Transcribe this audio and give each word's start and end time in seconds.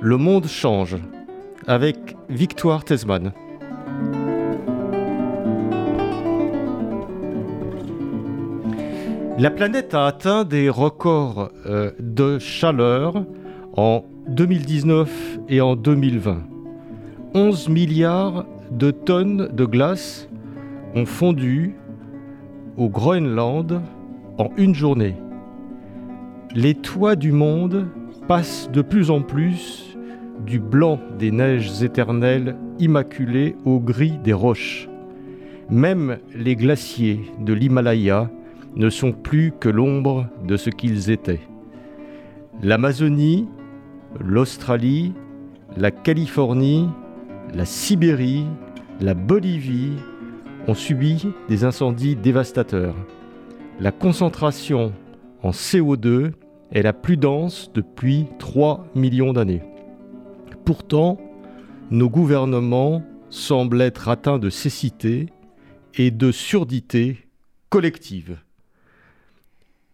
le 0.00 0.16
monde 0.16 0.46
change, 0.46 0.96
avec 1.66 2.16
Victoire 2.28 2.84
Tesman. 2.84 3.32
La 9.38 9.50
planète 9.50 9.94
a 9.94 10.06
atteint 10.06 10.44
des 10.44 10.68
records 10.68 11.50
euh, 11.66 11.90
de 11.98 12.38
chaleur 12.38 13.24
en 13.76 14.04
2019 14.28 15.40
et 15.48 15.60
en 15.60 15.74
2020. 15.74 16.42
11 17.34 17.68
milliards 17.68 18.46
de 18.70 18.90
tonnes 18.90 19.48
de 19.52 19.64
glace 19.64 20.28
ont 20.94 21.06
fondu 21.06 21.74
au 22.76 22.88
Groenland 22.88 23.82
en 24.38 24.50
une 24.56 24.74
journée. 24.74 25.16
Les 26.54 26.74
toits 26.74 27.16
du 27.16 27.32
monde 27.32 27.88
passent 28.28 28.70
de 28.70 28.82
plus 28.82 29.10
en 29.10 29.22
plus 29.22 29.96
du 30.44 30.60
blanc 30.60 31.00
des 31.18 31.30
neiges 31.30 31.82
éternelles 31.82 32.56
immaculées 32.78 33.56
au 33.64 33.80
gris 33.80 34.18
des 34.22 34.34
roches. 34.34 34.86
Même 35.70 36.18
les 36.34 36.54
glaciers 36.54 37.22
de 37.40 37.54
l'Himalaya 37.54 38.30
ne 38.76 38.90
sont 38.90 39.12
plus 39.12 39.52
que 39.58 39.70
l'ombre 39.70 40.26
de 40.46 40.58
ce 40.58 40.68
qu'ils 40.68 41.10
étaient. 41.10 41.40
L'Amazonie, 42.62 43.48
l'Australie, 44.20 45.14
la 45.78 45.90
Californie, 45.90 46.86
la 47.54 47.64
Sibérie, 47.64 48.46
la 49.00 49.14
Bolivie 49.14 49.94
ont 50.66 50.74
subi 50.74 51.28
des 51.48 51.64
incendies 51.64 52.14
dévastateurs. 52.14 52.94
La 53.80 53.90
concentration 53.90 54.92
en 55.42 55.50
CO2 55.50 56.32
est 56.72 56.82
la 56.82 56.92
plus 56.92 57.16
dense 57.16 57.70
depuis 57.74 58.26
3 58.38 58.86
millions 58.94 59.32
d'années. 59.32 59.62
Pourtant, 60.64 61.18
nos 61.90 62.10
gouvernements 62.10 63.02
semblent 63.30 63.80
être 63.80 64.08
atteints 64.08 64.38
de 64.38 64.50
cécité 64.50 65.26
et 65.94 66.10
de 66.10 66.30
surdité 66.30 67.18
collective. 67.70 68.38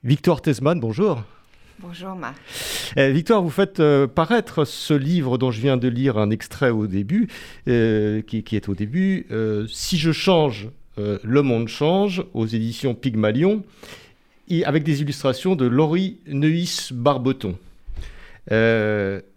Victor 0.02 0.42
Tesman, 0.42 0.80
bonjour. 0.80 1.22
Bonjour 1.80 2.14
Marc. 2.14 2.36
Eh, 2.96 3.10
Victoire, 3.10 3.42
vous 3.42 3.50
faites 3.50 3.80
euh, 3.80 4.06
paraître 4.06 4.64
ce 4.64 4.94
livre 4.94 5.38
dont 5.38 5.50
je 5.50 5.60
viens 5.60 5.76
de 5.76 5.88
lire 5.88 6.18
un 6.18 6.30
extrait 6.30 6.70
au 6.70 6.86
début, 6.86 7.28
euh, 7.68 8.22
qui, 8.22 8.44
est 8.52 8.68
au 8.68 8.74
début, 8.74 9.26
euh, 9.30 9.66
Si 9.68 9.98
je 9.98 10.12
change, 10.12 10.68
le 10.96 11.42
monde 11.42 11.66
change, 11.66 12.22
aux 12.34 12.46
éditions 12.46 12.94
Pygmalion, 12.94 13.64
et 14.48 14.64
avec 14.64 14.84
des 14.84 15.02
illustrations 15.02 15.56
de 15.56 15.66
Laurie 15.66 16.18
Neuis 16.26 16.90
Barbeton. 16.92 17.56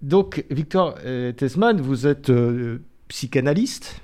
donc, 0.01 0.45
Victor 0.49 0.95
Tesman, 1.37 1.79
vous 1.79 2.07
êtes 2.07 2.31
psychanalyste, 3.07 4.01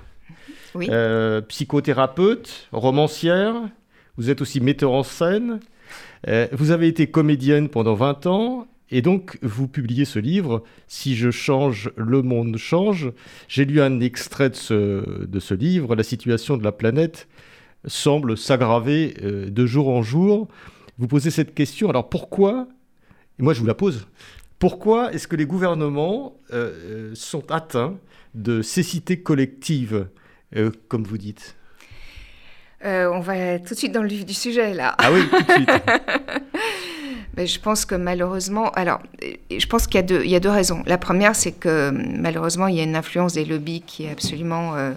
psychothérapeute, 1.48 2.68
romancière, 2.72 3.54
vous 4.16 4.30
êtes 4.30 4.40
aussi 4.40 4.60
metteur 4.60 4.92
en 4.92 5.02
scène. 5.02 5.60
Euh, 6.28 6.46
vous 6.52 6.70
avez 6.70 6.88
été 6.88 7.06
comédienne 7.08 7.68
pendant 7.68 7.94
20 7.94 8.26
ans 8.26 8.66
et 8.90 9.02
donc, 9.02 9.38
vous 9.42 9.66
publiez 9.66 10.04
ce 10.04 10.18
livre, 10.18 10.62
Si 10.86 11.16
je 11.16 11.30
change, 11.30 11.90
le 11.96 12.22
monde 12.22 12.56
change. 12.58 13.10
J'ai 13.48 13.64
lu 13.64 13.80
un 13.80 13.98
extrait 13.98 14.50
de 14.50 14.54
ce, 14.54 15.24
de 15.26 15.40
ce, 15.40 15.54
livre. 15.54 15.96
La 15.96 16.02
situation 16.02 16.56
de 16.56 16.62
la 16.62 16.70
planète 16.70 17.26
semble 17.86 18.36
s'aggraver 18.36 19.14
euh, 19.22 19.50
de 19.50 19.66
jour 19.66 19.88
en 19.88 20.02
jour. 20.02 20.48
Vous 20.98 21.06
posez 21.08 21.30
cette 21.30 21.54
question. 21.54 21.90
Alors 21.90 22.08
pourquoi 22.08 22.68
Et 23.38 23.42
moi, 23.42 23.54
je 23.54 23.60
vous 23.60 23.66
la 23.66 23.74
pose. 23.74 24.06
Pourquoi 24.58 25.12
est-ce 25.12 25.28
que 25.28 25.36
les 25.36 25.46
gouvernements 25.46 26.36
euh, 26.52 27.12
sont 27.14 27.50
atteints 27.50 27.96
de 28.34 28.62
cécité 28.62 29.20
collective, 29.20 30.08
comme 30.88 31.04
vous 31.04 31.18
dites? 31.18 31.56
Euh, 32.84 33.10
on 33.10 33.20
va 33.20 33.58
tout 33.58 33.72
de 33.72 33.78
suite 33.78 33.92
dans 33.92 34.02
le 34.02 34.08
vif 34.08 34.26
du 34.26 34.34
sujet, 34.34 34.74
là. 34.74 34.94
Ah 34.98 35.10
oui, 35.10 35.26
tout 35.28 35.42
de 35.42 35.52
suite. 35.52 35.70
Mais 37.36 37.46
je 37.46 37.58
pense 37.58 37.84
que 37.84 37.94
malheureusement, 37.94 38.70
alors, 38.72 39.00
je 39.50 39.66
pense 39.66 39.86
qu'il 39.86 40.00
y, 40.00 40.28
y, 40.28 40.36
a 40.36 40.40
deux 40.40 40.50
raisons. 40.50 40.82
La 40.86 40.98
première, 40.98 41.34
c'est 41.34 41.52
que 41.52 41.90
malheureusement, 41.90 42.68
il 42.68 42.76
y 42.76 42.80
a 42.80 42.84
une 42.84 42.94
influence 42.94 43.32
des 43.32 43.44
lobbies 43.44 43.80
qui 43.80 44.04
est 44.04 44.10
absolument 44.10 44.76
euh, 44.76 44.92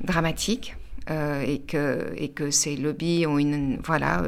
dramatique. 0.00 0.74
Euh, 1.10 1.42
et, 1.46 1.60
que, 1.60 2.14
et 2.16 2.30
que 2.30 2.50
ces 2.50 2.76
lobbies 2.76 3.26
ont 3.26 3.38
une, 3.38 3.78
voilà, 3.84 4.22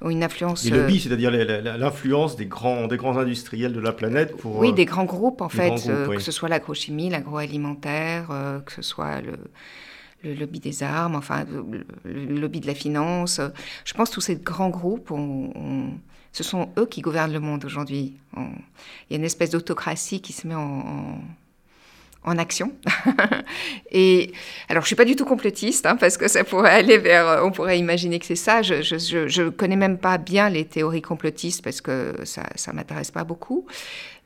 ont 0.00 0.10
une 0.10 0.22
influence. 0.22 0.64
Les 0.64 0.70
lobbies, 0.70 1.00
c'est-à-dire 1.00 1.32
l'influence 1.32 2.36
des 2.36 2.46
grands, 2.46 2.86
des 2.86 2.96
grands 2.96 3.18
industriels 3.18 3.72
de 3.72 3.80
la 3.80 3.92
planète 3.92 4.36
pour. 4.36 4.58
Oui, 4.58 4.72
des 4.72 4.84
grands 4.84 5.06
groupes, 5.06 5.40
en 5.40 5.48
fait, 5.48 5.74
que 5.74 6.20
ce 6.20 6.30
soit 6.30 6.48
l'agrochimie, 6.48 7.10
l'agroalimentaire, 7.10 8.28
que 8.64 8.72
ce 8.72 8.82
soit 8.82 9.22
le, 9.22 9.32
le 10.24 10.34
lobby 10.34 10.60
des 10.60 10.82
armes, 10.82 11.14
enfin 11.14 11.44
le, 11.44 11.84
lobby 12.26 12.60
de 12.60 12.66
la 12.66 12.74
finance. 12.74 13.40
Je 13.84 13.94
pense 13.94 14.10
que 14.10 14.14
tous 14.14 14.20
ces 14.20 14.36
grands 14.36 14.70
groupes, 14.70 15.12
ce 16.32 16.42
sont 16.42 16.70
eux 16.78 16.86
qui 16.86 17.00
gouvernent 17.00 17.32
le 17.32 17.40
monde 17.40 17.64
aujourd'hui. 17.64 18.14
Il 18.36 18.42
y 19.10 19.14
a 19.14 19.16
une 19.16 19.24
espèce 19.24 19.50
d'autocratie 19.50 20.20
qui 20.20 20.32
se 20.32 20.46
met 20.46 20.54
en, 20.54 20.60
en, 20.60 21.18
action. 22.32 22.72
et 23.90 24.32
alors, 24.68 24.82
je 24.82 24.88
suis 24.88 24.96
pas 24.96 25.04
du 25.04 25.16
tout 25.16 25.24
complotiste, 25.24 25.86
hein, 25.86 25.96
parce 25.96 26.16
que 26.16 26.28
ça 26.28 26.44
pourrait 26.44 26.70
aller 26.70 26.98
vers, 26.98 27.42
on 27.44 27.50
pourrait 27.50 27.78
imaginer 27.78 28.18
que 28.18 28.26
c'est 28.26 28.34
ça. 28.34 28.62
Je, 28.62 28.82
je, 28.82 29.48
connais 29.48 29.76
même 29.76 29.98
pas 29.98 30.18
bien 30.18 30.48
les 30.48 30.64
théories 30.64 31.02
complotistes 31.02 31.62
parce 31.62 31.80
que 31.80 32.14
ça, 32.24 32.72
m'intéresse 32.72 33.10
pas 33.10 33.24
beaucoup. 33.24 33.66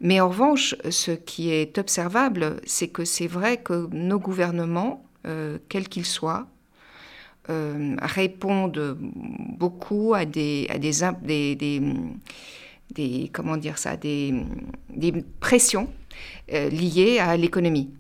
Mais 0.01 0.21
en 0.21 0.29
revanche, 0.29 0.75
ce 0.91 1.11
qui 1.11 1.51
est 1.51 1.79
observable, 1.79 2.57
c'est 2.65 2.89
que 2.89 3.05
c'est 3.05 3.27
vrai 3.27 3.57
que 3.57 3.89
nos 3.93 4.19
gouvernements 4.19 5.05
euh, 5.27 5.59
quels 5.69 5.89
qu'ils 5.89 6.07
soient, 6.07 6.47
euh, 7.51 7.97
répondent 8.01 8.97
beaucoup 9.59 10.15
à 10.15 10.25
des, 10.25 10.67
à 10.71 10.79
des, 10.79 11.57
des, 12.95 13.31
comment 13.33 13.57
dire 13.57 13.79
ça, 13.79 13.97
des, 13.97 14.33
des 14.89 15.13
pressions 15.41 15.89
euh, 16.53 16.69
liées 16.69 17.19
à 17.19 17.37
l'économie. 17.37 17.91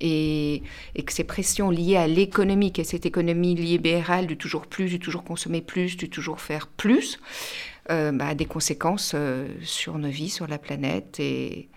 Et, 0.00 0.62
et, 0.94 1.02
que 1.04 1.12
ces 1.12 1.24
pressions 1.24 1.70
liées 1.70 1.96
à 1.96 2.06
l'économie, 2.06 2.72
et 2.76 2.84
cette 2.84 3.06
économie 3.06 3.54
libérale 3.54 4.26
du 4.26 4.36
toujours 4.36 4.66
plus, 4.66 4.90
du 4.90 4.98
toujours 4.98 5.24
consommer 5.24 5.62
plus, 5.62 5.96
du 5.96 6.10
toujours 6.10 6.40
faire 6.40 6.66
plus, 6.66 7.18
euh, 7.90 8.12
bah, 8.12 8.28
a 8.28 8.34
des 8.34 8.44
conséquences 8.44 9.16
sur 9.62 9.96
nos 9.96 10.10
vies, 10.10 10.28
sur 10.28 10.46
la 10.46 10.58
planète 10.58 11.18
et, 11.18 11.68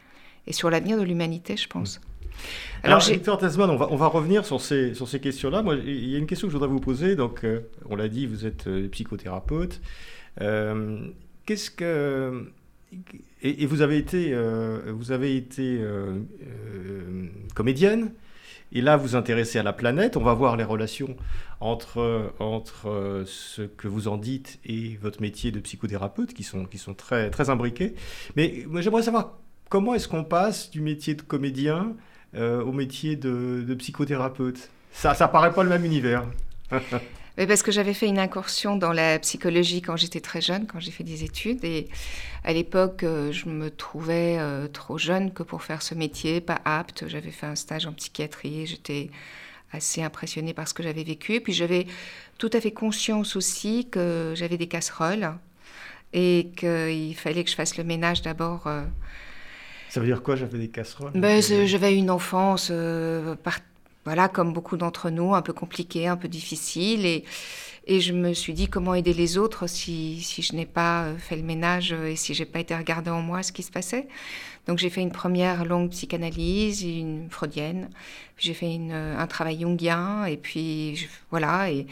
et 0.47 0.53
sur 0.53 0.69
l'avenir 0.69 0.97
de 0.97 1.03
l'humanité, 1.03 1.55
je 1.55 1.67
pense. 1.67 2.01
Alors, 2.83 3.01
Victor 3.01 3.37
Tasman, 3.37 3.69
on 3.69 3.75
va, 3.75 3.87
on 3.91 3.95
va 3.95 4.07
revenir 4.07 4.45
sur 4.45 4.61
ces, 4.61 4.93
sur 4.93 5.07
ces 5.07 5.19
questions-là. 5.19 5.61
Moi, 5.61 5.75
il 5.75 6.09
y 6.09 6.15
a 6.15 6.17
une 6.17 6.27
question 6.27 6.47
que 6.47 6.51
je 6.51 6.57
voudrais 6.57 6.69
vous 6.69 6.79
poser. 6.79 7.15
Donc, 7.15 7.43
euh, 7.43 7.61
on 7.89 7.95
l'a 7.95 8.07
dit, 8.07 8.25
vous 8.25 8.45
êtes 8.45 8.67
euh, 8.67 8.87
psychothérapeute. 8.87 9.81
Euh, 10.41 10.99
qu'est-ce 11.45 11.71
que. 11.71 12.51
Et, 13.41 13.65
vous 13.65 13.81
avez 13.81 13.97
été, 13.97 14.35
vous 14.87 15.11
avez 15.11 15.35
été 15.35 15.79
comédienne. 17.55 18.11
Et 18.71 18.81
là, 18.81 18.97
vous 18.97 19.15
intéressez 19.15 19.59
à 19.59 19.63
la 19.63 19.73
planète. 19.73 20.17
On 20.17 20.23
va 20.23 20.33
voir 20.33 20.55
les 20.57 20.63
relations 20.63 21.15
entre, 21.59 22.33
entre 22.39 23.23
ce 23.25 23.63
que 23.63 23.87
vous 23.87 24.07
en 24.07 24.17
dites 24.17 24.59
et 24.65 24.97
votre 25.01 25.21
métier 25.21 25.51
de 25.51 25.59
psychothérapeute, 25.59 26.33
qui 26.33 26.43
sont, 26.43 26.65
qui 26.65 26.77
sont 26.77 26.93
très, 26.93 27.29
très 27.29 27.49
imbriqués. 27.49 27.95
Mais 28.35 28.65
j'aimerais 28.81 29.03
savoir 29.03 29.37
comment 29.69 29.93
est-ce 29.93 30.07
qu'on 30.07 30.23
passe 30.23 30.69
du 30.69 30.81
métier 30.81 31.13
de 31.13 31.21
comédien 31.21 31.93
euh, 32.35 32.61
au 32.63 32.73
métier 32.73 33.15
de, 33.15 33.73
psychothérapeute? 33.75 34.69
Ça, 34.91 35.13
ça 35.13 35.27
paraît 35.27 35.53
pas 35.53 35.63
le 35.63 35.69
même 35.69 35.85
univers. 35.85 36.25
Parce 37.47 37.63
que 37.63 37.71
j'avais 37.71 37.93
fait 37.93 38.07
une 38.07 38.19
incursion 38.19 38.75
dans 38.75 38.91
la 38.91 39.17
psychologie 39.19 39.81
quand 39.81 39.95
j'étais 39.95 40.19
très 40.19 40.41
jeune, 40.41 40.67
quand 40.67 40.81
j'ai 40.81 40.91
fait 40.91 41.05
des 41.05 41.23
études. 41.23 41.63
Et 41.63 41.87
à 42.43 42.51
l'époque, 42.51 43.03
euh, 43.03 43.31
je 43.31 43.47
me 43.47 43.69
trouvais 43.71 44.37
euh, 44.39 44.67
trop 44.67 44.97
jeune 44.97 45.31
que 45.31 45.43
pour 45.43 45.63
faire 45.63 45.81
ce 45.81 45.95
métier, 45.95 46.41
pas 46.41 46.59
apte. 46.65 47.05
J'avais 47.07 47.31
fait 47.31 47.45
un 47.45 47.55
stage 47.55 47.85
en 47.85 47.93
psychiatrie 47.93 48.65
j'étais 48.65 49.09
assez 49.71 50.01
impressionnée 50.01 50.53
par 50.53 50.67
ce 50.67 50.73
que 50.73 50.83
j'avais 50.83 51.03
vécu. 51.03 51.35
Et 51.35 51.39
puis 51.39 51.53
j'avais 51.53 51.87
tout 52.37 52.49
à 52.51 52.59
fait 52.59 52.71
conscience 52.71 53.37
aussi 53.37 53.87
que 53.89 54.33
j'avais 54.35 54.57
des 54.57 54.67
casseroles 54.67 55.33
et 56.11 56.51
qu'il 56.57 57.15
fallait 57.15 57.43
que 57.45 57.49
je 57.49 57.55
fasse 57.55 57.77
le 57.77 57.85
ménage 57.85 58.21
d'abord 58.21 58.67
Ça 59.89 59.99
veut 59.99 60.07
dire 60.07 60.23
quoi 60.23 60.35
J'avais 60.35 60.57
des 60.57 60.69
casseroles? 60.69 61.11
Ben, 61.13 61.41
J'avais 61.41 61.95
une 61.95 62.09
enfance, 62.09 62.71
voilà, 64.09 64.27
comme 64.27 64.53
beaucoup 64.53 64.75
d'entre 64.75 65.11
nous, 65.11 65.35
un 65.35 65.43
peu 65.43 65.53
compliquée, 65.53 66.07
un 66.07 66.17
peu 66.17 66.27
difficile. 66.27 67.05
Et, 67.05 67.25
et 67.85 68.01
je 68.01 68.11
me 68.11 68.33
suis 68.33 68.53
dit 68.53 68.67
comment 68.67 68.95
aider 68.95 69.13
les 69.13 69.37
autres 69.37 69.67
si, 69.67 70.19
si 70.23 70.41
je 70.41 70.55
n'ai 70.55 70.65
pas 70.65 71.13
fait 71.19 71.35
le 71.35 71.43
ménage 71.43 71.91
et 71.91 72.15
si 72.15 72.33
j'ai 72.33 72.45
pas 72.45 72.59
été 72.59 72.75
regarder 72.75 73.11
en 73.11 73.21
moi 73.21 73.43
ce 73.43 73.51
qui 73.51 73.61
se 73.61 73.69
passait. 73.69 74.07
Donc 74.65 74.79
j'ai 74.79 74.89
fait 74.89 75.01
une 75.01 75.11
première 75.11 75.63
longue 75.63 75.91
psychanalyse, 75.91 76.81
une 76.81 77.29
freudienne, 77.29 77.91
j'ai 78.39 78.55
fait 78.55 78.73
une, 78.73 78.93
un 78.93 79.27
travail 79.27 79.59
jungien, 79.61 80.25
et 80.25 80.37
puis 80.37 81.07
voilà. 81.29 81.69
Et, 81.69 81.85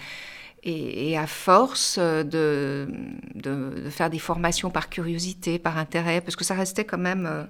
et, 0.63 1.17
à 1.19 1.27
force 1.27 1.99
de, 1.99 2.87
de, 3.35 3.89
faire 3.91 4.09
des 4.09 4.19
formations 4.19 4.71
par 4.71 4.89
curiosité, 4.89 5.59
par 5.59 5.77
intérêt, 5.77 6.19
parce 6.19 6.35
que 6.35 6.43
ça 6.43 6.55
restait 6.55 6.83
quand 6.83 6.97
même 6.97 7.27
euh, 7.27 7.43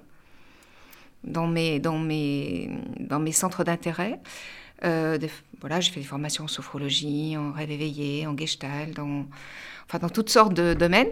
dans 1.24 1.46
mes, 1.46 1.78
dans 1.78 1.98
mes, 1.98 2.70
dans 3.00 3.18
mes 3.18 3.32
centres 3.32 3.64
d'intérêt. 3.64 4.20
Euh, 4.84 5.18
voilà, 5.60 5.80
j'ai 5.80 5.90
fait 5.90 6.00
des 6.00 6.06
formations 6.06 6.44
en 6.44 6.48
sophrologie, 6.48 7.36
en 7.36 7.52
rêve 7.52 7.70
éveillé, 7.70 8.26
en 8.26 8.36
gestalt, 8.36 8.94
dans, 8.94 9.26
enfin 9.86 9.98
dans 9.98 10.08
toutes 10.08 10.30
sortes 10.30 10.54
de 10.54 10.74
domaines. 10.74 11.10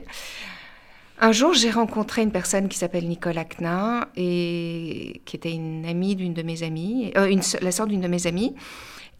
Un 1.18 1.32
jour, 1.32 1.54
j'ai 1.54 1.70
rencontré 1.70 2.22
une 2.22 2.30
personne 2.30 2.68
qui 2.68 2.76
s'appelle 2.76 3.08
Nicole 3.08 3.38
Aknin 3.38 4.06
et 4.16 5.22
qui 5.24 5.36
était 5.36 5.52
une 5.52 5.86
amie 5.86 6.14
d'une 6.14 6.34
de 6.34 6.42
mes 6.42 6.62
amies, 6.62 7.10
euh, 7.16 7.34
la 7.62 7.72
sœur 7.72 7.86
d'une 7.86 8.02
de 8.02 8.08
mes 8.08 8.26
amies, 8.26 8.54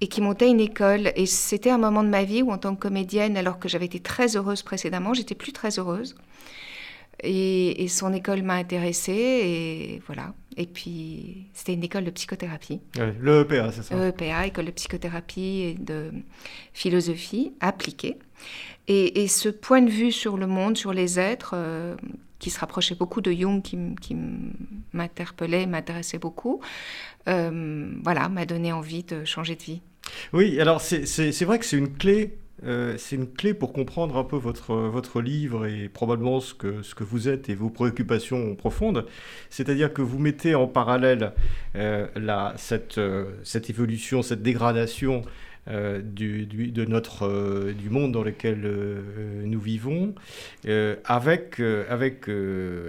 et 0.02 0.08
qui 0.08 0.20
montait 0.20 0.48
une 0.48 0.60
école. 0.60 1.10
Et 1.16 1.24
c'était 1.24 1.70
un 1.70 1.78
moment 1.78 2.04
de 2.04 2.10
ma 2.10 2.24
vie 2.24 2.42
où, 2.42 2.52
en 2.52 2.58
tant 2.58 2.74
que 2.74 2.80
comédienne, 2.80 3.36
alors 3.38 3.58
que 3.58 3.68
j'avais 3.68 3.86
été 3.86 3.98
très 3.98 4.36
heureuse 4.36 4.62
précédemment, 4.62 5.14
j'étais 5.14 5.34
plus 5.34 5.52
très 5.52 5.78
heureuse. 5.78 6.14
Et, 7.22 7.88
son 7.88 8.12
école 8.12 8.42
m'a 8.42 8.54
intéressée, 8.54 9.12
et 9.12 10.02
voilà. 10.06 10.34
Et 10.56 10.66
puis, 10.66 11.48
c'était 11.52 11.74
une 11.74 11.84
école 11.84 12.04
de 12.04 12.10
psychothérapie. 12.10 12.80
le 12.96 13.40
EPA, 13.40 13.72
c'est 13.72 13.82
ça 13.82 14.08
EPA, 14.08 14.46
école 14.46 14.66
de 14.66 14.70
psychothérapie 14.70 15.62
et 15.62 15.74
de 15.74 16.12
philosophie 16.72 17.52
appliquée. 17.60 18.18
Et, 18.88 19.26
ce 19.26 19.48
point 19.48 19.82
de 19.82 19.90
vue 19.90 20.12
sur 20.12 20.36
le 20.36 20.46
monde, 20.46 20.76
sur 20.76 20.92
les 20.92 21.18
êtres, 21.18 21.54
euh, 21.54 21.96
qui 22.38 22.50
se 22.50 22.60
rapprochait 22.60 22.94
beaucoup 22.94 23.20
de 23.20 23.32
Jung, 23.32 23.60
qui, 23.60 23.76
qui 24.00 24.16
m'interpellait, 24.92 25.66
m'intéressait 25.66 26.18
beaucoup, 26.18 26.60
euh, 27.28 27.90
voilà, 28.04 28.28
m'a 28.28 28.46
donné 28.46 28.72
envie 28.72 29.02
de 29.02 29.24
changer 29.24 29.56
de 29.56 29.62
vie. 29.62 29.80
Oui, 30.32 30.60
alors 30.60 30.80
c'est 30.80 31.44
vrai 31.44 31.58
que 31.58 31.64
c'est 31.64 31.76
une 31.76 31.92
clé. 31.92 32.38
Euh, 32.64 32.94
c'est 32.96 33.16
une 33.16 33.30
clé 33.30 33.52
pour 33.52 33.72
comprendre 33.72 34.16
un 34.16 34.24
peu 34.24 34.36
votre, 34.36 34.74
votre 34.74 35.20
livre 35.20 35.66
et 35.66 35.88
probablement 35.88 36.40
ce 36.40 36.54
que, 36.54 36.82
ce 36.82 36.94
que 36.94 37.04
vous 37.04 37.28
êtes 37.28 37.48
et 37.48 37.54
vos 37.54 37.68
préoccupations 37.68 38.54
profondes. 38.54 39.06
C'est-à-dire 39.50 39.92
que 39.92 40.02
vous 40.02 40.18
mettez 40.18 40.54
en 40.54 40.66
parallèle 40.66 41.32
la, 41.74 42.54
cette, 42.56 43.00
cette 43.44 43.68
évolution, 43.68 44.22
cette 44.22 44.42
dégradation 44.42 45.22
euh, 45.68 46.00
du, 46.00 46.46
de 46.46 46.84
notre, 46.84 47.26
euh, 47.26 47.72
du 47.72 47.90
monde 47.90 48.12
dans 48.12 48.22
lequel 48.22 48.62
euh, 48.64 49.42
nous 49.44 49.58
vivons, 49.58 50.14
avec, 51.04 51.60
avec, 51.88 52.28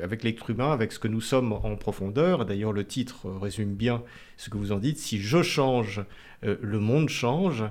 avec 0.03 0.23
l'être 0.23 0.49
humain, 0.49 0.71
avec 0.71 0.91
ce 0.91 0.99
que 0.99 1.07
nous 1.07 1.21
sommes 1.21 1.53
en 1.53 1.75
profondeur. 1.75 2.45
D'ailleurs, 2.45 2.73
le 2.73 2.83
titre 2.83 3.27
résume 3.41 3.73
bien 3.73 4.03
ce 4.37 4.49
que 4.49 4.57
vous 4.57 4.71
en 4.71 4.77
dites. 4.77 4.99
Si 4.99 5.19
je 5.19 5.41
change, 5.41 6.01
le 6.43 6.79
monde 6.79 7.09
change. 7.09 7.63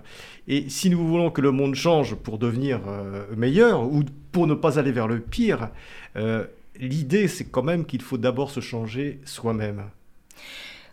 Et 0.48 0.68
si 0.68 0.90
nous 0.90 1.06
voulons 1.06 1.30
que 1.30 1.40
le 1.40 1.50
monde 1.50 1.74
change 1.74 2.14
pour 2.14 2.38
devenir 2.38 2.80
meilleur 3.36 3.82
ou 3.82 4.04
pour 4.32 4.46
ne 4.46 4.54
pas 4.54 4.78
aller 4.78 4.92
vers 4.92 5.08
le 5.08 5.20
pire, 5.20 5.70
l'idée, 6.78 7.28
c'est 7.28 7.46
quand 7.46 7.62
même 7.62 7.84
qu'il 7.84 8.02
faut 8.02 8.18
d'abord 8.18 8.50
se 8.50 8.60
changer 8.60 9.20
soi-même. 9.24 9.84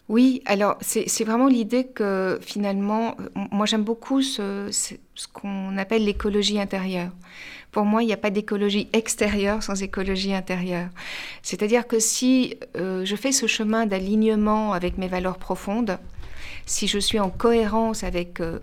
Oui, 0.10 0.42
alors 0.46 0.78
c'est 0.82 1.24
vraiment 1.24 1.48
l'idée 1.48 1.86
que 1.86 2.38
finalement, 2.42 3.16
moi 3.52 3.66
j'aime 3.66 3.84
beaucoup 3.84 4.22
ce, 4.22 4.70
qu'on 5.32 5.78
appelle 5.78 6.04
l'écologie 6.04 6.60
intérieure. 6.60 7.12
Pour 7.72 7.86
moi, 7.86 8.04
il 8.04 8.08
n'y 8.08 8.14
a 8.14 8.18
pas 8.18 8.30
d'écologie 8.30 8.90
extérieure 8.94 9.64
sans 9.64 9.82
écologie 9.82 10.34
intérieure. 10.34 10.90
C'est-à-dire 11.42 11.88
que 11.88 12.00
si 12.00 12.58
euh, 12.76 13.04
je 13.06 13.16
fais 13.16 13.32
ce 13.32 13.48
chemin 13.48 13.86
d'alignement 13.88 14.74
avec 14.74 14.98
mes 14.98 15.08
valeurs 15.08 15.38
profondes, 15.38 15.98
si 16.66 16.88
je 16.88 17.00
suis 17.00 17.20
en 17.20 17.32
cohérence 17.32 18.04
avec 18.04 18.42
euh, 18.42 18.60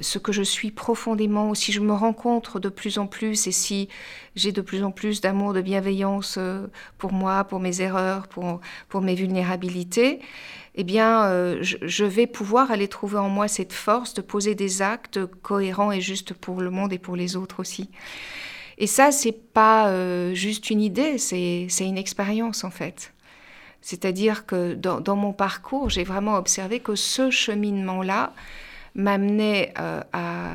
ce 0.00 0.18
que 0.18 0.32
je 0.32 0.42
suis 0.42 0.72
profondément, 0.72 1.50
ou 1.50 1.54
si 1.54 1.72
je 1.72 1.80
me 1.80 1.94
rencontre 1.94 2.60
de 2.60 2.68
plus 2.68 2.98
en 2.98 3.06
plus 3.06 3.46
et 3.46 3.52
si 3.52 3.88
j'ai 4.34 4.52
de 4.52 4.60
plus 4.60 4.82
en 4.82 4.90
plus 4.90 5.22
d'amour, 5.22 5.54
de 5.54 5.62
bienveillance 5.62 6.34
euh, 6.36 6.66
pour 6.98 7.12
moi, 7.12 7.44
pour 7.44 7.60
mes 7.60 7.80
erreurs, 7.80 8.28
pour 8.28 9.00
mes 9.00 9.14
vulnérabilités, 9.14 10.20
eh 10.76 10.84
bien, 10.84 11.24
euh, 11.26 11.58
je, 11.62 12.04
vais 12.04 12.26
pouvoir 12.26 12.70
aller 12.70 12.88
trouver 12.88 13.18
en 13.18 13.28
moi 13.28 13.46
cette 13.46 13.72
force 13.72 14.14
de 14.14 14.22
poser 14.22 14.54
des 14.54 14.82
actes 14.82 15.24
cohérents 15.42 15.92
et 15.92 16.00
justes 16.00 16.34
pour 16.34 16.60
le 16.60 16.70
monde 16.70 16.92
et 16.92 16.98
pour 16.98 17.14
les 17.14 17.36
autres 17.36 17.60
aussi. 17.60 17.90
Et 18.78 18.88
ça, 18.88 19.12
c'est 19.12 19.52
pas 19.52 19.88
euh, 19.88 20.34
juste 20.34 20.70
une 20.70 20.80
idée, 20.80 21.18
c'est 21.18 21.68
une 21.80 21.98
expérience 21.98 22.64
en 22.64 22.70
fait. 22.70 23.12
C'est-à-dire 23.82 24.46
que 24.46 24.74
dans, 24.74 25.16
mon 25.16 25.32
parcours, 25.32 25.90
j'ai 25.90 26.04
vraiment 26.04 26.36
observé 26.36 26.80
que 26.80 26.96
ce 26.96 27.30
cheminement-là, 27.30 28.32
m'amenait 28.94 29.74
euh, 29.78 30.00
à 30.12 30.52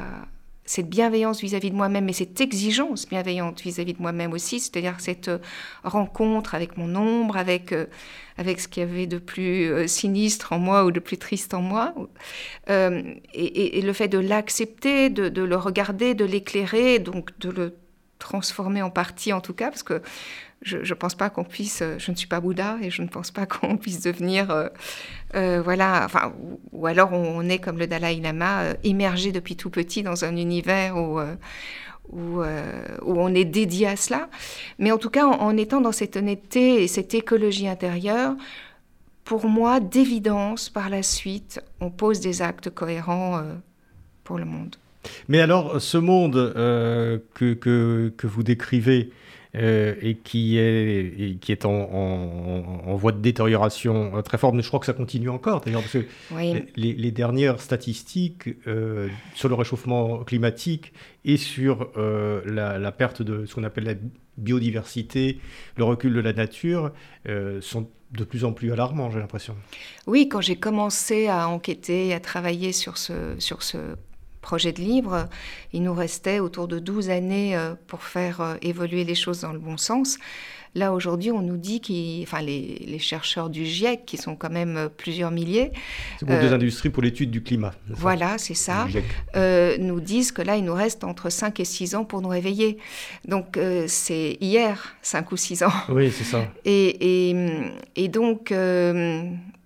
cette 0.69 0.87
bienveillance 0.87 1.41
vis-à-vis 1.41 1.71
de 1.71 1.75
moi-même 1.75 2.07
et 2.09 2.13
cette 2.13 2.39
exigence 2.41 3.09
bienveillante 3.09 3.59
vis-à-vis 3.59 3.93
de 3.93 4.01
moi-même 4.03 4.33
aussi, 4.33 4.59
c'est-à-dire 4.59 4.99
cette 4.99 5.27
euh, 5.27 5.39
rencontre 5.83 6.53
avec 6.53 6.77
mon 6.77 6.95
ombre, 6.95 7.37
avec, 7.37 7.71
euh, 7.71 7.87
avec 8.37 8.59
ce 8.59 8.67
qu'il 8.67 8.83
y 8.83 8.85
avait 8.85 9.07
de 9.07 9.17
plus 9.17 9.87
sinistre 9.87 10.53
en 10.53 10.59
moi 10.59 10.85
ou 10.85 10.91
de 10.91 10.99
plus 10.99 11.17
triste 11.17 11.55
en 11.55 11.61
moi, 11.63 11.95
et, 12.67 13.81
le 13.81 13.93
fait 13.93 14.09
de 14.09 14.19
l'accepter, 14.19 15.09
de, 15.09 15.27
de, 15.27 15.41
le 15.41 15.55
regarder, 15.55 16.13
de 16.13 16.23
l'éclairer, 16.23 16.99
donc 16.99 17.31
de 17.39 17.49
le 17.49 17.75
transformer 18.19 18.83
en 18.83 18.91
partie 18.91 19.33
en 19.33 19.41
tout 19.41 19.55
cas, 19.55 19.69
parce 19.71 19.83
que 19.83 20.03
je 20.61 20.77
ne 20.77 20.93
pense 20.93 21.15
pas 21.15 21.29
qu'on 21.29 21.43
puisse, 21.43 21.81
euh, 21.81 21.95
je 21.99 22.11
ne 22.11 22.15
suis 22.15 22.27
pas 22.27 22.39
Bouddha 22.39 22.77
et 22.81 22.89
je 22.89 23.01
ne 23.01 23.07
pense 23.07 23.31
pas 23.31 23.45
qu'on 23.45 23.77
puisse 23.77 24.01
devenir, 24.01 24.51
euh, 24.51 24.67
euh, 25.35 25.61
voilà, 25.61 26.03
enfin, 26.05 26.33
ou, 26.71 26.85
alors 26.85 27.13
on, 27.13 27.47
est 27.47 27.59
comme 27.59 27.77
le 27.77 27.87
Dalai 27.87 28.19
Lama, 28.19 28.73
immergé 28.83 29.31
depuis 29.31 29.55
tout 29.55 29.69
petit 29.69 30.03
dans 30.03 30.25
un 30.25 30.35
univers 30.35 30.97
où, 30.97 31.19
où, 32.11 32.43
on 33.05 33.33
est 33.33 33.45
dédié 33.45 33.87
à 33.87 33.95
cela. 33.95 34.29
Mais 34.79 34.91
en 34.91 34.97
tout 34.97 35.09
cas, 35.09 35.25
en, 35.25 35.55
étant 35.57 35.81
dans 35.81 35.91
cette 35.91 36.17
honnêteté 36.17 36.83
et 36.83 36.87
cette 36.87 37.13
écologie 37.13 37.67
intérieure, 37.67 38.35
pour 39.23 39.47
moi, 39.47 39.79
d'évidence, 39.79 40.69
par 40.69 40.89
la 40.89 41.03
suite, 41.03 41.61
on 41.79 41.91
pose 41.91 42.19
des 42.19 42.41
actes 42.41 42.71
cohérents 42.71 43.43
pour 44.23 44.39
le 44.39 44.45
monde. 44.45 44.75
Mais 45.27 45.39
alors, 45.39 45.79
ce 45.79 45.97
monde 45.97 46.51
que, 47.35 47.53
que, 47.53 48.27
vous 48.27 48.43
décrivez, 48.43 49.11
euh, 49.55 49.95
et 49.99 50.13
qui 50.13 50.59
est, 50.59 51.39
qui 51.41 51.51
est 51.51 51.65
en, 51.65 51.71
en, 51.71 52.95
voie 52.95 53.11
de 53.11 53.17
détérioration 53.17 54.15
euh, 54.15 54.21
très 54.21 54.37
forte. 54.37 54.53
Mais 54.53 54.61
je 54.61 54.67
crois 54.67 54.79
que 54.79 54.85
ça 54.85 54.93
continue 54.93 55.29
encore, 55.29 55.61
d'ailleurs, 55.61 55.81
parce 55.81 55.93
que 55.93 56.05
les, 56.75 57.11
dernières 57.11 57.59
statistiques 57.59 58.49
euh, 58.67 59.07
sur 59.33 59.49
le 59.49 59.55
réchauffement 59.55 60.23
climatique 60.23 60.93
et 61.25 61.37
sur 61.37 61.89
la, 62.45 62.91
perte 62.91 63.23
de 63.23 63.47
ce 63.47 63.55
qu'on 63.55 63.63
appelle 63.63 63.85
la 63.85 63.95
biodiversité, 64.37 65.39
le 65.77 65.83
recul 65.83 66.13
de 66.13 66.19
la 66.19 66.33
nature, 66.33 66.91
sont 67.61 67.89
de 68.11 68.23
plus 68.23 68.45
en 68.45 68.53
plus 68.53 68.71
alarmants, 68.71 69.09
j'ai 69.09 69.19
l'impression. 69.19 69.55
Oui, 70.05 70.29
quand 70.29 70.41
j'ai 70.41 70.57
commencé 70.57 71.27
à 71.27 71.47
enquêter, 71.47 72.13
à 72.13 72.19
travailler 72.19 72.71
sur 72.71 72.97
ce, 72.97 73.35
sur 73.39 73.63
ce 73.63 73.77
projet 74.41 74.71
de 74.71 74.81
livre, 74.81 75.27
il 75.73 75.83
nous 75.83 75.93
restait 75.93 76.39
autour 76.39 76.67
de 76.67 76.79
12 76.79 77.09
années 77.09 77.55
euh, 77.55 77.75
pour 77.87 78.03
faire 78.03 78.41
euh, 78.41 78.55
évoluer 78.61 79.03
les 79.03 79.15
choses 79.15 79.41
dans 79.41 79.53
le 79.53 79.59
bon 79.59 79.77
sens. 79.77 80.17
Là, 80.75 80.93
aujourd'hui, 80.93 81.31
on 81.31 81.41
nous 81.41 81.57
dit 81.57 81.81
que 81.81 82.21
enfin, 82.21 82.41
les, 82.41 82.99
chercheurs 82.99 83.49
du 83.49 83.65
GIEC, 83.65 84.05
qui 84.05 84.17
sont 84.17 84.35
quand 84.35 84.51
même 84.51 84.77
euh, 84.77 84.87
plusieurs 84.87 85.31
milliers. 85.31 85.71
C'est 86.19 86.27
pour 86.27 86.37
des 86.37 86.53
industries 86.53 86.89
pour 86.89 87.01
l'étude 87.01 87.31
du 87.31 87.41
climat. 87.41 87.73
Voilà, 87.89 88.37
c'est 88.37 88.53
ça. 88.53 88.87
E 89.35 89.77
nous 89.79 89.99
disent 89.99 90.31
que 90.31 90.43
là, 90.43 90.57
il 90.57 90.63
nous 90.63 90.73
reste 90.73 91.03
entre 91.03 91.31
5 91.31 91.59
et 91.59 91.65
6 91.65 91.95
ans 91.95 92.05
pour 92.05 92.21
nous 92.21 92.29
réveiller. 92.29 92.77
Donc, 93.27 93.59
c'est 93.87 94.37
hier, 94.41 94.95
5 95.01 95.31
ou 95.31 95.37
6 95.37 95.63
ans. 95.63 95.71
Oui, 95.89 96.11
c'est 96.11 96.23
ça. 96.23 96.45
Et, 96.65 97.31
et, 97.31 97.35
et 97.95 98.07
donc, 98.07 98.53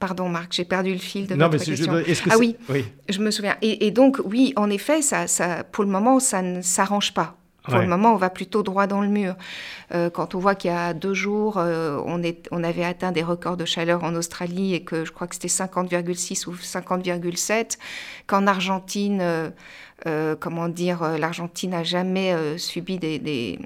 Pardon 0.06 0.28
Marc, 0.28 0.52
j'ai 0.52 0.66
perdu 0.66 0.92
le 0.92 1.00
fil 1.00 1.28
de 1.28 1.36
non, 1.36 1.48
mais 1.50 1.58
question. 1.58 1.94
ah 2.30 2.36
oui, 2.38 2.58
oui, 2.68 2.84
je 3.08 3.20
me 3.20 3.32
souviens. 3.32 3.56
Et, 3.62 3.90
donc 3.92 4.20
oui, 4.26 4.52
en 4.58 4.70
effet, 4.70 5.02
ça, 5.02 5.28
ça, 5.28 5.64
pour 5.64 5.86
le 5.86 5.90
moment, 5.90 6.20
ça 6.20 6.42
ne 6.42 6.62
s'arrange 6.62 7.14
pas. 7.14 7.38
Pour 7.64 7.78
le 7.78 7.88
moment, 7.88 8.12
on 8.12 8.18
va 8.18 8.30
plutôt 8.30 8.64
droit 8.64 8.86
dans 8.86 9.00
le 9.00 9.08
mur. 9.08 9.36
Euh, 9.94 10.10
quand 10.10 10.36
on 10.36 10.40
voit 10.40 10.56
qu'il 10.56 10.72
y 10.72 10.74
a 10.74 10.94
deux 10.94 11.14
jours, 11.14 11.58
euh, 11.58 12.02
on, 12.06 12.22
est, 12.22 12.50
on 12.52 12.66
avait 12.66 12.84
atteint 12.84 13.14
des 13.14 13.24
records 13.24 13.56
de 13.56 13.64
chaleur 13.64 14.04
en 14.04 14.14
Australie 14.16 14.74
et 14.74 14.84
que 14.84 15.06
je 15.06 15.14
crois 15.14 15.28
que 15.28 15.36
c'était 15.36 15.48
50,6 15.48 16.50
ou 16.50 16.56
50,7, 16.56 17.78
qu'en 18.28 18.46
Argentine, 18.46 19.22
euh, 20.06 20.36
comment 20.38 20.68
dire, 20.68 21.18
l'Argentine 21.18 21.70
n'a 21.70 21.86
jamais 21.86 22.36
subi 22.58 22.98
des, 22.98 23.20
des, 23.20 23.58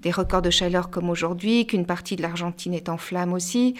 des, 0.00 0.10
records 0.10 0.42
de 0.42 0.50
chaleur 0.50 0.90
comme 0.90 1.10
aujourd'hui, 1.10 1.66
qu'une 1.66 1.86
partie 1.86 2.16
de 2.16 2.22
l'Argentine 2.22 2.74
est 2.74 2.88
en 2.88 2.96
flammes 2.98 3.32
aussi, 3.32 3.74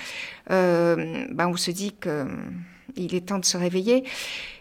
ben 0.49 1.47
on 1.47 1.57
se 1.57 1.71
dit 1.71 1.95
qu'il 2.01 3.15
est 3.15 3.27
temps 3.27 3.39
de 3.39 3.45
se 3.45 3.57
réveiller. 3.57 4.05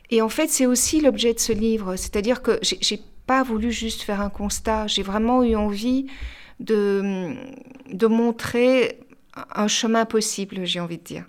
Et 0.09 0.21
en 0.21 0.29
fait, 0.29 0.47
c'est 0.47 0.65
aussi 0.65 1.01
l'objet 1.01 1.33
de 1.33 1.39
ce 1.39 1.51
livre, 1.51 1.95
c'est-à-dire 1.95 2.41
que 2.41 2.59
j'ai 2.61 2.99
pas 3.25 3.43
voulu 3.43 3.71
juste 3.71 4.03
faire 4.03 4.21
un 4.21 4.29
constat, 4.29 4.87
j'ai 4.87 5.03
vraiment 5.03 5.43
eu 5.43 5.55
envie 5.55 6.07
de, 6.59 7.35
de 7.91 8.07
montrer 8.07 8.99
un 9.53 9.67
chemin 9.67 10.05
possible, 10.05 10.65
j'ai 10.65 10.79
envie 10.79 10.97
de 10.97 11.03
dire. 11.03 11.25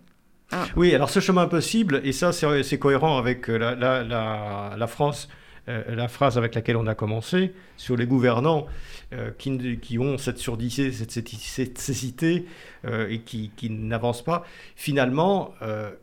Ah. 0.50 0.64
Oui, 0.76 0.94
alors 0.94 1.10
ce 1.10 1.20
chemin 1.20 1.46
possible, 1.46 2.00
et 2.04 2.12
ça 2.12 2.32
c'est 2.32 2.78
cohérent 2.78 3.18
avec 3.18 3.50
euh, 3.50 3.58
la, 3.58 3.74
la, 3.74 4.74
la, 4.76 4.86
France, 4.86 5.28
euh, 5.28 5.34
la 5.68 6.08
phrase 6.08 6.38
avec 6.38 6.54
laquelle 6.54 6.76
on 6.76 6.86
a 6.86 6.94
commencé, 6.94 7.52
sur 7.76 7.96
les 7.96 8.06
gouvernants 8.06 8.66
euh, 9.12 9.30
qui, 9.38 9.78
qui, 9.78 9.98
ont 9.98 10.18
cette 10.18 10.38
surdité, 10.38 10.92
cette, 10.92 11.10
cette 11.10 11.78
cécité 11.78 12.46
et 12.86 13.20
qui, 13.20 13.50
qui 13.56 13.70
n'avancent 13.70 14.24
pas. 14.24 14.44
Finalement, 14.76 15.54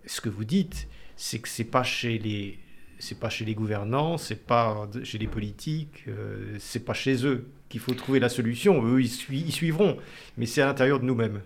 ce 0.06 0.22
que 0.22 0.30
vous 0.30 0.46
dites, 0.46 0.88
c'est 1.16 1.40
que 1.40 1.50
c'est 1.50 1.64
pas 1.64 1.84
chez 1.84 2.18
les 2.18 2.60
c'est 3.00 3.20
pas 3.20 3.30
chez 3.30 3.46
les 3.46 3.54
gouvernants, 3.54 4.18
c'est 4.18 4.46
pas 4.46 4.88
chez 5.04 5.18
les 5.18 5.28
politiques, 5.28 6.06
euh, 6.08 6.56
c'est 6.60 6.84
pas 6.84 6.94
chez 6.94 7.26
eux 7.26 7.48
qu'il 7.70 7.80
faut 7.80 7.94
trouver 7.94 8.20
la 8.20 8.30
solution. 8.30 8.86
Eux, 8.86 9.02
ils, 9.02 9.52
suivront, 9.52 9.98
mais 10.38 10.46
c'est 10.46 10.62
à 10.62 10.66
l'intérieur 10.66 11.00
de 11.00 11.06
nous-mêmes. 11.06 11.42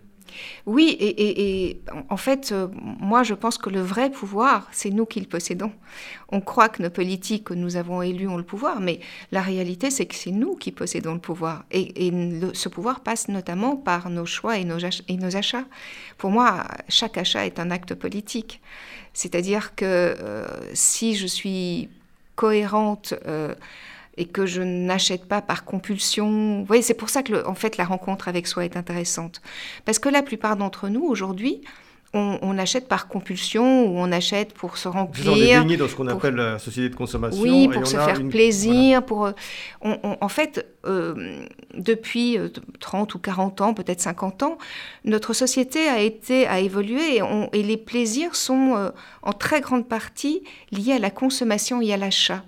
Oui, 0.65 0.98
et, 1.00 1.81
en 2.09 2.17
fait, 2.17 2.51
euh, 2.51 2.67
moi, 3.00 3.24
je 3.24 3.33
pense 3.33 3.57
que 3.57 3.69
le 3.69 3.81
vrai 3.81 4.09
pouvoir, 4.09 4.67
c'est 4.71 4.89
nous 4.89 5.05
qui 5.05 5.19
le 5.19 5.25
possédons. 5.25 5.71
On 6.29 6.41
croit 6.41 6.69
que 6.69 6.81
nos 6.81 6.89
politiques 6.89 7.45
que 7.45 7.53
nous 7.53 7.75
avons 7.75 8.01
élus 8.01 8.27
ont 8.27 8.38
le 8.38 8.43
pouvoir, 8.43 8.79
mais 8.79 9.00
la 9.31 9.41
réalité, 9.41 9.89
c'est 9.89 10.05
que 10.05 10.15
c'est 10.15 10.31
nous 10.31 10.55
qui 10.55 10.71
possédons 10.71 11.13
le 11.13 11.19
pouvoir. 11.19 11.65
Et, 11.71 12.12
ce 12.53 12.69
pouvoir 12.69 13.01
passe 13.01 13.27
notamment 13.27 13.75
par 13.75 14.09
nos 14.09 14.25
choix 14.25 14.57
et 14.57 14.65
nos, 14.65 15.36
achats. 15.36 15.65
Pour 16.17 16.31
moi, 16.31 16.65
chaque 16.88 17.17
achat 17.17 17.45
est 17.45 17.59
un 17.59 17.71
acte 17.71 17.93
politique. 17.95 18.62
C'est-à-dire 19.13 19.75
que 19.75 19.86
euh, 19.86 20.45
si 20.74 21.15
je 21.15 21.27
suis 21.27 21.89
cohérente 22.36 23.13
euh, 23.27 23.53
et 24.19 24.25
que 24.25 24.45
je 24.45 24.61
n'achète 24.61 25.25
pas 25.25 25.41
par 25.41 25.63
compulsion, 25.63 26.59
vous 26.59 26.65
voyez, 26.65 26.81
c'est 26.81 26.93
pour 26.93 27.09
ça 27.09 27.23
que 27.23 27.47
en 27.47 27.55
fait 27.55 27.77
la 27.77 27.85
rencontre 27.85 28.27
avec 28.27 28.47
soi 28.47 28.65
est 28.65 28.75
intéressante. 28.75 29.41
Parce 29.85 29.97
que 29.97 30.09
la 30.09 30.21
plupart 30.21 30.57
d'entre 30.57 30.89
nous 30.89 31.05
aujourd'hui, 31.05 31.61
on, 32.13 32.57
achète 32.57 32.88
par 32.88 33.07
compulsion 33.07 33.85
ou 33.85 33.99
on 33.99 34.11
achète 34.11 34.53
pour 34.53 34.77
se 34.77 34.88
remplir. 34.88 35.61
En 35.61 35.65
dans 35.65 35.88
ce 35.88 35.95
qu'on 35.95 36.07
appelle 36.07 36.35
la 36.35 36.59
société 36.59 36.89
de 36.89 36.95
consommation. 36.95 37.41
Oui, 37.41 37.67
pour 37.67 37.85
se 37.85 37.97
faire 37.97 38.27
plaisir. 38.27 39.05
Pour, 39.05 39.27
euh, 39.27 39.31
en 39.83 40.27
fait, 40.27 40.65
euh, 40.85 41.45
depuis 41.75 42.38
30 42.79 43.11
euh, 43.11 43.15
ou 43.15 43.19
40 43.19 43.61
ans, 43.61 43.73
peut-être 43.75 44.01
50 44.01 44.43
ans, 44.43 44.57
notre 45.05 45.33
société 45.33 45.88
a, 45.88 46.01
été, 46.01 46.47
a 46.47 46.59
évolué 46.59 47.17
et, 47.17 47.21
et 47.53 47.63
les 47.63 47.77
plaisirs 47.77 48.35
sont 48.35 48.91
en 49.21 49.33
très 49.33 49.61
grande 49.61 49.88
partie 49.88 50.41
liés 50.71 50.93
à 50.93 50.99
la 50.99 51.11
consommation 51.11 51.79
et 51.79 51.93
à 51.93 51.97
l'achat. 51.97 52.43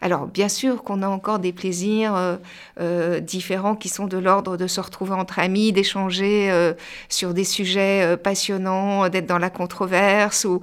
Alors 0.00 0.26
bien 0.28 0.48
sûr 0.48 0.84
qu'on 0.84 1.02
a 1.02 1.08
encore 1.08 1.40
des 1.40 1.52
plaisirs 1.52 2.14
euh, 2.14 2.36
euh, 2.80 3.18
différents 3.18 3.74
qui 3.74 3.88
sont 3.88 4.06
de 4.06 4.16
l'ordre 4.16 4.56
de 4.56 4.68
se 4.68 4.80
retrouver 4.80 5.12
entre 5.12 5.40
amis, 5.40 5.72
d'échanger 5.72 6.50
euh, 6.52 6.72
sur 7.08 7.34
des 7.34 7.42
sujets 7.44 8.16
passionnants, 8.16 9.08
d'être 9.08 9.26
dans 9.26 9.38
la 9.38 9.50
controverse 9.50 10.44
ou, 10.44 10.60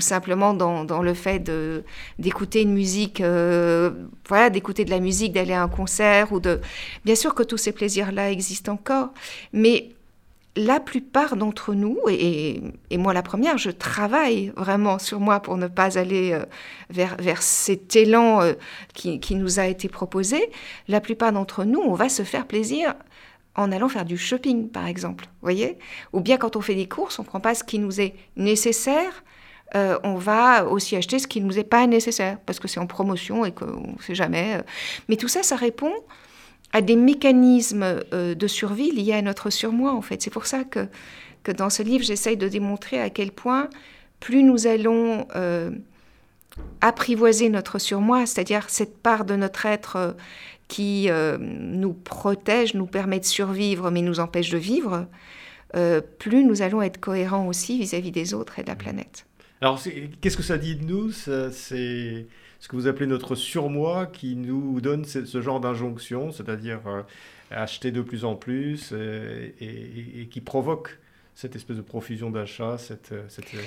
simplement 0.00 0.54
dans, 0.54 0.84
dans, 0.84 1.02
le 1.02 1.12
fait 1.12 1.50
d'écouter 2.18 2.62
une 2.62 2.72
musique, 2.72 3.22
voilà, 4.28 4.50
d'écouter 4.50 4.84
de 4.84 4.90
la 4.90 5.00
musique, 5.00 5.32
d'aller 5.32 5.52
à 5.52 5.62
un 5.62 5.68
concert 5.68 6.32
ou 6.32 6.40
de. 6.40 6.60
Bien 7.04 7.14
sûr 7.14 7.34
que 7.34 7.42
tous 7.42 7.58
ces 7.58 7.72
plaisirs-là 7.72 8.30
existent 8.30 8.72
encore, 8.72 9.10
mais 9.52 9.90
la 10.58 10.80
plupart 10.80 11.36
d'entre 11.36 11.72
nous, 11.72 11.96
et, 12.08 12.60
moi 12.90 13.14
la 13.14 13.22
première, 13.22 13.58
je 13.58 13.70
travaille 13.70 14.52
vraiment 14.56 14.98
sur 14.98 15.20
moi 15.20 15.38
pour 15.40 15.56
ne 15.56 15.68
pas 15.68 15.98
aller 15.98 16.32
euh, 16.32 16.44
vers, 16.90 17.16
vers 17.18 17.42
cet 17.42 17.94
élan 17.94 18.42
euh, 18.42 18.54
qui, 18.92 19.34
nous 19.36 19.60
a 19.60 19.66
été 19.66 19.88
proposé, 19.88 20.50
la 20.88 21.00
plupart 21.00 21.32
d'entre 21.32 21.64
nous, 21.64 21.80
on 21.80 21.94
va 21.94 22.08
se 22.08 22.24
faire 22.24 22.46
plaisir 22.46 22.94
en 23.54 23.70
allant 23.70 23.88
faire 23.88 24.04
du 24.04 24.18
shopping, 24.18 24.68
par 24.68 24.86
exemple, 24.86 25.26
voyez? 25.42 25.78
Ou 26.12 26.20
bien 26.20 26.36
quand 26.38 26.56
on 26.56 26.60
fait 26.60 26.74
des 26.74 26.88
courses, 26.88 27.20
on 27.20 27.22
ne 27.22 27.28
prend 27.28 27.40
pas 27.40 27.54
ce 27.54 27.62
qui 27.62 27.78
nous 27.78 28.00
est 28.00 28.14
nécessaire, 28.36 29.22
euh, 29.76 29.96
on 30.02 30.16
va 30.16 30.66
aussi 30.66 30.96
acheter 30.96 31.20
ce 31.20 31.28
qui 31.28 31.40
ne 31.40 31.46
nous 31.46 31.58
est 31.58 31.64
pas 31.64 31.86
nécessaire, 31.86 32.38
parce 32.46 32.58
que 32.58 32.66
c'est 32.66 32.80
en 32.80 32.86
promotion 32.88 33.44
et 33.44 33.52
qu'on 33.52 33.94
ne 33.96 34.02
sait 34.02 34.16
jamais. 34.16 34.60
Mais 35.08 35.16
tout 35.16 35.28
ça, 35.28 35.44
ça 35.44 35.54
répond 35.54 35.92
à 36.72 36.80
des 36.80 36.96
mécanismes 36.96 38.02
euh, 38.12 38.34
de 38.34 38.46
survie 38.46 38.90
liés 38.90 39.14
à 39.14 39.22
notre 39.22 39.50
surmoi, 39.50 39.92
en 39.92 40.02
fait. 40.02 40.22
C'est 40.22 40.30
pour 40.30 40.46
ça 40.46 40.64
que, 40.64 40.86
que 41.42 41.52
dans 41.52 41.70
ce 41.70 41.82
livre, 41.82 42.04
j'essaye 42.04 42.36
de 42.36 42.48
démontrer 42.48 43.00
à 43.00 43.10
quel 43.10 43.32
point 43.32 43.68
plus 44.20 44.42
nous 44.42 44.66
allons 44.66 45.26
euh, 45.36 45.70
apprivoiser 46.80 47.48
notre 47.48 47.78
surmoi, 47.78 48.26
c'est-à-dire 48.26 48.68
cette 48.68 48.98
part 48.98 49.24
de 49.24 49.36
notre 49.36 49.64
être 49.66 49.96
euh, 49.96 50.12
qui 50.68 51.08
nous 51.40 51.94
protège, 51.94 52.74
nous 52.74 52.84
permet 52.84 53.18
de 53.20 53.24
survivre, 53.24 53.90
mais 53.90 54.02
nous 54.02 54.20
empêche 54.20 54.50
de 54.50 54.58
vivre, 54.58 55.06
plus 56.18 56.44
nous 56.44 56.60
allons 56.60 56.82
être 56.82 57.00
cohérents 57.00 57.46
aussi 57.46 57.78
vis-à-vis 57.78 58.10
des 58.10 58.34
autres 58.34 58.58
et 58.58 58.64
de 58.64 58.68
la 58.68 58.76
planète. 58.76 59.24
Alors, 59.60 59.80
qu'est-ce 60.20 60.36
que 60.36 60.42
ça 60.42 60.58
dit 60.58 60.76
de 60.76 60.84
nous? 60.84 61.10
C'est 61.10 62.26
ce 62.60 62.68
que 62.68 62.76
vous 62.76 62.86
appelez 62.86 63.06
notre 63.06 63.34
surmoi 63.34 64.06
qui 64.06 64.36
nous 64.36 64.80
donne 64.80 65.04
ce, 65.04 65.40
genre 65.40 65.60
d'injonction, 65.60 66.32
c'est-à-dire 66.32 66.80
euh, 66.86 67.02
acheter 67.50 67.90
de 67.90 68.02
plus 68.02 68.24
en 68.24 68.34
plus 68.34 68.92
et, 68.92 70.28
qui 70.30 70.40
provoque 70.40 70.98
cette 71.34 71.54
espèce 71.54 71.76
de 71.76 71.82
profusion 71.82 72.30
d'achat, 72.30 72.78
cette, 72.78 73.12
euh, 73.12 73.22
cette... 73.28 73.54
Euh, 73.54 73.60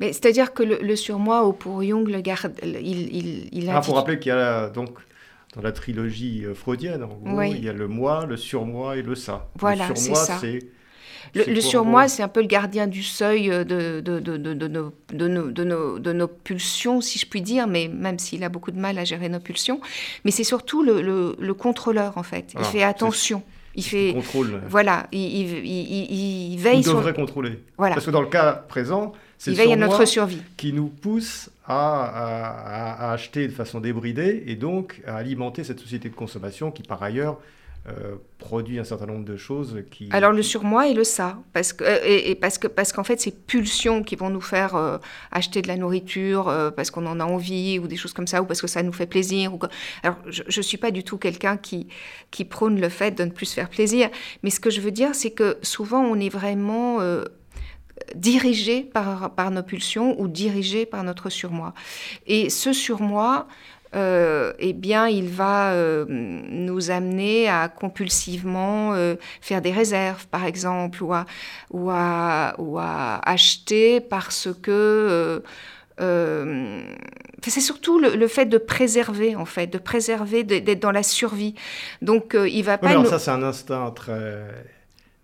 mais 0.00 0.14
c'est-à-dire 0.14 0.54
que 0.54 0.62
le, 0.62 0.96
surmoi, 0.96 1.44
au 1.44 1.52
pour 1.52 1.82
Jung, 1.82 2.08
le 2.08 2.20
garde, 2.22 2.54
il, 2.62 3.54
il, 3.54 3.68
a. 3.68 3.76
Ah, 3.76 3.80
pour 3.82 3.94
rappeler 3.94 4.18
qu'il 4.18 4.30
y 4.30 4.32
a 4.32 4.70
donc 4.70 4.98
dans 5.54 5.60
la 5.60 5.70
trilogie 5.70 6.44
freudienne, 6.54 7.04
en 7.04 7.08
gros, 7.08 7.42
il 7.42 7.62
y 7.62 7.68
a 7.68 7.74
le 7.74 7.86
moi, 7.86 8.24
le 8.26 8.38
surmoi 8.38 8.96
et 8.96 9.02
le 9.02 9.14
ça. 9.14 9.50
Voilà, 9.56 9.90
le 9.90 9.94
surmoi, 9.94 10.24
c'est 10.40 10.60
le, 11.34 11.60
surmoi, 11.60 12.08
c'est 12.08 12.22
un 12.22 12.28
peu 12.28 12.40
le 12.40 12.46
gardien 12.46 12.86
du 12.86 13.02
seuil 13.02 13.48
de, 13.48 13.62
de, 14.00 14.20
de, 14.20 14.36
de, 14.36 14.68
nos, 14.68 15.98
de, 15.98 16.12
nos, 16.12 16.28
pulsions, 16.28 17.00
si 17.00 17.18
je 17.18 17.26
puis 17.26 17.40
dire, 17.40 17.66
mais 17.66 17.88
même 17.88 18.18
s'il 18.18 18.44
a 18.44 18.48
beaucoup 18.48 18.70
de 18.70 18.78
mal 18.78 18.98
à 18.98 19.04
gérer 19.04 19.28
nos 19.28 19.40
pulsions. 19.40 19.80
Mais 20.24 20.30
c'est 20.30 20.44
surtout 20.44 20.82
le, 20.82 21.36
le, 21.38 21.54
contrôleur, 21.54 22.18
en 22.18 22.22
fait. 22.22 22.54
Il 22.58 22.64
fait 22.64 22.82
attention. 22.82 23.42
Il 23.74 23.84
fait. 23.84 24.12
contrôle. 24.12 24.60
Voilà, 24.68 25.06
il, 25.12 25.20
il, 25.20 26.52
il, 26.52 26.58
veille. 26.58 26.80
Il 26.80 26.84
devrait 26.84 27.14
contrôler. 27.14 27.58
Voilà. 27.78 27.94
Parce 27.94 28.06
que 28.06 28.10
dans 28.10 28.20
le 28.20 28.28
cas 28.28 28.52
présent, 28.52 29.12
c'est 29.38 29.52
veille 29.52 29.72
à 29.72 29.76
notre 29.76 30.04
survie. 30.04 30.42
qui 30.56 30.72
nous 30.72 30.88
pousse 30.88 31.50
à, 31.66 32.04
à, 32.94 33.12
acheter 33.12 33.48
de 33.48 33.52
façon 33.52 33.80
débridée 33.80 34.44
et 34.46 34.56
donc 34.56 35.00
à 35.06 35.16
alimenter 35.16 35.64
cette 35.64 35.80
société 35.80 36.08
de 36.08 36.14
consommation 36.14 36.70
qui, 36.70 36.82
par 36.82 37.02
ailleurs, 37.02 37.38
euh, 37.88 38.14
produit 38.38 38.78
un 38.78 38.84
certain 38.84 39.06
nombre 39.06 39.24
de 39.24 39.36
choses 39.36 39.82
qui... 39.90 40.08
Alors 40.12 40.30
le 40.30 40.44
surmoi 40.44 40.86
et 40.86 40.94
le 40.94 41.02
ça, 41.02 41.40
parce 41.52 41.72
que, 41.72 41.82
euh, 41.82 41.98
et, 42.04 42.36
parce 42.36 42.56
que 42.56 42.68
parce 42.68 42.92
qu'en 42.92 43.02
fait 43.02 43.20
ces 43.20 43.32
pulsions 43.32 44.04
qui 44.04 44.14
vont 44.14 44.30
nous 44.30 44.40
faire 44.40 44.76
euh, 44.76 44.98
acheter 45.32 45.62
de 45.62 45.66
la 45.66 45.76
nourriture 45.76 46.44
parce 46.76 46.92
qu'on 46.92 47.06
en 47.06 47.18
a 47.18 47.24
envie 47.24 47.80
ou 47.80 47.88
des 47.88 47.96
choses 47.96 48.12
comme 48.12 48.28
ça 48.28 48.40
ou 48.40 48.44
parce 48.46 48.60
que 48.60 48.68
ça 48.68 48.84
nous 48.84 48.92
fait 48.92 49.06
plaisir. 49.06 49.52
Ou 49.52 49.58
Alors 50.04 50.16
je 50.28 50.42
ne 50.56 50.62
suis 50.62 50.76
pas 50.76 50.92
du 50.92 51.02
tout 51.02 51.18
quelqu'un 51.18 51.56
qui, 51.56 51.88
qui 52.30 52.44
prône 52.44 52.80
le 52.80 52.88
fait 52.88 53.10
de 53.18 53.24
ne 53.24 53.30
plus 53.30 53.46
se 53.46 53.54
faire 53.54 53.68
plaisir, 53.68 54.10
mais 54.44 54.50
ce 54.50 54.60
que 54.60 54.70
je 54.70 54.80
veux 54.80 54.92
dire 54.92 55.16
c'est 55.16 55.32
que 55.32 55.58
souvent 55.62 56.02
on 56.02 56.20
est 56.20 56.28
vraiment 56.28 57.00
dirigé 58.14 58.82
par, 58.82 59.34
par 59.34 59.50
nos 59.50 59.62
pulsions 59.62 60.20
ou 60.20 60.28
dirigé 60.28 60.86
par 60.86 61.04
notre 61.04 61.30
surmoi. 61.30 61.74
Et 62.26 62.50
ce 62.50 62.72
surmoi, 62.72 63.46
euh, 63.94 64.52
eh 64.58 64.72
bien, 64.72 65.08
il 65.08 65.28
va 65.28 65.72
euh, 65.72 66.06
nous 66.08 66.90
amener 66.90 67.48
à 67.48 67.68
compulsivement 67.68 68.94
euh, 68.94 69.16
faire 69.40 69.60
des 69.60 69.72
réserves, 69.72 70.26
par 70.28 70.46
exemple, 70.46 71.02
ou 71.02 71.12
à, 71.12 71.26
ou 71.70 71.90
à, 71.90 72.54
ou 72.58 72.78
à 72.78 73.20
acheter 73.24 74.00
parce 74.00 74.48
que... 74.62 75.42
c'est 75.98 77.60
surtout 77.60 77.98
le, 77.98 78.28
fait 78.28 78.46
de 78.46 78.58
préserver, 78.58 79.36
en 79.36 79.44
fait, 79.44 79.66
de 79.66 79.78
préserver, 79.78 80.42
d'être 80.42 80.80
dans 80.80 80.90
la 80.90 81.02
survie. 81.02 81.54
Donc, 82.00 82.34
il 82.34 82.62
va 82.62 82.78
pas... 82.78 82.88
Alors 82.88 83.06
ça, 83.06 83.18
c'est 83.18 83.30
un 83.30 83.42
instinct 83.42 83.90
très 83.90 84.42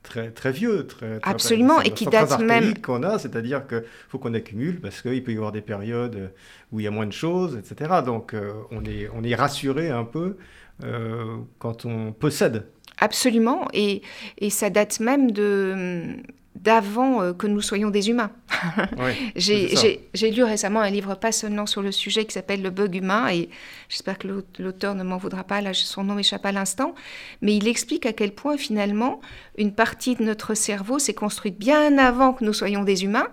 très, 0.02 0.30
très 0.30 0.52
vieux. 0.52 0.86
Très, 0.86 1.18
Absolument, 1.22 1.80
et 1.80 1.90
qui 1.90 2.06
date 2.06 2.38
même. 2.40 2.78
qu'on 2.78 3.02
a, 3.02 3.18
c'est-à-dire 3.18 3.66
qu'il 3.66 3.84
faut 4.08 4.18
qu'on 4.18 4.34
accumule 4.34 4.80
parce 4.80 5.02
qu'il 5.02 5.22
peut 5.22 5.32
y 5.32 5.36
avoir 5.36 5.52
des 5.52 5.60
périodes 5.60 6.32
où 6.72 6.80
il 6.80 6.84
y 6.84 6.86
a 6.86 6.90
moins 6.90 7.06
de 7.06 7.12
choses, 7.12 7.56
etc. 7.56 8.00
Donc 8.04 8.34
euh, 8.34 8.52
on, 8.70 8.84
est, 8.84 9.08
on 9.14 9.22
est 9.22 9.34
rassuré 9.34 9.90
un 9.90 10.04
peu 10.04 10.36
euh, 10.84 11.36
quand 11.58 11.84
on 11.84 12.12
possède. 12.12 12.66
Absolument, 13.00 13.68
et, 13.72 14.02
et 14.38 14.50
ça 14.50 14.70
date 14.70 14.98
même 14.98 15.30
de 15.30 16.16
d'avant 16.62 17.22
euh, 17.22 17.32
que 17.32 17.46
nous 17.46 17.60
soyons 17.60 17.90
des 17.90 18.10
humains. 18.10 18.30
J'ai 19.36 20.30
lu 20.30 20.42
récemment 20.42 20.80
un 20.80 20.90
livre 20.90 21.14
passionnant 21.14 21.66
sur 21.66 21.82
le 21.82 21.92
sujet 21.92 22.24
qui 22.24 22.32
s'appelle 22.32 22.62
Le 22.62 22.70
bug 22.70 22.94
humain, 22.94 23.28
et 23.28 23.48
j'espère 23.88 24.18
que 24.18 24.28
l'auteur 24.58 24.94
ne 24.94 25.02
m'en 25.02 25.16
voudra 25.16 25.44
pas, 25.44 25.60
là 25.60 25.72
son 25.74 26.04
nom 26.04 26.14
m'échappe 26.14 26.44
à 26.46 26.52
l'instant, 26.52 26.94
mais 27.42 27.56
il 27.56 27.68
explique 27.68 28.06
à 28.06 28.12
quel 28.12 28.32
point 28.32 28.56
finalement 28.56 29.20
une 29.56 29.72
partie 29.72 30.16
de 30.16 30.22
notre 30.22 30.54
cerveau 30.54 30.98
s'est 30.98 31.14
construite 31.14 31.58
bien 31.58 31.98
avant 31.98 32.32
que 32.32 32.44
nous 32.44 32.52
soyons 32.52 32.84
des 32.84 33.04
humains, 33.04 33.28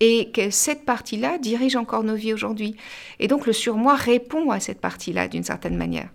et 0.00 0.30
que 0.30 0.50
cette 0.50 0.84
partie-là 0.84 1.38
dirige 1.38 1.76
encore 1.76 2.04
nos 2.04 2.14
vies 2.14 2.32
aujourd'hui. 2.32 2.76
Et 3.18 3.28
donc 3.28 3.46
le 3.46 3.52
surmoi 3.52 3.94
répond 3.94 4.50
à 4.50 4.60
cette 4.60 4.80
partie-là 4.80 5.28
d'une 5.28 5.44
certaine 5.44 5.76
manière. 5.76 6.08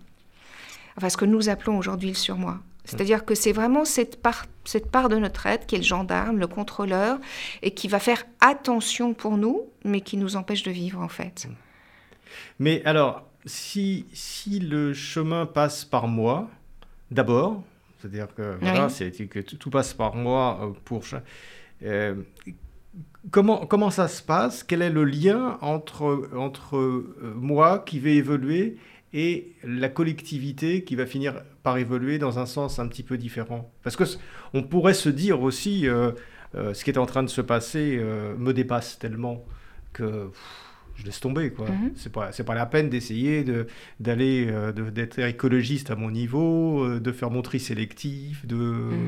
Enfin, 0.96 1.08
ce 1.08 1.16
que 1.16 1.24
nous 1.24 1.48
appelons 1.48 1.76
aujourd'hui 1.76 2.08
le 2.08 2.14
surmoi. 2.14 2.60
C'est-à-dire 2.84 3.24
que 3.24 3.34
c'est 3.34 3.52
vraiment 3.52 3.84
cette 3.84 4.20
part, 4.20 4.46
cette 4.64 4.90
part 4.90 5.08
de 5.08 5.16
notre 5.16 5.46
être 5.46 5.66
qui 5.66 5.74
est 5.74 5.78
le 5.78 5.84
gendarme, 5.84 6.38
le 6.38 6.46
contrôleur, 6.46 7.18
et 7.62 7.72
qui 7.72 7.88
va 7.88 7.98
faire 7.98 8.24
attention 8.40 9.14
pour 9.14 9.36
nous, 9.38 9.62
mais 9.84 10.00
qui 10.00 10.16
nous 10.16 10.36
empêche 10.36 10.62
de 10.62 10.70
vivre 10.70 11.00
en 11.00 11.08
fait. 11.08 11.48
Mais 12.58 12.82
alors, 12.84 13.26
si, 13.46 14.06
si 14.12 14.60
le 14.60 14.92
chemin 14.92 15.46
passe 15.46 15.84
par 15.84 16.08
moi, 16.08 16.50
d'abord, 17.10 17.62
c'est-à-dire 18.00 18.28
que, 18.34 18.56
voilà, 18.60 18.88
que 18.88 19.40
tout 19.40 19.70
passe 19.70 19.94
par 19.94 20.14
moi 20.14 20.58
euh, 20.62 20.72
pour... 20.84 21.04
Euh, 21.82 22.14
comment, 23.30 23.66
comment 23.66 23.90
ça 23.90 24.08
se 24.08 24.22
passe? 24.22 24.62
Quel 24.62 24.82
est 24.82 24.90
le 24.90 25.04
lien 25.04 25.58
entre, 25.62 26.28
entre 26.36 26.76
euh, 26.76 27.34
moi 27.34 27.78
qui 27.78 27.98
vais 27.98 28.16
évoluer 28.16 28.76
et 29.14 29.52
la 29.62 29.88
collectivité 29.88 30.84
qui 30.84 30.96
va 30.96 31.06
finir 31.06 31.42
par 31.64 31.78
évoluer 31.78 32.18
dans 32.18 32.38
un 32.38 32.46
sens 32.46 32.78
un 32.78 32.86
petit 32.86 33.02
peu 33.02 33.18
différent. 33.18 33.72
Parce 33.82 33.96
que 33.96 34.04
on 34.52 34.62
pourrait 34.62 34.94
se 34.94 35.08
dire 35.08 35.40
aussi, 35.40 35.88
euh, 35.88 36.12
euh, 36.54 36.74
ce 36.74 36.84
qui 36.84 36.90
est 36.90 36.98
en 36.98 37.06
train 37.06 37.24
de 37.24 37.28
se 37.28 37.40
passer 37.40 37.96
euh, 37.98 38.36
me 38.36 38.52
dépasse 38.52 38.98
tellement 38.98 39.44
que 39.94 40.30
je 40.96 41.04
laisse 41.04 41.20
tomber 41.20 41.50
quoi. 41.50 41.66
C'est 41.96 42.12
pas 42.12 42.32
c'est 42.32 42.44
pas 42.44 42.54
la 42.54 42.66
peine 42.66 42.88
d'essayer 42.88 43.44
de 43.44 43.66
d'aller 44.00 44.50
d'être 44.92 45.18
écologiste 45.18 45.90
à 45.90 45.96
mon 45.96 46.10
niveau, 46.10 46.98
de 46.98 47.12
faire 47.12 47.30
mon 47.30 47.42
tri 47.42 47.60
sélectif, 47.60 48.46
de 48.46 48.56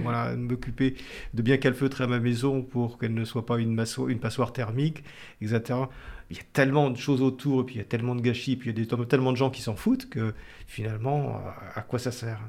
voilà 0.02 0.34
de 0.34 0.40
m'occuper 0.40 0.94
de 1.34 1.42
bien 1.42 1.56
calfeutrer 1.56 2.04
à 2.04 2.06
ma 2.06 2.18
maison 2.18 2.62
pour 2.62 2.98
qu'elle 2.98 3.14
ne 3.14 3.24
soit 3.24 3.46
pas 3.46 3.58
une, 3.58 3.84
une 4.08 4.18
passoire 4.18 4.52
thermique, 4.52 5.04
etc 5.40 5.86
il 6.30 6.36
y 6.36 6.40
a 6.40 6.44
tellement 6.52 6.90
de 6.90 6.96
choses 6.96 7.22
autour, 7.22 7.62
et 7.62 7.64
puis 7.64 7.74
il 7.76 7.78
y 7.78 7.80
a 7.80 7.84
tellement 7.84 8.14
de 8.14 8.20
gâchis, 8.20 8.56
puis 8.56 8.70
il 8.70 8.78
y 8.78 8.82
a 8.82 9.04
tellement 9.06 9.32
de 9.32 9.36
gens 9.36 9.50
qui 9.50 9.62
s'en 9.62 9.76
foutent 9.76 10.08
que 10.08 10.34
finalement, 10.66 11.40
à 11.74 11.82
quoi 11.82 11.98
ça 11.98 12.10
sert? 12.10 12.40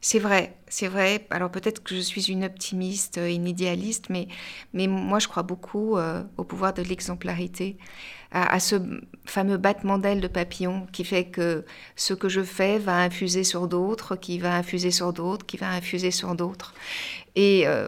C'est 0.00 0.18
vrai, 0.20 0.56
c'est 0.68 0.86
vrai. 0.86 1.26
Alors 1.30 1.50
peut-être 1.50 1.82
que 1.82 1.94
je 1.94 2.00
suis 2.00 2.30
une 2.30 2.44
optimiste, 2.44 3.18
une 3.18 3.46
idéaliste, 3.46 4.08
mais, 4.08 4.28
mais 4.72 4.86
moi 4.86 5.18
je 5.18 5.28
crois 5.28 5.42
beaucoup 5.42 5.98
euh, 5.98 6.22
au 6.36 6.44
pouvoir 6.44 6.72
de 6.72 6.82
l'exemplarité, 6.82 7.76
à, 8.34 8.58
ce 8.58 8.76
fameux 9.24 9.56
battement 9.56 9.96
d'aile 9.96 10.20
de 10.20 10.26
papillon 10.26 10.86
qui 10.92 11.04
fait 11.04 11.26
que 11.26 11.64
ce 11.94 12.14
que 12.14 12.28
je 12.28 12.42
fais 12.42 12.78
va 12.78 12.98
infuser 12.98 13.44
sur 13.44 13.68
d'autres, 13.68 14.16
qui 14.16 14.38
va 14.38 14.56
infuser 14.56 14.90
sur 14.90 15.12
d'autres, 15.12 15.46
qui 15.46 15.56
va 15.56 15.70
infuser 15.70 16.10
sur 16.10 16.34
d'autres. 16.34 16.74
Et 17.36 17.66
euh, 17.66 17.86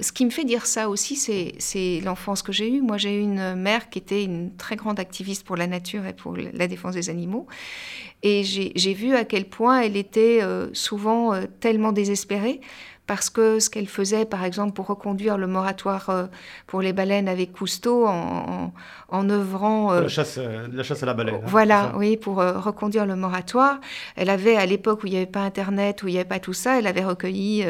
ce 0.00 0.12
qui 0.12 0.26
me 0.26 0.30
fait 0.30 0.44
dire 0.44 0.66
ça 0.66 0.90
aussi, 0.90 1.16
c'est 1.16 2.00
l'enfance 2.04 2.42
que 2.42 2.52
j'ai 2.52 2.70
eue. 2.70 2.82
Moi, 2.82 2.98
j'ai 2.98 3.16
eu 3.16 3.20
une 3.20 3.54
mère 3.54 3.88
qui 3.88 3.98
était 3.98 4.24
une 4.24 4.54
très 4.56 4.76
grande 4.76 5.00
activiste 5.00 5.44
pour 5.44 5.56
la 5.56 5.66
nature 5.66 6.06
et 6.06 6.12
pour 6.12 6.36
la 6.36 6.66
défense 6.68 6.94
des 6.94 7.08
animaux. 7.08 7.46
Et 8.22 8.44
j'ai 8.44 8.94
vu 8.94 9.16
à 9.16 9.24
quel 9.24 9.46
point 9.46 9.80
elle 9.80 9.96
était 9.96 10.42
euh, 10.42 10.68
souvent 10.74 11.34
euh, 11.34 11.44
tellement 11.60 11.92
désespérée 11.92 12.60
parce 13.06 13.30
que 13.30 13.60
ce 13.60 13.68
qu'elle 13.70 13.88
faisait, 13.88 14.24
par 14.24 14.44
exemple, 14.44 14.72
pour 14.72 14.86
reconduire 14.86 15.38
le 15.38 15.46
moratoire 15.46 16.10
euh, 16.10 16.26
pour 16.66 16.82
les 16.82 16.92
baleines 16.92 17.28
avec 17.28 17.52
Cousteau, 17.52 18.06
en, 18.06 18.72
en, 19.08 19.30
œuvrant... 19.30 19.92
la, 19.92 20.08
chasse, 20.08 20.38
la 20.38 20.82
chasse 20.82 21.02
à 21.02 21.06
la 21.06 21.14
baleine. 21.14 21.36
Hein, 21.36 21.46
voilà, 21.46 21.92
oui, 21.96 22.16
pour 22.16 22.36
reconduire 22.36 23.06
le 23.06 23.16
moratoire. 23.16 23.80
Elle 24.16 24.30
avait, 24.30 24.56
à 24.56 24.66
l'époque 24.66 25.02
où 25.02 25.06
il 25.06 25.10
n'y 25.10 25.16
avait 25.16 25.26
pas 25.26 25.40
Internet, 25.40 26.02
où 26.02 26.08
il 26.08 26.12
n'y 26.12 26.18
avait 26.18 26.28
pas 26.28 26.40
tout 26.40 26.52
ça, 26.52 26.78
elle 26.78 26.86
avait 26.86 27.04
recueilli 27.04 27.64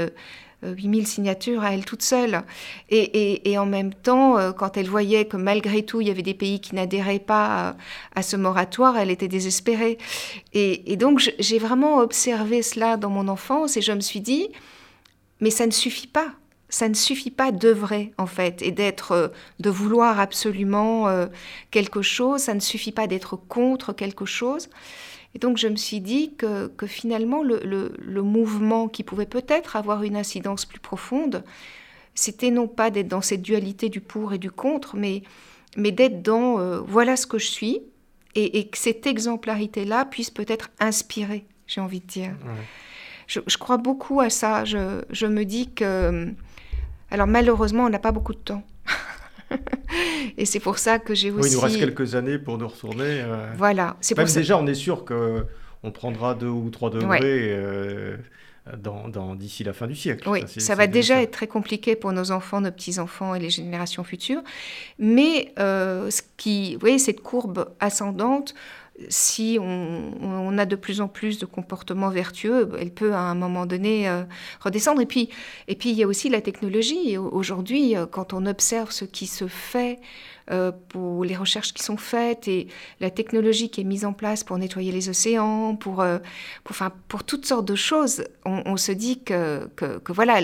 8000 0.62 1.06
signatures 1.06 1.62
à 1.62 1.74
elle 1.74 1.84
toute 1.84 2.02
seule. 2.02 2.42
Et, 2.90 3.58
en 3.58 3.66
même 3.66 3.92
temps, 3.92 4.38
euh, 4.38 4.52
quand 4.52 4.76
elle 4.76 4.88
voyait 4.88 5.24
que 5.24 5.36
malgré 5.36 5.82
tout, 5.82 6.00
il 6.00 6.08
y 6.08 6.10
avait 6.10 6.22
des 6.22 6.34
pays 6.34 6.60
qui 6.60 6.74
n'adhéraient 6.74 7.18
pas 7.18 7.76
à, 8.14 8.22
ce 8.22 8.36
moratoire, 8.36 8.96
elle 8.96 9.10
était 9.10 9.28
désespérée. 9.28 9.98
Et, 10.52 10.96
donc, 10.96 11.32
j'ai 11.38 11.58
vraiment 11.58 11.98
observé 11.98 12.62
cela 12.62 12.96
dans 12.96 13.10
mon 13.10 13.28
enfance 13.28 13.76
et 13.76 13.82
je 13.82 13.92
me 13.92 14.00
suis 14.00 14.20
dit, 14.20 14.48
mais 15.42 15.50
ça 15.50 15.66
ne 15.66 15.72
suffit 15.72 16.06
pas. 16.06 16.32
Ça 16.70 16.88
ne 16.88 16.94
suffit 16.94 17.30
pas 17.30 17.52
d'œuvrer, 17.52 18.14
en 18.16 18.24
fait, 18.24 18.62
et 18.62 18.70
d'être, 18.70 19.12
euh, 19.12 19.28
de 19.60 19.68
vouloir 19.68 20.18
absolument 20.18 21.08
euh, 21.08 21.26
quelque 21.70 22.00
chose. 22.00 22.40
Ça 22.40 22.54
ne 22.54 22.60
suffit 22.60 22.92
pas 22.92 23.06
d'être 23.06 23.36
contre 23.36 23.92
quelque 23.92 24.24
chose. 24.24 24.70
Et 25.34 25.38
donc 25.38 25.58
je 25.58 25.68
me 25.68 25.76
suis 25.76 26.00
dit 26.00 26.34
que, 26.36 26.70
finalement 26.86 27.42
le, 27.42 28.22
mouvement 28.22 28.88
qui 28.88 29.02
pouvait 29.02 29.26
peut-être 29.26 29.76
avoir 29.76 30.02
une 30.02 30.16
incidence 30.16 30.64
plus 30.66 30.80
profonde, 30.80 31.42
c'était 32.14 32.50
non 32.50 32.68
pas 32.68 32.90
d'être 32.90 33.08
dans 33.08 33.22
cette 33.22 33.42
dualité 33.42 33.88
du 33.88 34.00
pour 34.00 34.34
et 34.34 34.38
du 34.38 34.50
contre, 34.50 34.96
mais, 34.96 35.22
mais 35.76 35.90
d'être 35.90 36.22
dans 36.22 36.58
euh, 36.58 36.80
voilà 36.80 37.16
ce 37.16 37.26
que 37.26 37.38
je 37.38 37.46
suis, 37.46 37.80
et, 38.34 38.68
que 38.68 38.78
cette 38.78 39.06
exemplarité-là 39.06 40.04
puisse 40.06 40.30
peut-être 40.30 40.70
inspirer, 40.80 41.44
j'ai 41.66 41.80
envie 41.80 42.00
de 42.00 42.06
dire. 42.06 42.34
Je, 43.46 43.58
crois 43.58 43.78
beaucoup 43.78 44.20
à 44.20 44.30
ça. 44.30 44.64
Je, 44.64 45.02
je 45.10 45.26
me 45.26 45.44
dis 45.44 45.70
que... 45.70 46.28
Alors 47.10 47.26
malheureusement, 47.26 47.84
on 47.84 47.90
n'a 47.90 47.98
pas 47.98 48.12
beaucoup 48.12 48.32
de 48.32 48.38
temps. 48.38 48.62
et 50.38 50.46
c'est 50.46 50.60
pour 50.60 50.78
ça 50.78 50.98
que 50.98 51.14
j'ai 51.14 51.30
aussi. 51.30 51.42
Oui, 51.42 51.50
il 51.50 51.54
nous 51.54 51.60
reste 51.60 51.78
quelques 51.78 52.14
années 52.14 52.38
pour 52.38 52.58
nous 52.58 52.68
retourner. 52.68 53.20
Euh. 53.22 53.52
Voilà. 53.56 53.96
C'est 54.00 54.16
Même 54.16 54.26
déjà, 54.26 54.58
on 54.58 54.66
est 54.66 54.74
sûr 54.74 55.04
que 55.04 55.44
on 55.82 55.90
prendra 55.90 56.34
2 56.34 56.46
ou 56.46 56.70
3 56.70 56.90
degrés. 56.90 57.20
Euh, 57.22 58.16
dans, 58.76 59.34
d'ici 59.34 59.64
la 59.64 59.72
fin 59.72 59.88
du 59.88 59.96
siècle. 59.96 60.28
Oui, 60.28 60.44
ça, 60.46 60.76
va 60.76 60.86
déjà 60.86 61.20
être 61.20 61.32
très 61.32 61.48
compliqué 61.48 61.96
pour 61.96 62.12
nos 62.12 62.30
enfants, 62.30 62.60
nos 62.60 62.70
petits-enfants 62.70 63.34
et 63.34 63.40
les 63.40 63.50
générations 63.50 64.04
futures. 64.04 64.42
Mais 65.00 65.52
euh, 65.58 66.10
ce 66.10 66.22
qui, 66.36 66.76
vous 66.76 66.96
cette 66.98 67.22
courbe 67.22 67.70
ascendante, 67.80 68.54
si 69.08 69.58
on, 69.60 70.58
a 70.58 70.66
de 70.66 70.76
plus 70.76 71.00
en 71.00 71.08
plus 71.08 71.38
de 71.38 71.46
comportements 71.46 72.10
vertueux, 72.10 72.70
elle 72.78 72.90
peut 72.90 73.14
à 73.14 73.20
un 73.20 73.34
moment 73.34 73.64
donné 73.64 74.08
euh, 74.08 74.24
redescendre. 74.60 75.00
Et 75.00 75.06
puis, 75.06 75.30
et 75.68 75.74
puis, 75.74 75.90
il 75.90 75.96
y 75.96 76.02
a 76.02 76.06
aussi 76.06 76.28
la 76.28 76.40
technologie. 76.40 77.16
Aujourd'hui, 77.16 77.96
euh, 77.96 78.06
quand 78.06 78.32
on 78.32 78.44
observe 78.44 78.90
ce 78.90 79.04
qui 79.04 79.26
se 79.26 79.46
fait 79.46 79.98
euh, 80.50 80.72
pour 80.88 81.24
les 81.24 81.34
recherches 81.34 81.72
qui 81.72 81.82
sont 81.82 81.96
faites 81.96 82.48
et 82.48 82.68
la 83.00 83.10
technologie 83.10 83.70
qui 83.70 83.80
est 83.80 83.84
mise 83.84 84.04
en 84.04 84.12
place 84.12 84.44
pour 84.44 84.58
nettoyer 84.58 84.92
les 84.92 85.08
océans, 85.08 85.74
pour, 85.76 86.04
enfin, 86.68 86.92
pour 87.08 87.24
toutes 87.24 87.46
sortes 87.46 87.66
de 87.66 87.74
choses, 87.74 88.24
on, 88.44 88.76
se 88.76 88.92
dit 88.92 89.22
que, 89.22 89.68
que, 89.76 89.98
que 89.98 90.12
voilà, 90.12 90.40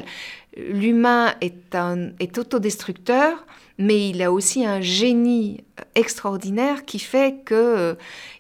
l'humain 0.57 1.35
est, 1.40 1.77
est 2.21 2.38
autodestructeur 2.38 3.44
mais 3.79 4.11
il 4.11 4.23
a 4.23 4.33
aussi 4.33 4.67
un 4.67 4.81
génie 4.81 5.64
extraordinaire 5.95 6.85
qui 6.85 6.99
fait 6.99 7.37
que 7.45 7.55
euh, 7.55 7.95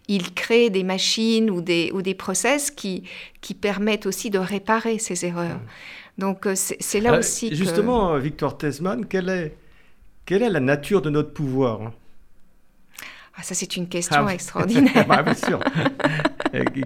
il 0.08 0.34
crée 0.34 0.68
des 0.68 0.82
machines 0.82 1.50
ou 1.50 1.60
des, 1.60 1.90
ou 1.94 2.02
des 2.02 2.14
process 2.14 2.70
qui, 2.70 3.04
qui 3.40 3.54
permettent 3.54 4.06
aussi 4.06 4.30
de 4.30 4.38
réparer 4.38 4.98
ces 4.98 5.24
erreurs. 5.24 5.60
Donc 6.18 6.46
euh, 6.46 6.54
c'est 6.56 7.00
là 7.00 7.18
aussi 7.18 7.54
Justement, 7.54 8.18
Victor 8.18 8.58
Tesman, 8.58 9.06
quelle 9.06 9.28
est, 9.28 9.56
quelle 10.26 10.42
est 10.42 10.50
la 10.50 10.60
nature 10.60 11.02
de 11.02 11.10
notre 11.10 11.32
pouvoir 11.32 11.92
ah, 13.38 13.42
ça, 13.44 13.54
c'est 13.54 13.76
une 13.76 13.88
question 13.88 14.26
ah, 14.26 14.34
extraordinaire. 14.34 15.06
bah, 15.08 15.22
bien 15.22 15.34
sûr. 15.34 15.60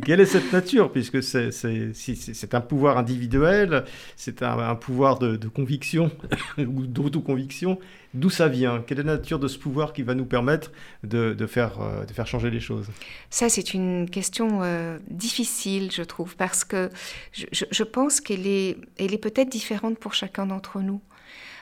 Quelle 0.05 0.21
est 0.21 0.27
cette 0.27 0.53
nature? 0.53 0.93
Puisque 0.93 1.23
c'est 1.23 2.55
un 2.55 2.61
pouvoir 2.61 2.99
individuel, 2.99 3.85
c'est 4.17 4.43
un, 4.43 4.75
pouvoir 4.75 5.19
de, 5.19 5.49
conviction 5.49 6.11
ou 6.59 6.87
d'autoconviction. 6.87 7.79
D'où 8.13 8.29
ça 8.29 8.49
vient? 8.49 8.85
Quelle 8.87 9.01
est 9.01 9.05
la 9.05 9.17
nature 9.17 9.39
de 9.39 9.49
ce 9.49 9.59
pouvoir 9.59 9.95
qui 9.95 10.03
va 10.03 10.15
nous 10.15 10.27
permettre 10.27 10.73
de, 11.05 11.33
de 11.33 11.47
faire, 11.47 11.81
euh, 11.81 12.05
de 12.05 12.13
faire 12.13 12.27
changer 12.27 12.51
les 12.51 12.61
choses? 12.61 12.89
Ça, 13.31 13.49
c'est 13.49 13.73
une 13.73 14.11
question 14.11 14.61
euh, 14.63 14.99
difficile, 15.09 15.91
je 15.91 16.03
trouve, 16.03 16.37
parce 16.37 16.65
que 16.65 16.91
je, 17.33 17.47
je 17.51 17.83
pense 17.83 18.21
qu'elle 18.21 18.47
est, 18.47 18.77
elle 18.99 19.15
est 19.15 19.19
peut-être 19.19 19.49
différente 19.49 19.99
pour 19.99 20.13
chacun 20.13 20.45
d'entre 20.45 20.81
nous. 20.81 21.01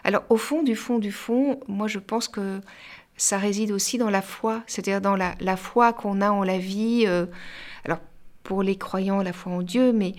Alors, 0.04 0.24
au 0.30 0.36
fond, 0.36 0.62
du 0.62 0.76
fond, 0.76 0.98
du 0.98 1.12
fond, 1.12 1.60
moi, 1.68 1.86
je 1.86 1.98
pense 1.98 2.28
que 2.28 2.60
ça 3.20 3.36
réside 3.36 3.70
aussi 3.70 3.98
dans 3.98 4.08
la 4.08 4.22
foi, 4.22 4.62
c'est-à-dire 4.66 5.02
dans 5.02 5.14
la, 5.14 5.56
foi 5.56 5.92
qu'on 5.92 6.22
a 6.22 6.30
en 6.30 6.42
la 6.42 6.56
vie. 6.56 7.04
Euh, 7.06 7.26
alors, 7.84 7.98
pour 8.42 8.62
les 8.62 8.76
croyants 8.76 9.22
la 9.22 9.34
foi 9.34 9.52
en 9.52 9.60
Dieu, 9.60 9.92
mais, 9.92 10.14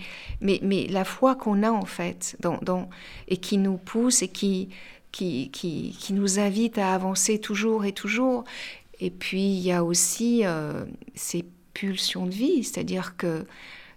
la 0.88 1.04
foi 1.04 1.34
qu'on 1.34 1.64
a 1.64 1.72
en 1.72 1.84
fait, 1.84 2.36
et 3.26 3.36
qui 3.38 3.58
nous 3.58 3.76
pousse 3.76 4.22
et 4.22 4.28
qui, 4.28 4.68
nous 6.10 6.38
invite 6.38 6.78
à 6.78 6.94
avancer 6.94 7.40
toujours 7.40 7.84
et 7.84 7.92
toujours. 7.92 8.44
Et 9.00 9.10
puis 9.10 9.42
il 9.42 9.60
y 9.60 9.72
a 9.72 9.82
aussi 9.82 10.42
euh, 10.44 10.84
ces 11.16 11.44
pulsions 11.74 12.26
de 12.26 12.30
vie, 12.30 12.62
c'est-à-dire 12.62 13.16
que 13.16 13.44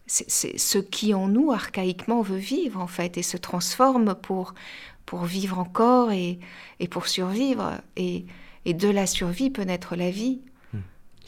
c'est 0.08 0.58
ce 0.58 0.80
qui 0.80 1.14
en 1.14 1.28
nous 1.28 1.52
archaïquement 1.52 2.24
veut 2.24 2.38
vivre 2.38 2.80
en 2.82 2.88
fait 2.88 3.20
et 3.20 3.24
se 3.24 3.38
transforme 3.38 4.16
pour, 4.16 4.56
pour 5.06 5.26
vivre 5.26 5.60
encore 5.60 6.12
et, 6.12 6.40
et 6.80 6.88
pour 6.88 7.08
survivre. 7.08 7.82
Et, 7.98 8.26
et 8.66 8.74
de 8.74 8.90
la 8.90 9.08
survie 9.08 9.50
peut 9.50 9.64
naître 9.64 9.96
la 9.96 10.12
vie. 10.12 10.42
Hmm. 10.74 10.80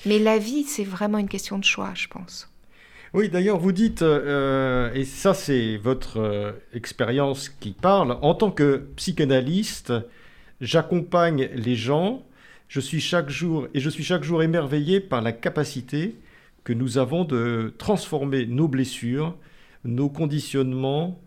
Mais 0.06 0.20
la 0.20 0.38
vie, 0.38 0.64
c'est 0.64 0.84
vraiment 0.84 1.18
une 1.18 1.30
question 1.30 1.58
de 1.58 1.64
choix, 1.64 1.92
je 1.96 2.08
pense. 2.08 2.50
Oui, 3.14 3.30
d'ailleurs, 3.30 3.58
vous 3.58 3.72
dites, 3.72 4.02
euh, 4.02 4.94
et 4.94 5.06
ça 5.06 5.34
c'est 5.34 5.78
votre 5.78 6.20
euh, 6.20 6.52
expérience 6.74 7.50
qui 7.50 7.72
parle, 7.72 8.18
en 8.22 8.36
tant 8.36 8.52
que 8.52 8.88
psychanalyste, 8.98 9.94
j'accompagne 10.60 11.50
les 11.54 11.76
gens, 11.76 12.24
je 12.68 12.82
suis 12.82 13.00
chaque 13.00 13.30
jour, 13.30 13.68
et 13.74 13.80
je 13.80 13.90
suis 13.90 14.04
chaque 14.04 14.24
jour 14.24 14.44
émerveillé 14.44 15.00
par 15.00 15.22
la 15.22 15.32
capacité 15.32 16.18
que 16.66 16.74
nous 16.74 16.98
avons 16.98 17.24
de 17.24 17.74
transformer 17.78 18.46
nos 18.46 18.68
blessures, 18.68 19.38
nos 19.86 20.10
conditionnements 20.10 21.22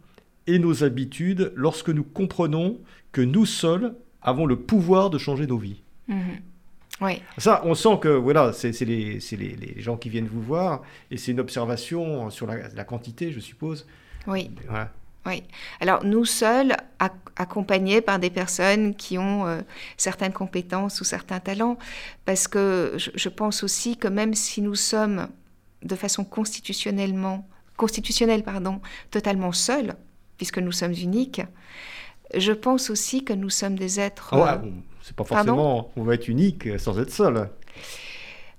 et 0.46 0.58
nos 0.58 0.84
habitudes 0.84 1.50
lorsque 1.56 1.88
nous 1.88 2.04
comprenons 2.04 2.78
que 3.10 3.22
nous 3.22 3.46
seuls 3.46 3.94
avons 4.20 4.44
le 4.44 4.56
pouvoir 4.56 5.08
de 5.08 5.16
changer 5.16 5.46
nos 5.46 5.56
vies. 5.56 5.82
Mhm. 6.10 6.40
Oui. 7.00 7.22
Ça, 7.38 7.62
on 7.64 7.74
sent 7.74 7.98
que 8.02 8.08
voilà, 8.08 8.52
c'est 8.52 8.78
les, 8.80 9.20
les, 9.32 9.56
les, 9.56 9.80
gens 9.80 9.96
qui 9.96 10.10
viennent 10.10 10.26
vous 10.26 10.42
voir 10.42 10.82
et 11.10 11.16
c'est 11.16 11.32
une 11.32 11.40
observation 11.40 12.28
sur 12.28 12.46
la, 12.46 12.68
la, 12.68 12.84
quantité, 12.84 13.32
je 13.32 13.40
suppose. 13.40 13.86
Oui. 14.26 14.50
Oui. 15.26 15.42
Alors 15.80 16.04
nous 16.04 16.24
seuls, 16.24 16.76
accompagnés 17.36 18.00
par 18.00 18.18
des 18.18 18.30
personnes 18.30 18.94
qui 18.94 19.18
ont 19.18 19.46
euh, 19.46 19.60
certaines 19.96 20.32
compétences 20.32 21.00
ou 21.00 21.04
certains 21.04 21.40
talents, 21.40 21.78
parce 22.24 22.48
que 22.48 22.94
je, 22.96 23.10
je, 23.14 23.28
pense 23.28 23.62
aussi 23.62 23.96
que 23.96 24.08
même 24.08 24.34
si 24.34 24.60
nous 24.60 24.74
sommes 24.74 25.28
de 25.82 25.94
façon 25.94 26.24
constitutionnellement, 26.24 27.46
constitutionnelle 27.76 28.42
pardon, 28.42 28.80
totalement 29.10 29.52
seuls, 29.52 29.94
puisque 30.38 30.58
nous 30.58 30.72
sommes 30.72 30.92
uniques, 30.92 31.42
je 32.36 32.52
pense 32.52 32.90
aussi 32.90 33.24
que 33.24 33.32
nous 33.32 33.50
sommes 33.50 33.76
des 33.76 34.00
êtres. 34.00 34.30
Ah 34.32 34.60
euh, 34.62 34.68
c'est 35.02 35.16
pas 35.16 35.24
forcément. 35.24 35.90
on 35.96 36.02
va 36.02 36.14
être 36.14 36.28
unique 36.28 36.78
sans 36.78 36.98
être 36.98 37.10
seul. 37.10 37.48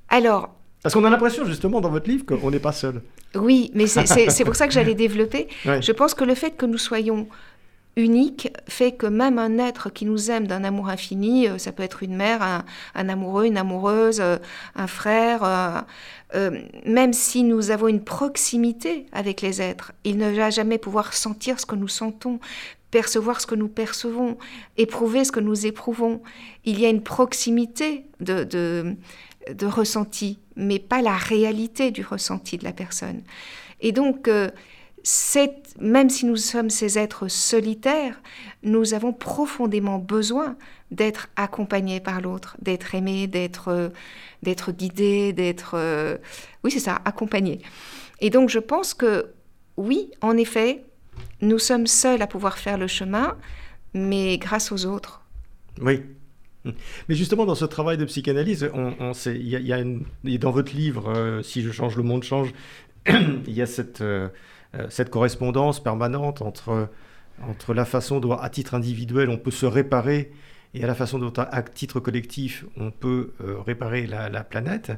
Alors. 0.10 0.49
Parce 0.84 0.95
qu'on 0.95 1.03
a 1.03 1.10
l'impression 1.12 1.45
justement 1.45 1.79
dans 1.79 1.91
votre 1.91 2.10
livre 2.10 2.25
qu'on 2.25 2.49
n'est 2.49 2.60
pas 2.60 2.71
seul. 2.71 3.01
Oui, 3.36 3.71
mais 3.75 3.86
c'est 3.86 4.43
pour 4.43 4.55
ça 4.55 4.67
que 4.67 4.73
j'allais 4.73 4.95
développer. 5.07 5.47
Je 5.65 5.91
pense 5.91 6.13
que 6.13 6.23
le 6.23 6.36
fait 6.36 6.51
que 6.51 6.65
nous 6.65 6.79
soyons 6.79 7.27
uniques 7.97 8.51
fait 8.69 8.93
que 8.93 9.05
même 9.05 9.38
un 9.38 9.57
être 9.57 9.89
qui 9.89 10.05
nous 10.05 10.31
aime 10.31 10.47
d'un 10.47 10.63
amour 10.63 10.88
infini, 10.88 11.49
euh, 11.49 11.57
ça 11.57 11.73
peut 11.73 11.84
être 11.84 12.03
une 12.03 12.15
mère, 12.15 12.63
un, 12.95 13.10
amoureux, 13.10 13.45
une 13.45 13.57
amoureuse, 13.57 14.21
euh, 14.21 14.38
un 14.75 14.88
frère, 14.88 15.86
même 16.86 17.12
si 17.12 17.43
nous 17.43 17.69
avons 17.69 17.89
une 17.89 18.03
proximité 18.03 19.07
avec 19.12 19.41
les 19.41 19.62
êtres, 19.62 19.91
il 20.05 20.17
ne 20.17 20.31
va 20.31 20.49
jamais 20.49 20.77
pouvoir 20.77 21.13
sentir 21.13 21.60
ce 21.60 21.65
que 21.65 21.75
nous 21.75 21.89
sentons, 21.89 22.39
percevoir 22.91 23.41
ce 23.41 23.47
que 23.47 23.56
nous 23.56 23.69
percevons, 23.69 24.38
éprouver 24.77 25.23
ce 25.23 25.32
que 25.32 25.39
nous 25.39 25.65
éprouvons. 25.65 26.21
Il 26.65 26.80
y 26.80 26.86
a 26.86 26.89
une 26.89 27.01
proximité 27.01 28.06
de, 28.19 28.95
ressenti, 29.63 30.39
mais 30.56 30.77
pas 30.77 31.01
la 31.01 31.15
réalité 31.15 31.91
du 31.91 32.04
ressenti 32.04 32.58
de 32.58 32.63
la 32.63 32.73
personne. 32.73 33.23
Et 33.80 33.93
donc, 33.93 34.27
euh, 34.27 34.51
même 35.80 36.10
si 36.10 36.25
nous 36.25 36.36
sommes 36.36 36.69
ces 36.69 36.99
êtres 36.99 37.27
solitaires, 37.27 38.21
nous 38.62 38.93
avons 38.93 39.13
profondément 39.13 39.97
besoin 39.97 40.58
d'être 40.91 41.30
accompagnés 41.38 42.01
par 42.01 42.21
l'autre, 42.21 42.58
d'être 42.62 42.93
aimés, 42.93 43.25
d'être 43.27 43.69
euh, 43.69 44.71
guidés, 44.71 45.34
d'être... 45.34 45.71
Euh, 45.75 46.17
oui, 46.63 46.71
c'est 46.71 46.80
ça, 46.80 47.01
accompagnés. 47.06 47.62
Et 48.19 48.30
donc, 48.30 48.49
je 48.49 48.60
pense 48.60 48.93
que, 48.93 49.32
oui, 49.77 50.12
en 50.21 50.38
effet, 50.38 50.84
nous 51.41 51.60
sommes 51.60 51.88
seuls 51.88 52.21
à 52.21 52.27
pouvoir 52.27 52.58
faire 52.58 52.77
le 52.77 52.88
chemin, 52.88 53.38
mais 53.93 54.38
grâce 54.38 54.71
aux 54.71 54.86
autres. 54.86 55.21
Oui. 55.82 56.01
Mais 56.65 57.15
justement, 57.15 57.45
dans 57.45 57.56
ce 57.56 57.65
travail 57.65 57.97
de 57.97 58.06
psychanalyse, 58.06 58.69
on, 58.73 59.13
sait, 59.13 59.38
y, 59.38 59.73
a, 59.73 59.84
dans 60.38 60.51
votre 60.51 60.75
livre, 60.75 61.10
euh, 61.10 61.41
Si 61.41 61.62
je 61.62 61.71
change, 61.71 61.97
le 61.97 62.04
monde 62.04 62.23
change, 62.23 62.54
il 63.08 63.54
y 63.54 63.62
a 63.62 63.65
cette, 63.65 64.01
euh, 64.01 64.30
euh, 64.75 65.04
correspondance 65.10 65.82
permanente 65.82 66.41
entre, 66.41 66.89
la 67.73 67.86
façon 67.86 68.19
dont, 68.19 68.34
à 68.34 68.49
titre 68.49 68.75
individuel, 68.75 69.30
on 69.30 69.38
peut 69.38 69.51
se 69.51 69.65
réparer 69.65 70.32
et 70.73 70.84
à 70.84 70.88
la 70.88 70.93
façon 70.93 71.17
dont, 71.17 71.34
à 71.36 71.62
titre 71.63 71.99
collectif, 71.99 72.65
on 72.77 72.91
peut 72.91 73.32
réparer 73.65 74.06
la, 74.06 74.43
planète. 74.43 74.91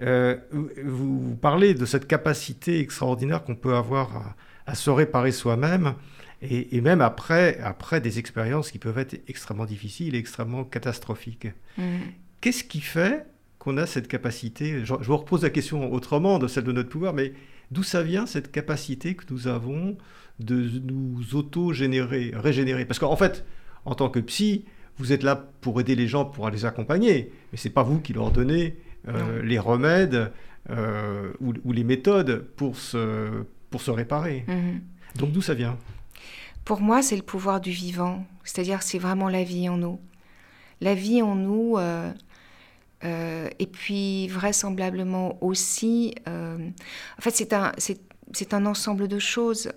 vous, 0.00 1.38
parlez 1.40 1.72
de 1.74 1.86
cette 1.86 2.06
capacité 2.06 2.80
extraordinaire 2.80 3.44
qu'on 3.44 3.54
peut 3.54 3.74
avoir 3.74 4.16
à, 4.16 4.34
à 4.66 4.74
se 4.74 4.90
réparer 4.90 5.32
soi-même, 5.32 5.94
et, 6.42 6.80
même 6.80 7.00
après, 7.00 7.58
après 7.60 8.00
des 8.00 8.18
expériences 8.18 8.70
qui 8.70 8.78
peuvent 8.78 8.98
être 8.98 9.20
extrêmement 9.28 9.64
difficiles 9.64 10.14
et 10.14 10.18
extrêmement 10.18 10.64
catastrophiques. 10.64 11.48
Mm. 11.78 12.00
Qu'est-ce 12.40 12.64
qui 12.64 12.80
fait 12.80 13.26
qu'on 13.58 13.78
a 13.78 13.86
cette 13.86 14.08
capacité 14.08 14.84
je, 14.84 14.92
vous 14.92 15.16
repose 15.16 15.42
la 15.42 15.50
question 15.50 15.90
autrement 15.90 16.38
de 16.38 16.46
celle 16.46 16.64
de 16.64 16.72
notre 16.72 16.90
pouvoir, 16.90 17.14
mais 17.14 17.32
d'où 17.70 17.82
ça 17.82 18.02
vient 18.02 18.26
cette 18.26 18.52
capacité 18.52 19.14
que 19.14 19.24
nous 19.30 19.48
avons 19.48 19.96
de 20.38 20.68
nous 20.84 21.34
auto-générer, 21.34 22.32
régénérer? 22.34 22.84
Parce 22.84 22.98
qu'en 22.98 23.16
fait, 23.16 23.44
en 23.86 23.94
tant 23.94 24.10
que 24.10 24.20
psy, 24.20 24.66
vous 24.98 25.12
êtes 25.12 25.22
là 25.22 25.36
pour 25.62 25.80
aider 25.80 25.94
les 25.94 26.08
gens, 26.08 26.26
pour 26.26 26.50
les 26.50 26.66
accompagner, 26.66 27.32
mais 27.52 27.58
c'est 27.58 27.70
pas 27.70 27.82
vous 27.82 28.00
qui 28.00 28.12
leur 28.12 28.30
donnez 28.30 28.76
euh, 29.08 29.42
les 29.42 29.58
remèdes 29.58 30.30
euh, 30.70 31.32
ou, 31.40 31.54
ou, 31.64 31.72
les 31.72 31.84
méthodes 31.84 32.46
pour 32.56 32.76
se, 32.76 33.44
pour 33.74 33.82
se 33.82 33.90
réparer. 33.90 34.44
Mhm. 34.46 34.82
Donc 35.16 35.32
d'où 35.32 35.42
ça 35.42 35.52
vient? 35.52 35.76
Pour 36.64 36.80
moi, 36.80 37.02
c'est 37.02 37.16
le 37.16 37.24
pouvoir 37.24 37.60
du 37.60 37.72
vivant, 37.72 38.24
c'est-à-dire 38.44 38.84
c'est 38.84 39.00
vraiment 39.00 39.28
la 39.28 39.42
vie 39.42 39.68
en 39.68 39.76
nous. 39.78 39.98
La 40.80 40.94
vie 40.94 41.22
en 41.22 41.34
nous, 41.34 41.76
euh, 41.76 42.12
euh, 43.02 43.48
et 43.58 43.66
puis 43.66 44.28
vraisemblablement 44.28 45.42
aussi, 45.42 46.14
euh, 46.28 46.56
en 47.18 47.20
fait 47.20 47.32
c'est 47.32 47.52
un, 47.52 47.72
c'est, 47.78 48.54
un 48.54 48.64
ensemble 48.64 49.08
de 49.08 49.18
choses. 49.18 49.72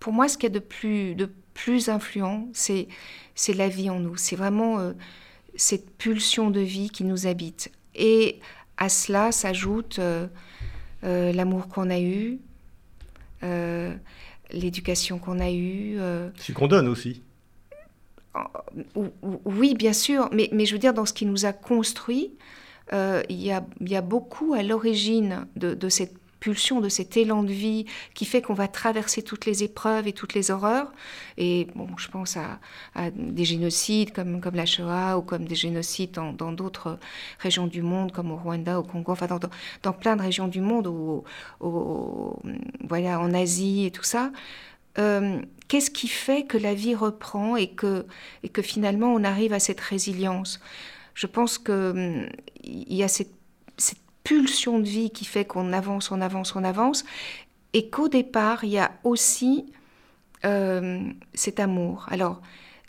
Pour 0.00 0.12
moi, 0.12 0.26
ce 0.26 0.36
qu'il 0.36 0.48
y 0.48 0.52
a 0.52 0.58
de 0.58 0.58
plus, 0.58 1.14
de 1.14 1.30
plus 1.54 1.88
influent, 1.88 2.48
c'est, 2.54 2.88
c'est 3.36 3.54
la 3.54 3.68
vie 3.68 3.88
en 3.88 4.00
nous. 4.00 4.16
C'est 4.16 4.34
vraiment 4.34 4.92
cette 5.54 5.96
pulsion 5.96 6.50
de 6.50 6.58
vie 6.58 6.90
qui 6.90 7.04
nous 7.04 7.28
habite. 7.28 7.70
Et 7.94 8.40
à 8.78 8.88
cela 8.88 9.30
s'ajoute 9.30 10.00
l'amour 11.02 11.68
qu'on 11.68 11.88
a 11.90 12.00
eu, 12.00 12.40
l'éducation 14.54 15.18
qu'on 15.18 15.40
a 15.40 15.50
eue. 15.50 15.96
Euh, 15.98 16.30
Ce 16.38 16.52
qu'on 16.52 16.68
donne 16.68 16.88
aussi. 16.88 17.22
Oui, 19.44 19.74
bien 19.74 19.92
sûr, 19.92 20.28
mais, 20.32 20.48
mais, 20.52 20.66
je 20.66 20.72
veux 20.72 20.78
dire, 20.78 20.94
dans 20.94 21.06
ce 21.06 21.12
qui 21.12 21.24
nous 21.24 21.46
a 21.46 21.52
construit, 21.52 22.32
euh, 22.92 23.22
il 23.28 23.40
y, 23.40 23.52
a, 23.52 23.64
y, 23.80 23.94
a, 23.94 24.00
beaucoup 24.00 24.54
à 24.54 24.62
l'origine 24.62 25.46
de, 25.54 25.74
de, 25.74 25.88
cette 25.88 26.18
de 26.52 26.88
cet 26.88 27.16
élan 27.16 27.42
de 27.42 27.52
vie 27.52 27.86
qui 28.14 28.24
fait 28.24 28.42
qu'on 28.42 28.54
va 28.54 28.68
traverser 28.68 29.22
toutes 29.22 29.46
les 29.46 29.62
épreuves 29.62 30.06
et 30.06 30.12
toutes 30.12 30.34
les 30.34 30.50
horreurs. 30.50 30.92
Et 31.38 31.68
bon, 31.74 31.88
je 31.96 32.08
pense 32.08 32.36
à, 32.36 33.10
des 33.14 33.44
génocides 33.44 34.12
comme, 34.12 34.40
comme 34.40 34.54
la 34.54 34.66
Shoah 34.66 35.18
ou 35.18 35.22
comme 35.22 35.46
des 35.46 35.54
génocides 35.54 36.12
dans 36.12 36.52
d'autres 36.52 36.98
régions 37.38 37.66
du 37.66 37.82
monde, 37.82 38.12
comme 38.12 38.30
au 38.30 38.36
Rwanda, 38.36 38.78
au 38.78 38.82
Congo, 38.82 39.12
enfin 39.12 39.26
dans, 39.82 39.92
plein 39.92 40.16
de 40.16 40.22
régions 40.22 40.48
du 40.48 40.60
monde, 40.60 40.86
ou, 40.86 41.24
voilà, 42.80 43.20
en 43.20 43.32
Asie 43.32 43.86
et 43.86 43.90
tout 43.90 44.04
ça. 44.04 44.30
Euh, 44.98 45.40
qu'est-ce 45.66 45.90
qui 45.90 46.06
fait 46.06 46.44
que 46.44 46.56
la 46.56 46.74
vie 46.74 46.94
reprend 46.94 47.56
et 47.56 47.68
que, 47.68 48.06
et 48.44 48.48
que 48.48 48.62
finalement 48.62 49.12
on 49.12 49.24
arrive 49.24 49.52
à 49.52 49.58
cette 49.58 49.80
résilience? 49.80 50.60
Je 51.14 51.26
pense 51.26 51.58
qu'il 51.58 51.74
hum, 51.74 52.28
y 52.64 53.02
a 53.02 53.08
cette 53.08 53.34
pulsion 54.24 54.78
de 54.78 54.88
vie 54.88 55.10
qui 55.10 55.26
fait 55.26 55.44
qu'on 55.44 55.72
avance, 55.72 56.10
on 56.10 56.20
avance, 56.20 56.56
on 56.56 56.64
avance, 56.64 57.04
et 57.74 57.90
qu'au 57.90 58.08
départ, 58.08 58.64
il 58.64 58.70
y 58.70 58.78
a 58.78 58.90
aussi 59.04 59.66
euh, 60.44 61.00
cet 61.34 61.60
amour. 61.60 62.06
Alors, 62.10 62.40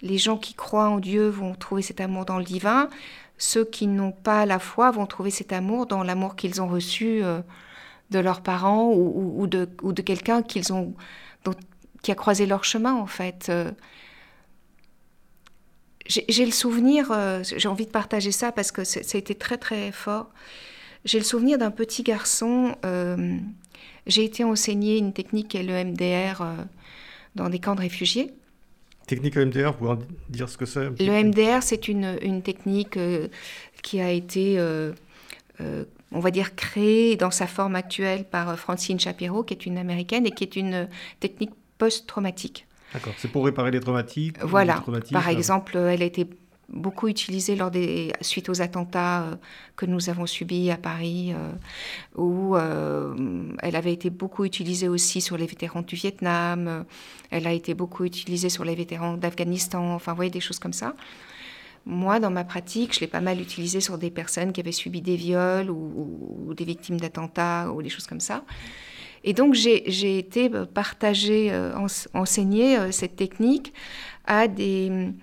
les 0.02 0.18
gens 0.18 0.38
qui 0.38 0.54
croient 0.54 0.90
en 0.90 1.00
Dieu 1.00 1.28
vont 1.28 1.54
trouver 1.54 1.82
cet 1.82 2.00
amour 2.00 2.26
dans 2.26 2.38
le 2.38 2.44
divin, 2.46 2.90
ceux 3.38 3.66
qui 3.66 3.88
n'ont 3.88 4.14
pas 4.14 4.46
la 4.46 4.60
foi 4.60 4.92
vont 4.92 5.06
trouver 5.06 5.30
cet 5.30 5.52
amour 5.52 5.86
dans 5.88 6.04
l'amour 6.04 6.36
qu'ils 6.38 6.62
ont 6.62 6.68
reçu 6.68 7.22
euh, 7.22 7.42
de 8.12 8.20
leurs 8.20 8.42
parents 8.42 8.92
ou, 8.94 9.46
de, 9.48 9.66
quelqu'un 10.02 10.42
qu'ils 10.42 10.72
ont, 10.72 10.94
qui 12.02 12.12
a 12.12 12.16
croisé 12.16 12.46
leur 12.46 12.64
chemin, 12.64 12.94
en 12.94 13.08
fait. 13.08 13.48
Euh, 13.50 13.72
j'ai 16.08 16.46
le 16.46 16.52
souvenir, 16.52 17.12
j'ai 17.42 17.68
envie 17.68 17.88
de 17.88 17.92
partager 17.92 18.32
ça 18.32 18.52
parce 18.52 18.72
que 18.72 18.84
ça 18.84 19.00
a 19.00 19.18
été 19.18 19.34
très 19.34 19.58
très 19.58 19.92
fort. 19.92 20.30
J'ai 21.06 21.20
le 21.20 21.24
souvenir 21.24 21.58
d'un 21.58 21.72
petit 21.72 22.04
garçon. 22.04 22.76
Euh, 22.84 23.38
j'ai 24.08 24.24
été 24.24 24.44
enseigner 24.44 24.98
une 24.98 25.14
technique 25.14 25.50
qui 25.50 25.58
est 25.58 25.64
le 25.64 25.84
MDR 25.84 26.42
euh, 26.42 26.56
dans 27.36 27.50
des 27.50 27.60
camps 27.60 27.76
de 27.76 27.82
réfugiés. 27.82 28.34
Technique 29.08 29.38
MDR, 29.38 29.72
vous 29.72 29.88
pouvez 29.88 30.06
dire 30.30 30.50
ce 30.50 30.58
que 30.58 30.66
c'est 30.66 30.90
Le 31.00 31.24
MDR, 31.24 31.62
c'est 31.62 31.88
une, 31.88 32.18
une, 32.24 32.42
technique 32.42 32.98
qui 33.84 34.02
a 34.02 34.10
été, 34.10 34.60
on 35.60 36.20
va 36.20 36.32
dire, 36.32 36.56
créée 36.56 37.16
dans 37.16 37.30
sa 37.30 37.46
forme 37.46 37.76
actuelle 37.76 38.24
par 38.26 38.58
Francine 38.58 39.00
Shapiro, 39.00 39.44
qui 39.44 39.54
est 39.54 39.68
une 39.68 39.78
américaine 39.78 40.26
et 40.26 40.32
qui 40.32 40.44
est 40.44 40.56
une 40.56 40.88
technique 41.20 41.52
post-traumatique. 41.78 42.66
D'accord, 42.94 43.14
c'est 43.18 43.28
pour 43.28 43.46
réparer 43.46 43.70
les 43.70 43.80
traumatiques 43.80 44.38
Voilà, 44.42 44.84
par 45.12 45.30
exemple, 45.30 45.78
elle 45.78 46.02
a 46.02 46.06
été 46.06 46.28
beaucoup 46.70 47.08
utilisée 47.08 47.56
lors 47.56 47.72
des, 47.72 48.12
suite 48.22 48.50
aux 48.50 48.62
attentats 48.62 49.24
euh, 49.24 49.36
que 49.76 49.86
nous 49.86 50.10
avons 50.10 50.26
subis 50.26 50.72
à 50.72 50.78
Paris, 50.78 51.34
euh, 51.34 51.52
où 52.16 52.56
euh, 52.56 53.16
elle 53.60 53.76
avait 53.76 53.94
été 53.94 54.10
beaucoup 54.10 54.46
utilisée 54.46 54.88
aussi 54.88 55.22
sur 55.22 55.38
les 55.38 55.46
vétérans 55.46 55.82
du 55.82 55.96
Vietnam, 55.96 56.86
elle 57.30 57.48
a 57.48 57.52
été 57.52 57.74
beaucoup 57.74 58.06
utilisée 58.06 58.50
sur 58.50 58.66
les 58.66 58.76
vétérans 58.76 59.18
d'Afghanistan, 59.18 59.94
enfin, 59.94 60.12
vous 60.14 60.18
voyez, 60.18 60.32
des 60.32 60.40
choses 60.40 60.60
comme 60.60 60.74
ça. 60.74 60.96
Moi, 61.86 62.20
dans 62.20 62.32
ma 62.32 62.44
pratique, 62.44 62.96
je 62.96 63.02
l'ai 63.02 63.08
pas 63.08 63.22
mal 63.22 63.40
utilisée 63.40 63.80
sur 63.80 64.00
des 64.00 64.10
personnes 64.10 64.52
qui 64.52 64.62
avaient 64.62 64.72
subi 64.72 65.02
des 65.02 65.16
viols 65.16 65.70
ou, 65.70 66.52
des 66.56 66.66
victimes 66.66 67.00
d'attentats 67.00 67.72
ou 67.72 67.84
des 67.84 67.90
choses 67.90 68.08
comme 68.08 68.20
ça. 68.20 68.44
Et 69.24 69.34
donc, 69.34 69.54
j'ai 69.54 70.18
été 70.18 70.50
partagée, 70.74 71.52
enseigner 72.14 72.92
cette 72.92 73.16
technique 73.16 73.72
à 74.26 74.48
des 74.48 75.14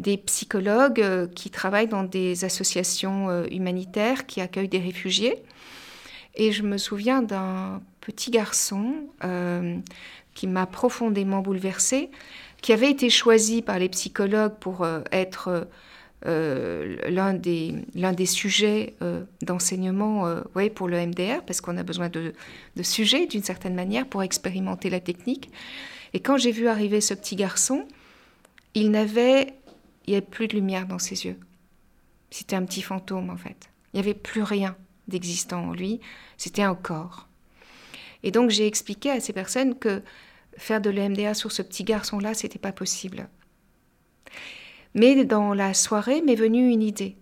des 0.00 0.16
psychologues 0.16 1.00
euh, 1.00 1.26
qui 1.26 1.50
travaillent 1.50 1.88
dans 1.88 2.02
des 2.02 2.44
associations 2.44 3.28
euh, 3.28 3.44
humanitaires 3.50 4.26
qui 4.26 4.40
accueillent 4.40 4.68
des 4.68 4.78
réfugiés. 4.78 5.36
Et 6.34 6.52
je 6.52 6.62
me 6.62 6.78
souviens 6.78 7.22
d'un 7.22 7.82
petit 8.00 8.30
garçon 8.30 8.94
euh, 9.24 9.76
qui 10.34 10.46
m'a 10.46 10.66
profondément 10.66 11.40
bouleversée, 11.40 12.10
qui 12.62 12.72
avait 12.72 12.90
été 12.90 13.10
choisi 13.10 13.62
par 13.62 13.78
les 13.78 13.88
psychologues 13.88 14.54
pour 14.60 14.86
être 15.10 15.66
l'un 16.24 17.34
des, 17.34 17.74
des 17.94 18.26
sujets 18.26 18.94
d'enseignement 19.42 20.36
pour 20.74 20.88
le 20.88 21.06
MDR, 21.06 21.42
parce 21.46 21.60
qu'on 21.60 21.78
a 21.78 21.82
besoin 21.82 22.10
de, 22.10 22.32
de 22.76 22.82
sujets 22.82 23.26
d'une 23.26 23.42
certaine 23.42 23.74
manière 23.74 24.06
pour 24.06 24.22
expérimenter 24.22 24.88
la 24.88 25.00
technique. 25.00 25.50
Et 26.12 26.20
quand 26.20 26.36
j'ai 26.36 26.52
vu 26.52 26.68
arriver 26.68 27.00
ce 27.00 27.14
petit 27.14 27.34
garçon, 27.34 27.86
il 28.74 28.90
n'avait 28.90 29.54
il 30.06 30.10
n'y 30.10 30.16
avait 30.16 30.26
plus 30.26 30.48
de 30.48 30.54
lumière 30.54 30.86
dans 30.86 30.98
ses 30.98 31.26
yeux. 31.26 31.38
C'était 32.30 32.56
un 32.56 32.64
petit 32.64 32.82
fantôme 32.82 33.30
en 33.30 33.36
fait. 33.36 33.70
Il 33.92 33.96
n'y 33.96 34.00
avait 34.00 34.14
plus 34.14 34.42
rien 34.42 34.76
d'existant 35.08 35.68
en 35.68 35.72
lui, 35.72 36.00
c'était 36.36 36.62
un 36.62 36.74
corps. 36.74 37.28
Et 38.22 38.30
donc 38.30 38.50
j'ai 38.50 38.66
expliqué 38.66 39.10
à 39.10 39.20
ces 39.20 39.32
personnes 39.32 39.78
que 39.78 40.02
faire 40.56 40.80
de 40.80 40.90
l'EMDA 40.90 41.34
sur 41.34 41.52
ce 41.52 41.62
petit 41.62 41.84
garçon-là, 41.84 42.34
c'était 42.34 42.58
pas 42.58 42.72
possible. 42.72 43.28
Mais 44.94 45.24
dans 45.24 45.54
la 45.54 45.74
soirée 45.74 46.22
m'est 46.22 46.34
venue 46.34 46.70
une 46.70 46.82
idée. 46.82 47.16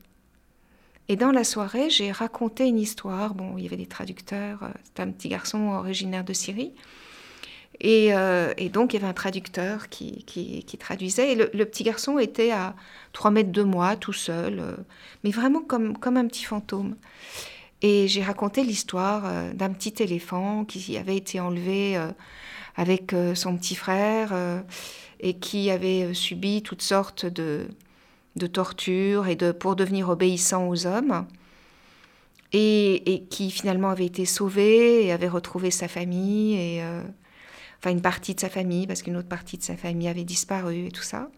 Et 1.09 1.17
dans 1.17 1.33
la 1.33 1.45
soirée, 1.45 1.89
j'ai 1.89 2.13
raconté 2.13 2.67
une 2.67 2.79
histoire. 2.79 3.35
Bon, 3.35 3.57
il 3.57 3.65
y 3.65 3.67
avait 3.67 3.77
des 3.77 3.87
traducteurs. 3.87 4.63
Euh, 4.63 4.69
c'était 4.85 5.03
un 5.03 5.11
petit 5.11 5.29
garçon 5.29 5.69
originaire 5.69 6.25
de 6.25 6.35
Syrie. 6.35 6.75
Euh, 7.85 8.55
et, 8.57 8.69
donc, 8.69 8.93
il 8.93 8.97
y 8.97 8.99
avait 8.99 9.09
un 9.09 9.15
traducteur 9.15 9.89
qui, 9.89 10.25
traduisait. 10.79 11.33
Et 11.33 11.35
le, 11.35 11.65
petit 11.65 11.85
garçon 11.85 12.19
était 12.19 12.51
à 12.51 12.75
3 13.13 13.31
mètres 13.31 13.53
de 13.53 13.63
moi, 13.63 13.97
tout 13.97 14.13
seul, 14.13 14.59
euh, 14.59 14.77
mais 15.25 15.31
vraiment 15.31 15.61
comme, 15.61 15.97
un 16.05 16.27
petit 16.27 16.45
fantôme. 16.45 16.97
Et 17.83 18.09
j'ai 18.09 18.23
raconté 18.23 18.65
l'histoire 18.65 19.23
euh, 19.27 19.53
d'un 19.53 19.71
petit 19.71 20.03
éléphant 20.03 20.65
qui 20.65 20.97
avait 20.97 21.17
été 21.17 21.39
enlevé 21.41 21.97
avec 22.77 23.15
son 23.35 23.57
petit 23.57 23.75
frère 23.75 24.33
et 25.21 25.35
qui 25.35 25.71
avait 25.71 26.15
subi 26.15 26.63
toutes 26.63 26.83
sortes 26.83 27.27
de, 27.27 27.67
de 28.37 28.47
tortures 28.47 29.27
et 29.27 29.35
de, 29.35 29.51
pour 29.51 29.75
devenir 29.75 30.09
obéissant 30.09 30.69
aux 30.69 30.87
hommes. 30.87 31.27
Et, 32.53 33.13
et, 33.13 33.25
qui 33.25 33.51
finalement 33.51 33.91
avait 33.91 34.07
été 34.07 34.25
sauvé 34.25 35.05
et 35.05 35.13
avait 35.13 35.29
retrouvé 35.29 35.71
sa 35.71 35.87
famille. 35.87 36.55
Et 36.55 36.83
enfin 37.79 37.91
une 37.91 38.03
partie 38.03 38.35
de 38.35 38.41
sa 38.41 38.49
famille, 38.49 38.87
parce 38.87 39.03
qu'une 39.03 39.17
autre 39.17 39.29
partie 39.29 39.57
de 39.57 39.63
sa 39.63 39.77
famille 39.77 40.09
avait 40.09 40.25
disparu 40.25 40.87
et 40.87 40.91
tout 40.91 41.03
ça. 41.03 41.31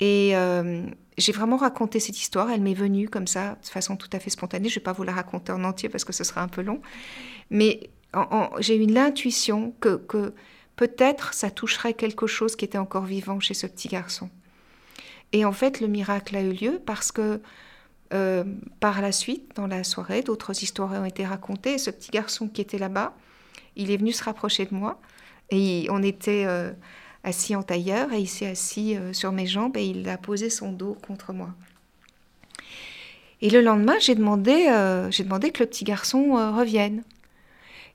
Et 0.00 0.36
euh, 0.36 0.84
j'ai 1.16 1.32
vraiment 1.32 1.56
raconté 1.56 2.00
cette 2.00 2.18
histoire, 2.18 2.50
elle 2.50 2.60
m'est 2.60 2.74
venue 2.74 3.08
comme 3.08 3.26
ça, 3.26 3.56
de 3.62 3.68
façon 3.68 3.96
tout 3.96 4.10
à 4.12 4.18
fait 4.18 4.30
spontanée. 4.30 4.68
Je 4.68 4.74
ne 4.74 4.80
vais 4.80 4.84
pas 4.84 4.92
vous 4.92 5.04
la 5.04 5.12
raconter 5.12 5.52
en 5.52 5.62
entier 5.64 5.88
parce 5.88 6.04
que 6.04 6.12
ce 6.12 6.24
sera 6.24 6.42
un 6.42 6.48
peu 6.48 6.62
long. 6.62 6.80
Mais 7.50 7.90
j'ai 8.58 8.76
eu 8.76 8.86
l'intuition 8.86 9.74
que, 9.80 9.96
que 9.96 10.34
peut-être 10.76 11.34
ça 11.34 11.50
toucherait 11.50 11.94
quelque 11.94 12.26
chose 12.26 12.56
qui 12.56 12.64
était 12.64 12.78
encore 12.78 13.04
vivant 13.04 13.40
chez 13.40 13.54
ce 13.54 13.66
petit 13.66 13.88
garçon. 13.88 14.28
Et 15.32 15.44
en 15.44 15.52
fait, 15.52 15.80
le 15.80 15.86
miracle 15.86 16.36
a 16.36 16.42
eu 16.42 16.52
lieu 16.52 16.80
parce 16.84 17.12
que 17.12 17.40
euh, 18.12 18.44
par 18.80 19.00
la 19.00 19.12
suite, 19.12 19.52
dans 19.54 19.66
la 19.66 19.84
soirée, 19.84 20.22
d'autres 20.22 20.62
histoires 20.62 20.92
ont 20.92 21.04
été 21.04 21.24
racontées. 21.24 21.78
ce 21.78 21.90
petit 21.90 22.10
garçon 22.10 22.48
qui 22.48 22.60
était 22.60 22.78
là-bas, 22.78 23.14
il 23.76 23.90
est 23.90 23.96
venu 23.96 24.12
se 24.12 24.22
rapprocher 24.22 24.66
de 24.66 24.74
moi 24.74 25.00
et 25.52 25.86
on 25.90 26.02
était 26.02 26.44
euh, 26.46 26.72
assis 27.24 27.54
en 27.54 27.62
tailleur 27.62 28.12
et 28.12 28.20
il 28.20 28.26
s'est 28.26 28.46
assis 28.46 28.96
euh, 28.96 29.12
sur 29.12 29.32
mes 29.32 29.46
jambes 29.46 29.76
et 29.76 29.84
il 29.84 30.08
a 30.08 30.16
posé 30.16 30.50
son 30.50 30.72
dos 30.72 30.96
contre 31.06 31.32
moi. 31.32 31.50
Et 33.42 33.50
le 33.50 33.60
lendemain, 33.60 33.98
j'ai 34.00 34.14
demandé, 34.14 34.68
euh, 34.68 35.10
j'ai 35.10 35.24
demandé 35.24 35.50
que 35.50 35.62
le 35.62 35.68
petit 35.68 35.84
garçon 35.84 36.34
revienne. 36.56 37.02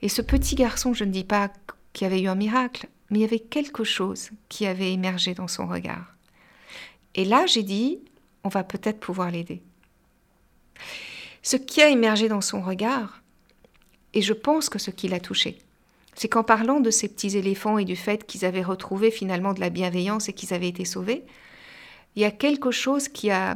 Et 0.02 0.10
ce 0.10 0.22
petit 0.22 0.56
garçon, 0.56 0.94
je 0.94 1.04
ne 1.04 1.12
dis 1.12 1.24
pas 1.24 1.50
qu'il 1.94 2.06
y 2.06 2.12
avait 2.12 2.22
eu 2.22 2.28
un 2.28 2.36
miracle, 2.36 2.88
mais 3.10 3.20
il 3.20 3.22
y 3.22 3.26
avait 3.26 3.40
quelque 3.40 3.84
chose 3.84 4.30
qui 4.50 4.68
avait 4.68 4.92
émergé 4.92 5.34
dans 5.34 5.48
son 5.48 5.66
regard. 5.66 6.16
Et 7.16 7.24
là, 7.24 7.46
j'ai 7.46 7.64
dit, 7.64 8.00
on 8.44 8.50
va 8.50 8.64
peut-être 8.64 9.00
pouvoir 9.00 9.32
l'aider. 9.32 9.64
Ce 11.42 11.56
qui 11.56 11.82
a 11.82 11.90
émergé 11.90 12.28
dans 12.28 12.42
son 12.42 12.62
regard, 12.62 13.22
et 14.14 14.22
je 14.22 14.34
pense 14.34 14.68
que 14.70 14.80
ce 14.80 14.92
qui 14.92 15.08
l'a 15.08 15.22
touché, 15.22 15.60
c'est 16.18 16.30
qu'en 16.30 16.44
parlant 16.44 16.80
de 16.80 16.90
ces 16.90 17.08
petits 17.08 17.38
éléphants 17.38 17.78
et 17.78 17.86
du 17.86 17.96
fait 17.96 18.26
qu'ils 18.26 18.44
avaient 18.44 18.64
retrouvé 18.64 19.12
finalement 19.12 19.54
de 19.54 19.60
la 19.60 19.70
bienveillance 19.70 20.30
et 20.30 20.34
qu'ils 20.34 20.52
avaient 20.52 20.68
été 20.68 20.84
sauvés, 20.84 21.24
il 22.16 22.24
y 22.24 22.26
a 22.26 22.32
quelque 22.32 22.72
chose 22.72 23.08
qui, 23.08 23.30
a, 23.30 23.56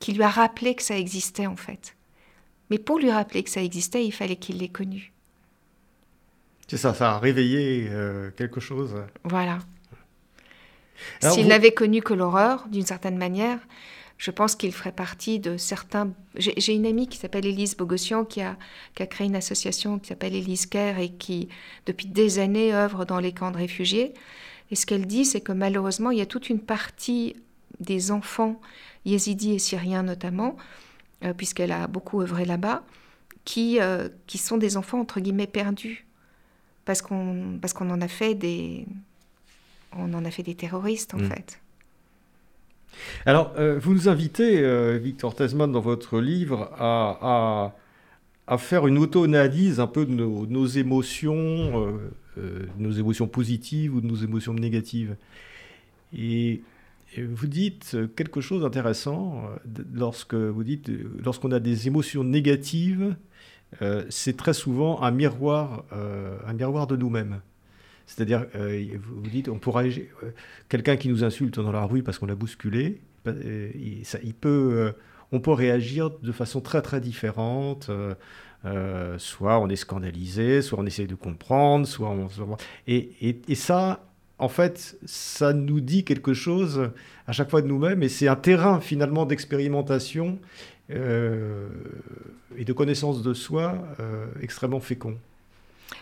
qui 0.00 0.12
lui 0.12 0.24
a 0.24 0.28
rappelé 0.28 0.74
que 0.74 0.82
ça 0.82 0.98
existait 0.98 1.46
en 1.46 1.54
fait. 1.54 1.94
Mais 2.68 2.78
pour 2.78 2.98
lui 2.98 3.12
rappeler 3.12 3.44
que 3.44 3.50
ça 3.50 3.62
existait, 3.62 4.04
il 4.04 4.10
fallait 4.10 4.36
qu'il 4.36 4.58
l'ait 4.58 4.68
connu. 4.68 5.12
C'est 6.66 6.78
ça, 6.78 6.94
ça 6.94 7.12
a 7.12 7.18
réveillé 7.20 7.86
euh, 7.90 8.32
quelque 8.32 8.58
chose. 8.58 8.96
Voilà. 9.22 9.60
S'il 11.20 11.46
n'avait 11.46 11.72
connu 11.72 12.02
que 12.02 12.14
l'horreur, 12.14 12.66
d'une 12.68 12.86
certaine 12.86 13.18
manière, 13.18 13.58
je 14.22 14.30
pense 14.30 14.54
qu'il 14.54 14.70
ferait 14.70 14.92
partie 14.92 15.40
de 15.40 15.56
certains. 15.56 16.12
J'ai 16.36 16.72
une 16.72 16.86
amie 16.86 17.08
qui 17.08 17.18
s'appelle 17.18 17.44
Élise 17.44 17.76
Bogossian 17.76 18.24
qui 18.24 18.40
a, 18.40 18.56
qui 18.94 19.02
a 19.02 19.06
créé 19.08 19.26
une 19.26 19.34
association 19.34 19.98
qui 19.98 20.06
s'appelle 20.06 20.36
Élise 20.36 20.66
Care 20.66 21.00
et 21.00 21.08
qui, 21.08 21.48
depuis 21.86 22.06
des 22.06 22.38
années, 22.38 22.72
œuvre 22.72 23.04
dans 23.04 23.18
les 23.18 23.32
camps 23.32 23.50
de 23.50 23.56
réfugiés. 23.56 24.14
Et 24.70 24.76
ce 24.76 24.86
qu'elle 24.86 25.06
dit, 25.06 25.24
c'est 25.24 25.40
que 25.40 25.50
malheureusement, 25.50 26.12
il 26.12 26.18
y 26.18 26.20
a 26.20 26.26
toute 26.26 26.50
une 26.50 26.60
partie 26.60 27.34
des 27.80 28.12
enfants 28.12 28.60
yézidis 29.04 29.54
et 29.54 29.58
syriens 29.58 30.04
notamment, 30.04 30.56
euh, 31.24 31.32
puisqu'elle 31.34 31.72
a 31.72 31.88
beaucoup 31.88 32.20
œuvré 32.20 32.44
là-bas, 32.44 32.84
qui, 33.44 33.80
euh, 33.80 34.08
qui 34.28 34.38
sont 34.38 34.56
des 34.56 34.76
enfants 34.76 35.00
entre 35.00 35.18
guillemets 35.18 35.48
perdus, 35.48 36.06
parce 36.84 37.02
qu'on 37.02 37.58
parce 37.60 37.72
qu'on 37.72 37.90
en 37.90 38.00
a 38.00 38.06
fait 38.06 38.36
des 38.36 38.86
on 39.96 40.14
en 40.14 40.24
a 40.24 40.30
fait 40.30 40.44
des 40.44 40.54
terroristes 40.54 41.12
en 41.12 41.18
mmh. 41.18 41.28
fait. 41.28 41.61
Alors, 43.26 43.54
euh, 43.58 43.78
vous 43.78 43.94
nous 43.94 44.08
invitez, 44.08 44.60
euh, 44.60 44.98
Victor 44.98 45.34
Tesman, 45.34 45.70
dans 45.70 45.80
votre 45.80 46.20
livre, 46.20 46.70
à, 46.78 47.74
faire 48.58 48.86
une 48.86 48.98
auto-analyse 48.98 49.80
un 49.80 49.86
peu 49.86 50.04
de 50.04 50.12
nos, 50.12 50.66
émotions, 50.66 51.98
euh, 52.36 52.66
nos 52.78 52.90
émotions 52.90 53.26
positives 53.26 53.94
ou 53.94 54.00
de 54.00 54.06
nos 54.06 54.16
émotions 54.16 54.54
négatives. 54.54 55.16
Et, 56.16 56.62
vous 57.18 57.46
dites 57.46 57.94
quelque 58.16 58.40
chose 58.40 58.62
d'intéressant 58.62 59.44
lorsque 59.92 60.32
vous 60.32 60.64
dites, 60.64 60.90
lorsqu'on 61.22 61.52
a 61.52 61.60
des 61.60 61.86
émotions 61.86 62.24
négatives, 62.24 63.16
c'est 64.08 64.34
très 64.34 64.54
souvent 64.54 65.02
un 65.02 65.10
miroir, 65.10 65.84
un 66.46 66.52
miroir 66.54 66.86
de 66.86 66.96
nous-mêmes. 66.96 67.42
C'est-à-dire, 68.06 68.46
euh, 68.54 68.84
vous 69.02 69.28
dites, 69.28 69.48
on 69.48 69.58
pourra 69.58 69.84
euh, 69.84 69.90
quelqu'un 70.68 70.96
qui 70.96 71.08
nous 71.08 71.24
insulte 71.24 71.58
dans 71.58 71.72
la 71.72 71.84
rue 71.84 72.02
parce 72.02 72.18
qu'on 72.18 72.26
l'a 72.26 72.34
bousculé, 72.34 73.00
euh, 73.26 73.70
il, 73.74 74.34
peut, 74.34 74.92
on 75.30 75.40
peut 75.40 75.52
réagir 75.52 76.10
de 76.10 76.32
façon 76.32 76.60
très 76.60 76.82
très 76.82 77.00
différente. 77.00 77.90
soit 79.18 79.58
on 79.58 79.68
est 79.68 79.76
scandalisé, 79.76 80.62
soit 80.62 80.78
on 80.78 80.86
essaie 80.86 81.06
de 81.06 81.14
comprendre, 81.14 81.86
soit 81.86 82.10
on... 82.10 82.28
Et, 82.86 83.54
ça, 83.54 84.04
en 84.38 84.48
fait, 84.48 84.98
ça 85.04 85.52
nous 85.52 85.80
dit 85.80 86.04
quelque 86.04 86.34
chose 86.34 86.90
à 87.26 87.32
chaque 87.32 87.50
fois 87.50 87.62
de 87.62 87.68
nous-mêmes, 87.68 88.02
et 88.02 88.08
c'est 88.08 88.28
un 88.28 88.36
terrain 88.36 88.80
finalement 88.80 89.24
d'expérimentation 89.24 90.38
et 90.90 92.64
de 92.64 92.72
connaissance 92.72 93.22
de 93.22 93.34
soi 93.34 93.78
extrêmement 94.40 94.80
fécond. 94.80 95.16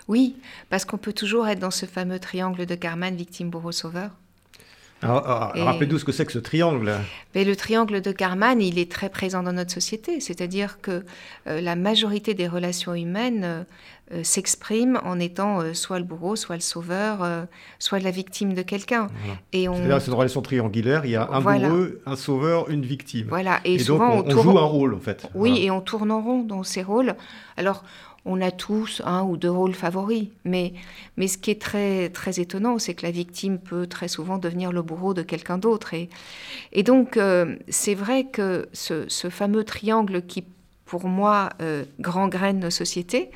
Oui, 0.09 0.37
parce 0.69 0.85
qu'on 0.85 0.99
peut 0.99 1.13
toujours 1.13 1.49
être 1.49 1.59
dans 1.59 1.71
ce 1.71 1.87
fameux 1.87 2.19
triangle 2.19 2.67
de 2.67 2.75
Karman, 2.75 3.15
victime, 3.15 3.51
bourreau, 3.51 3.73
sauveur. 3.73 4.11
Rappelez-nous 5.03 5.99
ce 5.99 6.05
que 6.05 6.13
c'est 6.13 6.27
que 6.27 6.33
ce 6.33 6.39
triangle. 6.39 6.93
Mais 7.35 7.45
le 7.45 7.57
triangle 7.57 8.01
de 8.01 8.13
Karman, 8.13 8.61
il 8.61 8.79
est 8.79 8.91
très 8.91 9.09
présent 9.09 9.43
dans 9.43 9.53
notre 9.53 9.73
société. 9.73 10.21
C'est-à-dire 10.21 10.81
que 10.81 11.05
euh, 11.47 11.61
la 11.61 11.77
majorité 11.77 12.35
des 12.35 12.49
relations 12.49 12.95
humaines 12.95 13.43
euh, 13.45 13.63
euh, 14.13 14.25
s'expriment 14.25 15.01
en 15.05 15.19
étant 15.19 15.73
soit 15.73 15.99
le 15.99 16.05
bourreau, 16.05 16.37
soit 16.37 16.57
le 16.57 16.61
sauveur, 16.61 17.47
soit 17.79 18.01
la 18.01 18.11
victime 18.11 18.55
de 18.55 18.63
quelqu'un. 18.63 19.07
Et 19.53 19.69
on... 19.69 19.77
C'est-à-dire 19.77 20.03
cette 20.03 20.15
relation 20.15 20.43
triangulaire, 20.43 21.05
il 21.05 21.13
y 21.13 21.17
a 21.17 21.29
un 21.31 21.41
bourreau, 21.41 21.87
un 22.07 22.17
sauveur, 22.17 22.69
une 22.69 22.83
victime. 22.83 23.27
Voilà. 23.29 23.61
Et, 23.65 23.79
souvent, 23.79 24.17
donc 24.17 24.27
on, 24.27 24.39
on, 24.39 24.43
joue 24.43 24.59
un 24.59 24.65
rôle, 24.65 24.95
en 24.95 25.01
fait. 25.01 25.27
Oui, 25.35 25.65
et 25.65 25.71
on 25.71 25.81
tourne 25.81 26.11
en 26.11 26.21
rond 26.21 26.43
dans 26.43 26.65
ces 26.65 26.83
rôles. 26.83 27.15
Alors, 27.57 27.85
on 28.25 28.41
a 28.41 28.51
tous 28.51 29.03
un 29.05 29.23
ou 29.23 29.37
deux 29.37 29.51
rôles 29.51 29.75
favoris. 29.75 30.29
Mais, 30.45 30.75
mais 31.17 31.29
ce 31.29 31.39
qui 31.39 31.51
est 31.51 31.61
très, 31.61 32.11
très 32.11 32.41
étonnant, 32.41 32.79
c'est 32.79 32.95
que 32.95 33.05
la 33.05 33.11
victime 33.11 33.59
peut 33.59 33.87
très 33.87 34.09
souvent 34.09 34.39
devenir 34.39 34.73
le 34.73 34.83
bourreau 34.83 35.15
de 35.15 35.23
quelqu'un 35.23 35.59
d'autre. 35.59 35.95
Et, 35.95 36.09
et 36.73 36.83
donc, 36.83 37.17
euh, 37.17 37.57
c'est 37.69 37.95
vrai 37.95 38.25
que 38.25 38.69
ce, 38.73 39.07
fameux 39.31 39.65
triangle 39.65 40.23
qui, 40.23 40.45
pour 40.85 41.07
moi, 41.07 41.51
euh, 41.61 41.85
graine 41.99 42.61
nos 42.61 42.71
sociétés, 42.71 43.31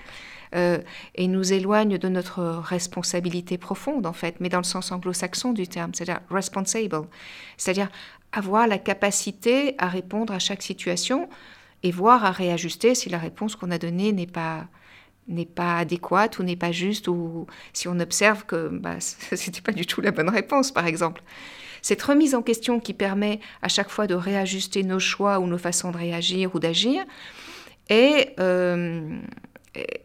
euh, 0.55 0.79
et 1.16 1.27
nous 1.27 1.53
éloigne 1.53 1.99
de 1.99 2.09
notre 2.09 2.42
responsabilité 2.42 3.59
profonde, 3.59 4.07
en 4.07 4.12
fait, 4.12 4.37
mais 4.38 4.49
dans 4.49 4.59
le 4.59 4.64
sens 4.64 4.92
anglo-saxon 4.92 5.53
du 5.53 5.66
terme, 5.66 5.92
c'est-à-dire 5.94 6.20
responsible, 6.31 7.03
c'est-à-dire 7.57 7.88
avoir 8.31 8.68
la 8.68 8.79
capacité 8.79 9.75
à 9.79 9.88
répondre 9.88 10.33
à 10.33 10.38
chaque 10.38 10.62
situation 10.62 11.29
et 11.85 11.92
voir 11.92 12.25
à 12.25 12.33
réajuster 12.33 12.97
si 12.97 13.09
la 13.11 13.18
réponse 13.18 13.55
qu'on 13.55 13.70
a 13.70 13.79
donnée 13.79 14.12
n'est 14.12 14.27
pas 14.27 14.66
n'est 15.27 15.47
pas 15.47 15.79
adéquate 15.79 16.38
ou 16.38 16.42
n'est 16.42 16.57
pas 16.57 16.73
juste 16.73 17.09
ou 17.09 17.47
si 17.73 17.88
on 17.88 17.99
observe 17.99 18.44
que 18.44 18.68
bah, 18.68 18.97
c'était 18.99 19.61
pas 19.61 19.73
du 19.73 19.87
tout 19.87 20.01
la 20.01 20.11
bonne 20.11 20.29
réponse 20.29 20.73
par 20.73 20.87
exemple. 20.87 21.23
Cette 21.83 22.03
remise 22.03 22.35
en 22.35 22.42
question 22.42 22.81
qui 22.81 22.94
permet 22.94 23.40
à 23.62 23.68
chaque 23.68 23.90
fois 23.90 24.07
de 24.07 24.14
réajuster 24.14 24.83
nos 24.83 24.99
choix 24.99 25.38
ou 25.38 25.47
nos 25.47 25.59
façons 25.59 25.90
de 25.92 25.99
réagir 25.99 26.55
ou 26.55 26.59
d'agir 26.59 27.05
est 27.90 28.35
euh, 28.40 29.18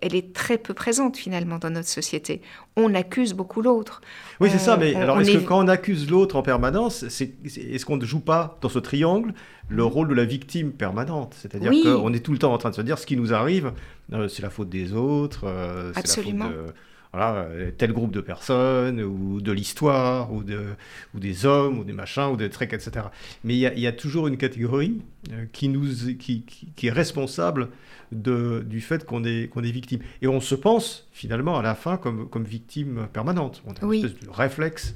elle 0.01 0.15
est 0.15 0.34
très 0.34 0.58
peu 0.58 0.73
présente 0.73 1.17
finalement 1.17 1.58
dans 1.60 1.69
notre 1.69 1.88
société. 1.88 2.41
On 2.75 2.93
accuse 2.95 3.34
beaucoup 3.34 3.62
l'autre. 3.62 4.01
Oui, 4.39 4.49
c'est 4.51 4.60
ça, 4.60 4.77
mais 4.77 4.95
alors 4.95 5.19
est-ce 5.21 5.32
que 5.32 5.38
quand 5.38 5.63
on 5.63 5.67
accuse 5.67 6.10
l'autre 6.10 6.36
en 6.36 6.41
permanence, 6.41 7.03
est-ce 7.03 7.86
qu'on 7.86 7.97
ne 7.97 8.05
joue 8.05 8.19
pas 8.19 8.58
dans 8.62 8.69
ce 8.69 8.79
triangle 8.79 9.34
le 9.67 9.84
rôle 9.84 10.08
de 10.08 10.13
la 10.13 10.25
victime 10.25 10.71
permanente? 10.71 11.36
C'est-à-dire 11.39 11.71
qu'on 11.84 12.13
est 12.13 12.19
tout 12.19 12.32
le 12.32 12.39
temps 12.39 12.53
en 12.53 12.58
train 12.58 12.71
de 12.71 12.75
se 12.75 12.82
dire 12.82 12.97
ce 12.97 13.05
qui 13.05 13.17
nous 13.17 13.34
arrive, 13.34 13.73
euh, 14.13 14.27
c'est 14.27 14.41
la 14.41 14.49
faute 14.49 14.69
des 14.69 14.93
autres, 14.93 15.45
euh, 15.45 15.91
c'est 15.93 16.17
la 16.17 16.23
faute 16.23 16.36
de 16.36 16.73
voilà, 17.11 17.47
tel 17.77 17.91
groupe 17.91 18.11
de 18.11 18.21
personnes, 18.21 19.01
ou 19.01 19.41
de 19.41 19.51
l'histoire, 19.51 20.31
ou, 20.31 20.43
de, 20.43 20.67
ou 21.15 21.19
des 21.19 21.45
hommes, 21.45 21.79
ou 21.79 21.83
des 21.83 21.93
machins, 21.93 22.29
ou 22.31 22.37
des 22.37 22.51
trucs, 22.51 22.71
etc. 22.71 23.07
Mais 23.43 23.55
il 23.55 23.79
y, 23.79 23.87
a 23.87 23.91
toujours 23.91 24.27
une 24.27 24.37
catégorie 24.37 25.01
euh, 25.31 25.45
qui, 25.51 25.69
nous, 25.69 25.87
qui, 26.19 26.43
qui, 26.43 26.87
est 26.87 26.91
responsable 26.91 27.69
de, 28.11 28.63
du 28.67 28.79
fait 28.79 29.05
qu'on 29.05 29.23
est, 29.23 29.49
qu'on 29.49 29.63
est 29.63 29.71
victime. 29.71 30.01
Et 30.21 30.27
on 30.27 30.39
se 30.39 30.53
pense, 30.53 31.07
finalement, 31.11 31.57
à 31.57 31.63
la 31.63 31.73
fin, 31.73 31.97
comme, 31.97 32.29
comme 32.29 32.43
victime 32.43 33.07
permanente. 33.11 33.63
On 33.65 33.71
a 33.73 33.85
une 33.85 34.05
espèce 34.05 34.19
de 34.19 34.29
réflexe 34.29 34.95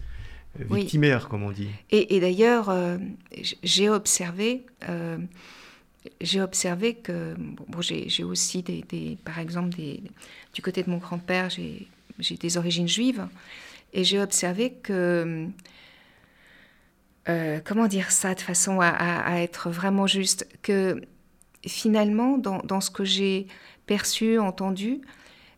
euh, 0.59 0.65
victimaire, 0.75 1.27
comme 1.29 1.41
on 1.41 1.51
dit. 1.51 1.69
Et, 1.89 2.15
et 2.15 2.19
d'ailleurs, 2.19 2.69
euh, 2.69 2.97
j'ai 3.63 3.89
observé... 3.89 4.65
j'ai 6.21 6.41
observé 6.41 6.95
que 6.95 7.33
bon, 7.37 7.81
j'ai 7.81 8.23
aussi 8.25 8.61
des, 8.61 8.83
des, 8.87 9.17
par 9.23 9.39
exemple 9.39 9.69
des, 9.69 10.03
du 10.53 10.61
côté 10.61 10.83
de 10.83 10.89
mon 10.89 10.97
grand-père 10.97 11.49
j'ai 11.49 11.87
j'ai 12.19 12.35
des 12.35 12.57
origines 12.57 12.87
juives, 12.87 13.27
et 13.93 14.03
j'ai 14.03 14.19
observé 14.19 14.73
que, 14.73 15.47
euh, 17.29 17.59
comment 17.63 17.87
dire 17.87 18.11
ça 18.11 18.33
de 18.33 18.41
façon 18.41 18.79
à, 18.81 19.41
être 19.41 19.69
vraiment 19.69 20.07
juste, 20.07 20.47
que 20.61 21.01
finalement, 21.65 22.37
dans, 22.37 22.81
ce 22.81 22.89
que 22.89 23.03
j'ai 23.03 23.47
perçu, 23.85 24.39
entendu, 24.39 25.01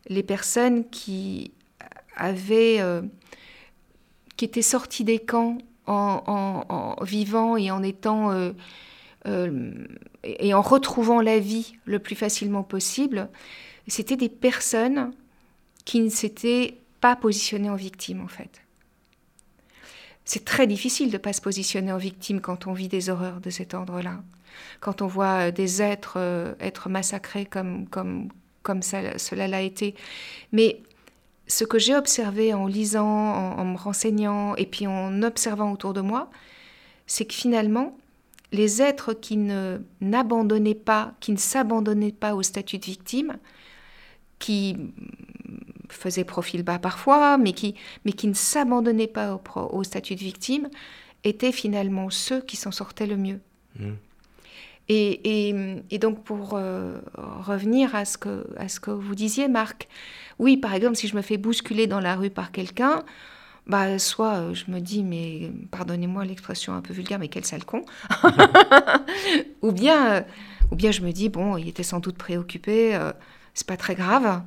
les 0.07 0.23
personnes 0.23 0.87
qui 0.89 1.51
avaient, 2.15 2.79
euh, 2.79 3.01
qui 4.37 4.45
étaient 4.45 4.61
sorties 4.61 5.03
des 5.03 5.19
camps 5.19 5.57
en, 5.87 6.95
vivant 7.03 7.57
et 7.57 7.71
en 7.71 7.83
étant 7.83 8.31
euh, 8.31 9.71
et 10.23 10.53
en 10.53 10.61
retrouvant 10.61 11.21
la 11.21 11.39
vie 11.39 11.75
le 11.85 11.99
plus 11.99 12.15
facilement 12.15 12.63
possible, 12.63 13.29
c'était 13.87 14.17
des 14.17 14.29
personnes 14.29 15.11
qui 15.85 16.01
ne 16.01 16.09
s'était 16.09 16.79
pas 16.99 17.15
positionné 17.15 17.69
en 17.69 17.75
victime, 17.75 18.21
en 18.21 18.27
fait. 18.27 18.61
C'est 20.25 20.43
très 20.43 20.65
difficile 20.65 21.09
de 21.09 21.13
ne 21.13 21.19
pas 21.19 21.33
se 21.33 21.41
positionner 21.41 21.91
en 21.91 21.97
victime 21.97 22.41
quand 22.41 22.65
on 22.65 22.73
vit 22.73 22.87
des 22.87 23.09
horreurs 23.09 23.39
de 23.39 23.51
cet 23.51 23.75
ordre-là. 23.75 24.23
Quand 24.79 25.03
on 25.03 25.07
voit 25.07 25.47
euh, 25.47 25.51
des 25.51 25.81
êtres 25.83 26.15
euh, 26.17 26.55
être 26.59 26.89
massacrés 26.89 27.45
comme, 27.45 27.87
comme, 27.87 28.29
comme 28.63 28.81
cela 28.81 29.47
l'a 29.47 29.61
été. 29.61 29.93
Mais 30.51 30.81
ce 31.45 31.63
que 31.63 31.77
j'ai 31.77 31.95
observé 31.95 32.55
en 32.55 32.65
lisant, 32.65 33.05
en, 33.05 33.59
en, 33.59 33.65
me 33.65 33.77
renseignant 33.77 34.55
et 34.55 34.65
puis 34.65 34.87
en 34.87 35.21
observant 35.21 35.71
autour 35.71 35.93
de 35.93 36.01
moi, 36.01 36.31
c'est 37.05 37.25
que 37.25 37.35
finalement, 37.35 37.95
les 38.51 38.81
êtres 38.81 39.13
qui 39.13 39.37
ne 39.37 39.79
n'abandonnaient 40.01 40.73
pas, 40.73 41.13
qui 41.19 41.33
ne 41.33 41.37
s'abandonnaient 41.37 42.11
pas 42.11 42.33
au 42.33 42.41
statut 42.41 42.79
de 42.79 42.85
victime, 42.85 43.37
qui 44.39 44.77
faisait 45.89 46.23
profil 46.23 46.63
bas 46.63 46.79
parfois, 46.79 47.37
mais 47.37 47.53
qui, 47.53 47.75
mais 48.05 48.13
qui 48.13 48.27
ne 48.27 48.33
s'abandonnaient 48.33 49.07
pas 49.07 49.33
au, 49.35 49.41
au, 49.71 49.83
statut 49.83 50.15
de 50.15 50.19
victime, 50.19 50.69
étaient 51.23 51.51
finalement 51.51 52.09
ceux 52.09 52.41
qui 52.41 52.55
s'en 52.55 52.71
sortaient 52.71 53.07
le 53.07 53.17
mieux. 53.17 53.39
Mmh. 53.79 53.91
Et, 54.87 55.49
et, 55.49 55.55
et, 55.89 55.97
donc 55.97 56.23
pour 56.23 56.51
euh, 56.53 56.99
revenir 57.17 57.95
à 57.95 58.05
ce, 58.05 58.19
que, 58.19 58.45
à 58.57 58.67
ce 58.67 58.79
que 58.79 58.91
vous 58.91 59.15
disiez, 59.15 59.47
Marc, 59.47 59.87
oui, 60.37 60.57
par 60.57 60.75
exemple, 60.75 60.95
si 60.95 61.07
je 61.07 61.15
me 61.15 61.23
fais 61.23 61.37
bousculer 61.37 61.87
dans 61.87 61.99
la 61.99 62.15
rue 62.15 62.29
par 62.29 62.51
quelqu'un, 62.51 63.03
bah, 63.65 63.97
soit 63.97 64.35
euh, 64.35 64.53
je 64.53 64.69
me 64.69 64.79
dis, 64.79 65.03
mais 65.03 65.51
pardonnez-moi 65.71 66.23
l'expression 66.25 66.73
un 66.73 66.81
peu 66.81 66.93
vulgaire, 66.93 67.17
mais 67.17 67.29
quel 67.29 67.45
sale 67.45 67.65
con, 67.65 67.83
ou, 69.63 69.71
bien, 69.71 70.07
euh, 70.11 70.21
ou 70.71 70.75
bien 70.75 70.91
je 70.91 71.01
me 71.01 71.11
dis, 71.11 71.29
bon, 71.29 71.57
il 71.57 71.67
était 71.67 71.81
sans 71.81 71.99
doute 71.99 72.17
préoccupé, 72.17 72.95
c'est 73.55 73.65
pas 73.65 73.77
très 73.77 73.95
grave. 73.95 74.43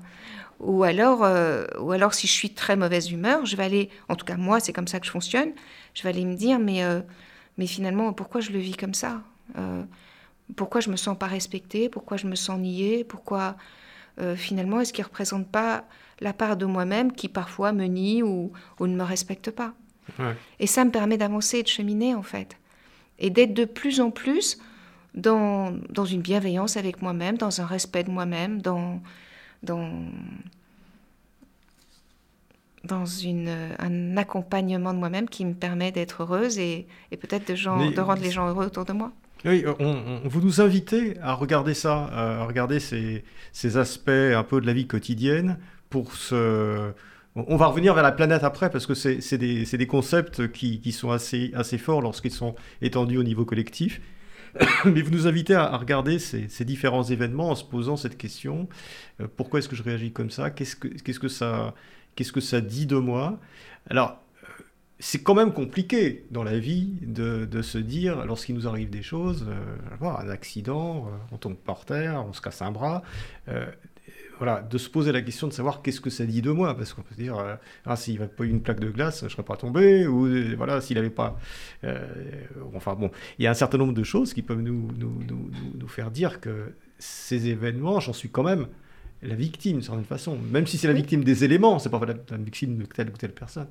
Ou 0.61 0.83
alors, 0.83 1.23
euh, 1.23 1.65
ou 1.81 1.93
alors, 1.93 2.15
si 2.15 2.27
je 2.27 2.33
suis 2.33 2.51
très 2.51 2.75
mauvaise 2.77 3.11
humeur, 3.13 3.47
je 3.47 3.57
vais 3.57 3.65
aller, 3.65 3.91
en 4.09 4.17
tout 4.17 4.25
cas 4.25 4.37
moi, 4.37 4.59
c'est 4.59 4.73
comme 4.73 4.89
ça 4.89 4.99
que 4.99 5.07
je 5.07 5.11
fonctionne, 5.11 5.53
je 5.95 6.03
vais 6.03 6.09
aller 6.09 6.25
me 6.25 6.35
dire, 6.35 6.59
mais, 6.59 6.83
euh, 6.83 7.01
mais 7.59 7.67
finalement, 7.67 8.13
pourquoi 8.13 8.41
je 8.41 8.51
le 8.51 8.59
vis 8.59 8.77
comme 8.77 8.95
ça? 8.95 9.23
Euh, 9.57 9.85
Pourquoi 10.57 10.81
je 10.81 10.91
me 10.91 10.97
sens 10.97 11.17
pas 11.17 11.27
respectée? 11.27 11.89
Pourquoi 11.89 12.17
je 12.17 12.27
me 12.27 12.35
sens 12.35 12.59
niée 12.59 13.05
Pourquoi, 13.05 13.57
finalement, 14.37 14.81
est-ce 14.81 14.93
qu'il 14.93 15.03
ne 15.03 15.09
représente 15.09 15.47
pas 15.49 15.85
la 16.21 16.33
part 16.33 16.57
de 16.57 16.67
moi-même 16.67 17.13
qui 17.13 17.29
parfois 17.29 17.73
me 17.73 17.85
nie 17.85 18.23
ou, 18.23 18.51
ou 18.81 18.87
ne 18.87 18.97
me 18.97 19.05
respecte 19.05 19.51
pas? 19.51 19.75
Et 20.59 20.67
ça 20.67 20.85
me 20.85 20.91
permet 20.91 21.19
d'avancer 21.19 21.59
et 21.59 21.63
de 21.63 21.69
cheminer, 21.69 22.15
en 22.15 22.23
fait. 22.23 22.57
Et 23.19 23.31
d'être 23.31 23.55
de 23.55 23.65
plus 23.65 24.01
en 24.01 24.11
plus 24.11 24.59
dans, 25.15 25.73
dans 25.91 26.05
une 26.05 26.23
bienveillance 26.23 26.77
avec 26.77 27.03
moi-même, 27.03 27.37
dans 27.37 27.61
un 27.61 27.67
respect 27.67 28.05
de 28.05 28.11
moi-même, 28.11 28.61
dans 28.63 29.01
dans, 29.63 29.91
dans 32.85 33.07
une, 33.07 33.53
un 33.79 34.17
accompagnement 34.17 34.95
de 34.95 34.99
moi-même 34.99 35.29
qui 35.29 35.45
me 35.45 35.55
permet 35.55 35.93
d'être 35.93 36.23
heureuse 36.23 36.59
et, 36.59 36.87
et 37.11 37.17
peut-être 37.17 37.49
de, 37.49 37.95
de 37.95 38.01
rendre 38.01 38.23
les 38.23 38.31
gens 38.31 38.49
heureux 38.49 38.67
autour 38.67 38.85
de 38.85 38.93
moi. 38.93 39.13
Oui, 39.45 39.65
on, 39.79 40.21
vous 40.25 40.41
nous 40.41 40.61
invitez 40.61 41.17
à 41.21 41.35
regarder 41.35 41.75
ça, 41.75 42.09
à 42.13 42.45
regarder 42.45 42.81
ces, 42.81 43.25
ces, 43.53 43.77
aspects 43.77 44.09
un 44.09 44.43
peu 44.43 44.61
de 44.61 44.67
la 44.67 44.73
vie 44.73 44.87
quotidienne 44.87 45.59
pour 45.91 46.15
se... 46.15 46.91
On 47.37 47.57
va 47.57 47.67
revenir 47.67 47.95
vers 47.95 48.03
la 48.03 48.11
planète 48.11 48.43
après 48.43 48.69
parce 48.69 48.85
que 48.85 48.95
c'est 48.95 49.39
des, 49.39 49.65
des, 49.65 49.87
concepts 49.87 50.51
qui, 50.51 50.81
qui, 50.81 50.91
sont 50.91 51.13
assez, 51.13 51.53
assez 51.55 51.79
forts 51.79 52.03
lorsqu'ils 52.03 52.33
sont 52.33 52.57
étendus 52.83 53.17
au 53.17 53.23
niveau 53.23 53.45
collectif. 53.45 54.01
Mais 54.85 55.03
vous 55.03 55.11
nous 55.11 55.27
invitez 55.27 55.55
à, 55.55 55.77
regarder 55.77 56.19
ces, 56.19 56.65
différents 56.65 57.05
événements 57.05 57.51
en 57.51 57.55
se 57.55 57.65
posant 57.65 57.97
cette 57.97 58.17
question 58.17 58.69
euh, 59.21 59.27
pourquoi 59.37 59.59
est-ce 59.59 59.69
que 59.69 59.77
je 59.77 59.83
réagis 59.83 60.13
comme 60.13 60.31
ça? 60.31 60.51
Qu'est-ce 60.51 60.77
que, 60.77 61.29
ça 62.41 62.61
dit 62.61 62.87
de 62.87 62.97
moi? 62.97 63.39
Alors, 63.89 64.21
euh, 64.43 64.63
c'est 64.99 65.23
quand 65.23 65.35
même 65.35 65.53
compliqué 65.53 66.27
dans 66.31 66.43
la 66.43 66.59
vie 66.59 66.99
de, 67.03 67.63
se 67.63 67.79
dire, 67.79 68.25
lorsqu'il 68.27 68.55
nous 68.55 68.67
arrive 68.67 68.91
des 68.91 69.03
choses, 69.03 69.47
euh, 69.49 70.07
un 70.07 70.31
accident, 70.31 71.09
on 71.33 71.37
tombe 71.37 71.57
par 71.57 71.85
terre, 71.85 72.25
on 72.29 72.33
se 72.33 72.41
casse 72.41 72.63
un 72.63 72.73
bras, 72.73 73.03
voilà, 74.39 74.63
de 74.63 74.79
se 74.79 74.89
poser 74.89 75.13
la 75.13 75.23
question 75.23 75.47
de 75.49 75.53
savoir 75.53 75.83
qu'est-ce 75.83 76.01
que 76.01 76.11
ça 76.11 76.25
dit 76.25 76.43
de 76.43 76.51
moi, 76.51 76.77
parce 76.77 76.95
qu'on 76.95 77.03
peut 77.03 77.15
se 77.15 77.21
dire, 77.21 77.37
euh, 77.39 77.55
ah, 77.85 77.97
s'il 77.97 78.15
n'y 78.15 78.21
avait 78.21 78.29
pas 78.29 78.45
eu 78.45 78.51
une 78.51 78.63
plaque 78.63 78.81
de 78.81 78.91
glace, 78.91 79.21
je 79.21 79.25
ne 79.27 79.31
serais 79.31 79.43
pas 79.43 79.57
tombé, 79.57 80.07
ou 80.07 80.27
euh, 80.27 80.55
voilà, 80.57 80.81
s'il 80.81 80.97
n'avait 80.97 81.11
pas... 81.11 81.39
enfin 82.75 82.95
bon, 82.95 83.11
il 83.39 83.45
y 83.45 83.47
a 83.47 83.51
un 83.51 83.55
certain 83.55 83.79
nombre 83.79 83.95
de 83.95 84.05
choses 84.05 84.33
qui 84.33 84.43
peuvent 84.43 84.63
nous, 84.63 84.89
nous, 84.97 85.13
nous, 85.29 85.51
nous 85.75 85.89
faire 85.89 86.11
dire 86.11 86.41
que 86.41 86.73
ces 86.99 87.49
événements, 87.49 88.01
j'en 88.01 88.13
suis 88.13 88.31
quand 88.31 88.43
même 88.43 88.67
la 89.23 89.35
victime, 89.35 89.75
d'une 89.75 89.83
certaine 89.83 90.05
façon, 90.05 90.39
même 90.53 90.67
si 90.67 90.79
c'est 90.79 90.89
la 90.89 90.95
victime 90.95 91.25
des 91.25 91.45
éléments, 91.45 91.79
c'est 91.79 91.91
pas 91.91 92.01
la, 92.07 92.15
la 92.15 92.37
victime 92.37 92.79
de 92.79 92.85
telle 92.85 93.09
ou 93.09 93.17
telle 93.17 93.33
personne. 93.33 93.67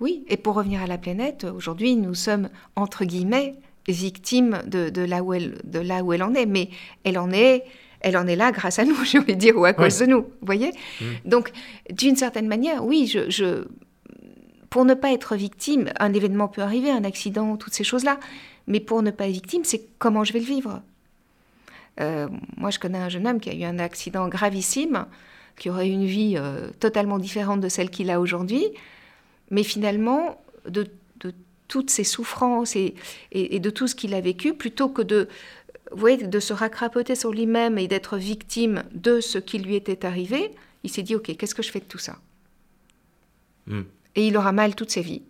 Oui, 0.00 0.24
et 0.28 0.38
pour 0.38 0.54
revenir 0.54 0.82
à 0.82 0.86
la 0.86 0.96
planète, 0.96 1.44
aujourd'hui, 1.44 1.94
nous 1.96 2.14
sommes, 2.14 2.48
entre 2.74 3.04
guillemets, 3.04 3.56
victimes 3.88 4.62
de, 4.66 5.04
là 5.04 5.22
où 5.22 5.34
elle, 5.34 5.58
de 5.64 5.78
là 5.78 6.02
où 6.02 6.12
elle 6.12 6.22
en 6.22 6.34
est, 6.34 6.46
mais 6.46 6.70
elle 7.04 7.18
en 7.18 7.30
est 7.30 7.64
elle 8.00 8.16
en 8.16 8.26
est 8.26 8.36
là 8.36 8.52
grâce 8.52 8.78
à 8.78 8.84
nous, 8.84 8.96
j'ai 9.04 9.18
envie 9.18 9.34
de 9.34 9.40
dire, 9.40 9.56
ou 9.56 9.64
à 9.64 9.72
cause 9.72 9.98
de 9.98 10.06
nous, 10.06 10.22
vous 10.22 10.46
voyez 10.46 10.70
mmh. 10.70 11.04
Donc, 11.24 11.52
d'une 11.90 12.16
certaine 12.16 12.48
manière, 12.48 12.84
oui, 12.84 13.06
je, 13.06 13.64
pour 14.70 14.84
ne 14.84 14.94
pas 14.94 15.12
être 15.12 15.34
victime, 15.34 15.90
un 15.98 16.14
événement 16.14 16.48
peut 16.48 16.62
arriver, 16.62 16.90
un 16.90 17.04
accident, 17.04 17.56
toutes 17.56 17.74
ces 17.74 17.84
choses-là, 17.84 18.18
mais 18.66 18.80
pour 18.80 19.02
ne 19.02 19.10
pas 19.10 19.26
être 19.26 19.32
victime, 19.32 19.64
c'est 19.64 19.82
comment 19.98 20.24
je 20.24 20.32
vais 20.32 20.38
le 20.38 20.44
vivre. 20.44 20.80
Euh, 22.00 22.28
moi, 22.56 22.70
je 22.70 22.78
connais 22.78 22.98
un 22.98 23.08
jeune 23.08 23.26
homme 23.26 23.40
qui 23.40 23.50
a 23.50 23.54
eu 23.54 23.64
un 23.64 23.80
accident 23.80 24.28
gravissime, 24.28 25.06
qui 25.58 25.68
aurait 25.68 25.88
une 25.88 26.06
vie 26.06 26.34
euh, 26.36 26.70
totalement 26.78 27.18
différente 27.18 27.60
de 27.60 27.68
celle 27.68 27.90
qu'il 27.90 28.10
a 28.10 28.20
aujourd'hui, 28.20 28.64
mais 29.50 29.64
finalement, 29.64 30.40
de, 30.66 30.86
toutes 31.68 31.90
ses 31.90 32.02
souffrances 32.02 32.74
et, 32.74 32.94
de 33.32 33.70
tout 33.70 33.86
ce 33.86 33.94
qu'il 33.94 34.12
a 34.14 34.20
vécu, 34.20 34.54
plutôt 34.54 34.88
que 34.88 35.02
de, 35.02 35.28
voyez, 35.98 36.16
de 36.16 36.40
se 36.40 36.52
racrapoter 36.52 37.14
sur 37.14 37.32
lui-même 37.32 37.78
et 37.78 37.88
d'être 37.88 38.16
victime 38.16 38.84
de 38.92 39.20
ce 39.20 39.38
qui 39.38 39.58
lui 39.58 39.74
était 39.76 40.04
arrivé, 40.04 40.50
il 40.84 40.90
s'est 40.90 41.02
dit, 41.02 41.14
OK, 41.14 41.34
qu'est-ce 41.36 41.54
que 41.54 41.62
je 41.62 41.70
fais 41.70 41.80
de 41.80 41.84
tout 41.84 41.98
ça 41.98 42.18
hmm. 43.66 43.82
Et 44.16 44.26
il 44.26 44.36
aura 44.36 44.52
mal 44.52 44.74
toute 44.74 44.90
sa 44.90 45.00
vie. 45.00 45.22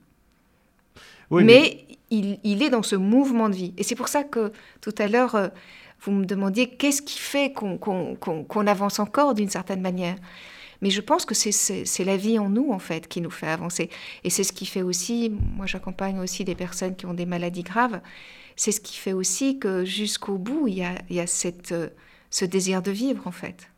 mais, 1.31 1.85
Il, 2.11 2.63
est 2.63 2.71
dans 2.71 2.83
ce 2.83 2.97
mouvement 2.97 3.49
de 3.49 3.55
vie. 3.55 3.75
Et 3.77 3.83
c'est 3.83 3.95
pour 3.95 4.09
ça 4.09 4.25
que 4.25 4.53
tout 4.81 4.95
à 4.99 5.07
l'heure, 5.07 5.35
euh, 5.35 5.49
vous 6.01 6.13
me 6.13 6.25
demandiez 6.25 6.69
qu'est-ce 6.69 7.03
qui 7.03 7.19
fait 7.19 7.53
qu'on 7.53 8.67
avance 8.67 8.99
encore 8.99 9.35
d'une 9.35 9.51
certaine 9.51 9.81
manière? 9.81 10.17
Mais 10.83 10.91
je 10.91 11.01
pense 11.01 11.27
que 11.27 11.35
c'est 11.35 12.05
la 12.05 12.17
vie 12.17 12.39
en 12.39 12.49
nous, 12.49 12.71
en 12.73 12.79
fait, 12.79 13.07
qui 13.07 13.21
nous 13.21 13.31
fait 13.31 13.47
avancer. 13.47 13.91
Et 14.25 14.31
c'est 14.31 14.45
ce 14.45 14.53
qui 14.53 14.67
fait 14.67 14.83
aussi, 14.83 15.31
moi 15.57 15.67
j'accompagne 15.67 16.19
aussi 16.19 16.45
des 16.45 16.55
personnes 16.55 16.97
qui 16.97 17.07
ont 17.07 17.15
des 17.15 17.27
maladies 17.27 17.63
graves, 17.63 18.01
c'est 18.61 18.73
ce 18.73 18.83
qui 18.83 18.99
fait 18.99 19.15
aussi 19.15 19.59
que 19.59 19.87
jusqu'au 19.87 20.37
bout, 20.37 20.69
il 20.69 20.75
y 20.75 20.83
a, 21.21 21.27
cette, 21.27 21.75
ce 22.29 22.45
désir 22.45 22.83
de 22.83 22.91
vivre, 22.91 23.27
en 23.27 23.31
fait. 23.31 23.71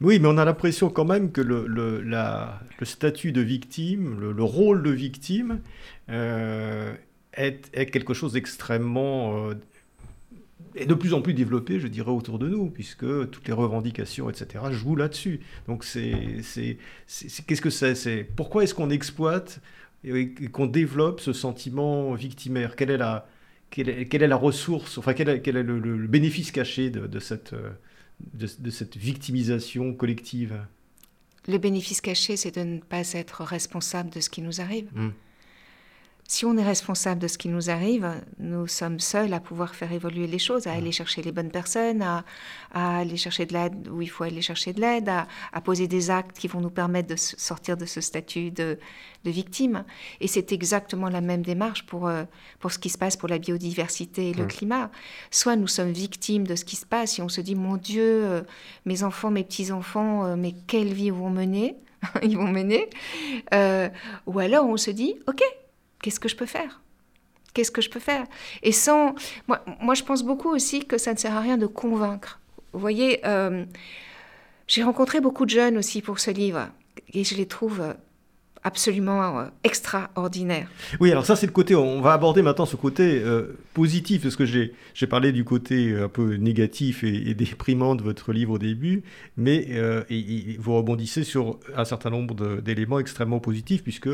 Oui, 0.00 0.20
mais 0.20 0.28
on 0.28 0.38
a 0.38 0.44
l'impression 0.44 0.88
quand 0.88 1.04
même 1.04 1.32
que 1.32 1.40
le, 1.40 1.66
le, 1.66 2.84
statut 2.84 3.32
de 3.32 3.40
victime, 3.40 4.20
le, 4.20 4.44
rôle 4.44 4.84
de 4.84 4.90
victime, 4.92 5.62
euh, 6.10 6.94
est, 7.32 7.68
est, 7.72 7.86
quelque 7.86 8.14
chose 8.14 8.34
d'extrêmement 8.34 9.48
euh, 9.48 9.54
est 10.76 10.86
de 10.86 10.94
plus 10.94 11.12
en 11.12 11.20
plus 11.20 11.34
développé, 11.34 11.80
je 11.80 11.88
dirais, 11.88 12.12
autour 12.12 12.38
de 12.38 12.48
nous, 12.48 12.70
puisque 12.70 13.30
toutes 13.30 13.48
les 13.48 13.52
revendications, 13.52 14.30
etc., 14.30 14.64
jouent 14.70 14.94
là-dessus. 14.94 15.40
Donc, 15.66 15.84
qu'est-ce 15.84 17.60
que 17.60 17.70
c'est, 17.70 17.96
c'est 17.96 18.22
Pourquoi 18.36 18.62
est-ce 18.62 18.76
qu'on 18.76 18.90
exploite 18.90 19.60
et 20.04 20.34
qu'on 20.52 20.66
développe 20.66 21.18
ce 21.18 21.32
sentiment 21.32 22.14
victimaire? 22.14 22.76
Quelle 22.76 22.92
est, 22.92 22.96
la, 22.96 23.26
quelle, 23.70 23.88
est, 23.88 24.06
quelle 24.06 24.22
est 24.22 24.28
la 24.28 24.36
ressource, 24.36 24.98
enfin, 24.98 25.14
quel 25.14 25.28
est, 25.28 25.40
quel 25.40 25.56
est 25.56 25.62
le, 25.62 26.06
bénéfice 26.06 26.50
caché 26.50 26.90
de, 26.90 27.06
de 27.06 27.18
cette, 27.18 27.54
de, 28.34 28.48
de, 28.58 28.70
cette 28.70 28.96
victimisation 28.96 29.94
collective? 29.94 30.60
Le 31.46 31.58
bénéfice 31.58 32.00
caché, 32.00 32.36
c'est 32.36 32.54
de 32.54 32.62
ne 32.62 32.78
pas 32.78 33.12
être 33.12 33.42
responsable 33.42 34.10
de 34.10 34.20
ce 34.20 34.30
qui 34.30 34.42
nous 34.42 34.60
arrive. 34.60 34.88
Mmh 34.94 35.10
si 36.30 36.44
on 36.44 36.58
est 36.58 36.62
responsable 36.62 37.22
de 37.22 37.26
ce 37.26 37.38
qui 37.38 37.48
nous 37.48 37.70
arrive, 37.70 38.06
nous 38.38 38.66
sommes 38.66 39.00
seuls 39.00 39.32
à 39.32 39.40
pouvoir 39.40 39.74
faire 39.74 39.90
évoluer 39.92 40.26
les 40.26 40.38
choses, 40.38 40.66
à 40.66 40.72
aller 40.72 40.92
chercher 40.92 41.22
les 41.22 41.32
bonnes 41.32 41.50
personnes, 41.50 42.02
à, 42.02 42.22
aller 42.70 43.16
chercher 43.16 43.46
de 43.46 43.54
l'aide 43.54 43.88
où 43.88 44.02
il 44.02 44.10
faut 44.10 44.24
aller 44.24 44.42
chercher 44.42 44.74
de 44.74 44.80
l'aide, 44.82 45.08
à, 45.08 45.60
poser 45.62 45.88
des 45.88 46.10
actes 46.10 46.38
qui 46.38 46.46
vont 46.46 46.60
nous 46.60 46.68
permettre 46.68 47.08
de 47.08 47.16
sortir 47.16 47.78
de 47.78 47.86
ce 47.86 48.02
statut 48.02 48.50
de, 48.50 48.78
victime. 49.24 49.84
Et 50.20 50.26
c'est 50.26 50.52
exactement 50.52 51.08
la 51.08 51.22
même 51.22 51.42
démarche 51.42 51.84
pour, 51.86 52.08
euh, 52.08 52.24
pour 52.60 52.72
ce 52.72 52.78
qui 52.78 52.88
se 52.88 52.96
passe 52.96 53.16
pour 53.16 53.28
la 53.28 53.38
biodiversité 53.38 54.30
et 54.30 54.34
le 54.34 54.46
climat. 54.46 54.90
Soit 55.30 55.56
nous 55.56 55.66
sommes 55.66 55.92
victimes 55.92 56.46
de 56.46 56.56
ce 56.56 56.64
qui 56.64 56.76
se 56.76 56.86
passe 56.86 57.18
et 57.18 57.22
on 57.22 57.28
se 57.28 57.40
dit, 57.40 57.54
mon 57.54 57.76
Dieu, 57.76 58.04
euh, 58.04 58.42
mes 58.84 59.02
enfants, 59.02 59.30
mes 59.30 59.44
petits-enfants, 59.44 60.24
euh, 60.24 60.36
mais 60.36 60.54
quelle 60.66 60.92
vie 60.92 61.10
vont 61.10 61.30
mener? 61.30 61.76
Ils 62.22 62.36
vont 62.36 62.48
mener? 62.48 62.88
ou 64.26 64.38
alors 64.38 64.66
on 64.66 64.76
se 64.76 64.90
dit, 64.90 65.16
OK, 65.26 65.42
qu'est-ce 66.02 66.20
que 66.20 66.28
je 66.28 66.36
peux 66.36 66.46
faire? 66.46 66.80
Qu'est-ce 67.54 67.70
que 67.70 67.82
je 67.82 67.90
peux 67.90 68.00
faire? 68.00 68.26
Et 68.62 68.72
sans... 68.72 69.14
Moi, 69.46 69.64
moi, 69.80 69.94
je 69.94 70.04
pense 70.04 70.22
beaucoup 70.22 70.50
aussi 70.50 70.86
que 70.86 70.98
ça 70.98 71.12
ne 71.12 71.18
sert 71.18 71.34
à 71.34 71.40
rien 71.40 71.56
de 71.56 71.66
convaincre. 71.66 72.40
Vous 72.72 72.80
voyez, 72.80 73.26
euh, 73.26 73.64
j'ai 74.66 74.82
rencontré 74.82 75.20
beaucoup 75.20 75.44
de 75.44 75.50
jeunes 75.50 75.78
aussi 75.78 76.02
pour 76.02 76.20
ce 76.20 76.30
livre, 76.30 76.68
et 77.14 77.24
je 77.24 77.34
les 77.34 77.46
trouve 77.46 77.94
absolument 78.62 79.40
euh, 79.40 79.44
extraordinaires. 79.64 80.68
Oui, 81.00 81.10
alors 81.10 81.26
ça 81.26 81.36
c'est 81.36 81.46
le 81.46 81.52
côté, 81.52 81.74
on 81.74 82.00
va 82.00 82.12
aborder 82.12 82.42
maintenant 82.42 82.66
ce 82.66 82.76
côté 82.76 83.20
euh, 83.22 83.58
positif, 83.74 84.22
parce 84.22 84.36
que 84.36 84.44
j'ai 84.44 85.06
parlé 85.08 85.32
du 85.32 85.44
côté 85.44 85.96
un 85.96 86.08
peu 86.08 86.34
négatif 86.34 87.04
et, 87.04 87.34
déprimant 87.34 87.94
de 87.94 88.02
votre 88.02 88.32
livre 88.32 88.54
au 88.54 88.58
début, 88.58 89.02
mais 89.36 89.68
vous 90.58 90.76
rebondissez 90.76 91.24
sur 91.24 91.58
un 91.76 91.84
certain 91.84 92.10
nombre 92.10 92.60
d'éléments 92.60 92.98
extrêmement 92.98 93.40
positifs, 93.40 93.82
puisque 93.82 94.08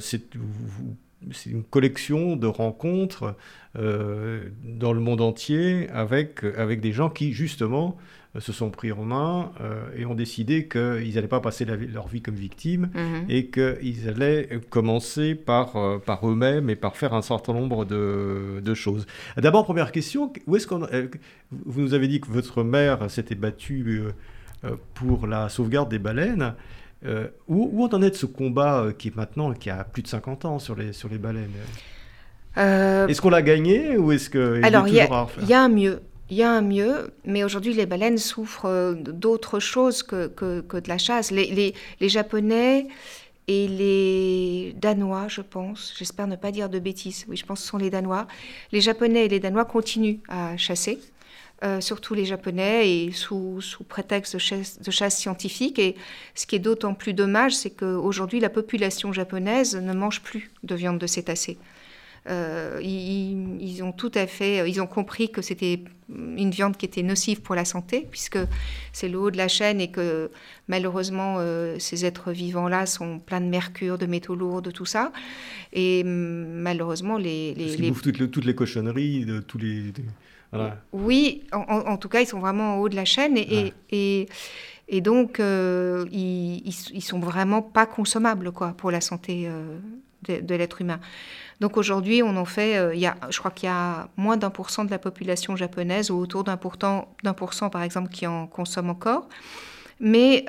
c'est 0.00 0.22
une 1.46 1.64
collection 1.64 2.36
de 2.36 2.46
rencontres 2.46 3.34
euh, 3.78 4.48
dans 4.64 4.92
le 4.92 5.00
monde 5.00 5.20
entier 5.20 5.88
avec, 5.90 6.42
avec 6.56 6.80
des 6.80 6.92
gens 6.92 7.10
qui, 7.10 7.32
justement, 7.32 7.96
se 8.38 8.52
sont 8.52 8.70
pris 8.70 8.92
en 8.92 9.04
main 9.04 9.52
euh, 9.60 9.82
et 9.96 10.06
ont 10.06 10.14
décidé 10.14 10.68
qu'ils 10.68 11.14
n'allaient 11.14 11.26
pas 11.26 11.40
passer 11.40 11.64
leur 11.64 12.06
vie 12.06 12.22
comme 12.22 12.36
victimes 12.36 12.90
mhm. 12.94 13.24
et 13.28 13.46
qu'ils 13.46 14.08
allaient 14.08 14.60
commencer 14.70 15.34
par, 15.34 15.76
euh, 15.76 15.98
par 15.98 16.28
eux-mêmes 16.28 16.70
et 16.70 16.76
par 16.76 16.96
faire 16.96 17.12
un 17.12 17.22
certain 17.22 17.52
nombre 17.52 17.84
de, 17.84 18.60
de 18.62 18.74
choses. 18.74 19.06
D'abord, 19.36 19.64
première 19.64 19.90
question, 19.90 20.32
où 20.46 20.56
est-ce 20.56 20.66
qu'on, 20.66 20.86
vous 21.50 21.80
nous 21.80 21.94
avez 21.94 22.06
dit 22.06 22.20
que 22.20 22.28
votre 22.28 22.62
mère 22.62 23.10
s'était 23.10 23.34
battue 23.34 24.02
pour 24.94 25.26
la 25.26 25.48
sauvegarde 25.48 25.90
des 25.90 25.98
baleines. 25.98 26.54
Euh, 27.06 27.28
où, 27.48 27.70
où, 27.72 27.84
on 27.84 27.94
en 27.94 28.02
est 28.02 28.10
de 28.10 28.14
ce 28.14 28.26
combat 28.26 28.80
euh, 28.80 28.92
qui 28.92 29.08
est 29.08 29.16
maintenant, 29.16 29.52
qui 29.54 29.70
a 29.70 29.84
plus 29.84 30.02
de 30.02 30.08
50 30.08 30.44
ans 30.44 30.58
sur 30.58 30.74
les, 30.74 30.92
sur 30.92 31.08
les 31.08 31.16
baleines? 31.16 31.48
Euh, 32.58 33.06
Est-ce 33.06 33.22
qu'on 33.22 33.30
l'a 33.30 33.42
gagné 33.42 33.96
ou 33.96 34.12
est-ce 34.12 34.28
que 34.28 34.62
Alors, 34.62 34.86
il 34.86 34.94
y, 34.94 34.96
y, 35.48 35.54
a 35.54 35.62
un 35.62 35.68
mieux. 35.68 36.02
Il 36.30 36.36
y 36.36 36.44
a 36.44 36.50
un 36.50 36.62
mieux, 36.62 37.12
mais 37.24 37.42
aujourd'hui, 37.42 37.74
les 37.74 37.86
baleines 37.86 38.18
souffrent 38.18 38.94
d'autre 38.94 39.58
chose 39.58 40.04
que, 40.04 40.28
que, 40.28 40.60
que, 40.60 40.76
de 40.76 40.88
la 40.88 40.96
chasse. 40.96 41.32
Les, 41.32 41.46
les, 41.46 41.74
les, 42.00 42.08
Japonais 42.08 42.86
et 43.48 43.66
les 43.66 44.72
Danois, 44.76 45.26
je 45.26 45.40
pense, 45.40 45.92
j'espère 45.98 46.28
ne 46.28 46.36
pas 46.36 46.52
dire 46.52 46.68
de 46.68 46.78
bêtises, 46.78 47.26
oui, 47.28 47.36
je 47.36 47.44
pense 47.44 47.58
que 47.58 47.64
ce 47.64 47.70
sont 47.70 47.78
les 47.78 47.90
Danois. 47.90 48.28
Les 48.70 48.80
Japonais 48.80 49.24
et 49.24 49.28
les 49.28 49.40
Danois 49.40 49.64
continuent 49.64 50.20
à 50.28 50.56
chasser. 50.56 51.00
Euh, 51.62 51.82
surtout 51.82 52.14
les 52.14 52.24
Japonais, 52.24 52.90
et 52.90 53.12
sous, 53.12 53.60
sous 53.60 53.84
prétexte 53.84 54.34
de 54.34 54.38
chasse, 54.38 54.80
de 54.80 54.90
chasse, 54.90 55.18
scientifique. 55.18 55.78
Et 55.78 55.94
ce 56.34 56.46
qui 56.46 56.56
est 56.56 56.60
d'autant 56.60 56.94
plus 56.94 57.12
dommage, 57.12 57.54
c'est 57.54 57.70
qu'aujourd'hui, 57.70 58.40
la 58.40 58.48
population 58.48 59.12
japonaise 59.12 59.76
ne 59.76 59.92
mange 59.92 60.22
plus 60.22 60.50
de 60.62 60.74
viande 60.74 60.98
de 60.98 61.06
cétacés. 61.06 61.58
Euh, 62.28 62.78
ils, 62.82 63.82
ont 63.82 63.92
tout 63.92 64.12
à 64.14 64.26
fait, 64.26 64.68
ils 64.68 64.80
ont 64.80 64.86
compris 64.86 65.30
que 65.30 65.40
c'était 65.40 65.82
une 66.08 66.50
viande 66.50 66.76
qui 66.76 66.84
était 66.84 67.02
nocive 67.02 67.40
pour 67.40 67.54
la 67.54 67.64
santé, 67.64 68.06
puisque 68.10 68.38
c'est 68.92 69.08
le 69.08 69.18
haut 69.18 69.30
de 69.30 69.36
la 69.36 69.48
chaîne 69.48 69.80
et 69.80 69.90
que 69.90 70.30
malheureusement 70.68 71.36
euh, 71.38 71.76
ces 71.78 72.04
êtres 72.04 72.32
vivants-là 72.32 72.86
sont 72.86 73.20
pleins 73.20 73.40
de 73.40 73.46
mercure, 73.46 73.96
de 73.96 74.06
métaux 74.06 74.34
lourds, 74.34 74.60
de 74.60 74.70
tout 74.70 74.86
ça. 74.86 75.12
Et 75.72 76.02
malheureusement, 76.04 77.16
les. 77.16 77.54
les, 77.54 77.76
les... 77.76 77.88
bouffent 77.88 78.02
toutes, 78.02 78.30
toutes 78.30 78.44
les, 78.44 78.54
cochonneries, 78.54 79.24
de 79.24 79.40
tous 79.40 79.58
les. 79.58 79.92
Oui, 80.92 81.44
en, 81.52 81.96
tout 81.96 82.08
cas, 82.08 82.20
ils 82.20 82.26
sont 82.26 82.40
vraiment 82.40 82.74
en 82.74 82.78
haut 82.78 82.88
de 82.88 82.96
la 82.96 83.04
chaîne 83.04 83.36
et, 83.36 83.72
et, 84.88 85.00
donc 85.00 85.38
euh, 85.38 86.06
ils, 86.10 86.62
ils, 86.92 87.02
sont 87.02 87.20
vraiment 87.20 87.62
pas 87.62 87.86
consommables 87.86 88.50
quoi, 88.50 88.72
pour 88.76 88.90
la 88.90 89.00
santé 89.00 89.44
euh, 89.46 89.78
de, 90.22 90.54
l'être 90.54 90.80
humain. 90.80 91.00
Donc 91.60 91.76
aujourd'hui, 91.76 92.22
on 92.22 92.36
en 92.36 92.44
fait, 92.44 92.76
euh, 92.76 92.94
y 92.94 93.06
a, 93.06 93.16
je 93.30 93.38
crois 93.38 93.50
qu'il 93.50 93.68
y 93.68 93.72
a 93.72 94.08
moins 94.16 94.36
d'un 94.36 94.50
pour 94.50 94.70
cent 94.70 94.84
de 94.84 94.90
la 94.90 94.98
population 94.98 95.56
japonaise 95.56 96.10
ou 96.10 96.18
autour 96.18 96.44
d'un 96.44 96.56
pour, 96.56 96.76
cent, 97.54 97.70
par 97.70 97.82
exemple, 97.82 98.10
qui 98.10 98.26
en 98.26 98.46
consomme 98.46 98.90
encore. 98.90 99.28
Mais 100.00 100.44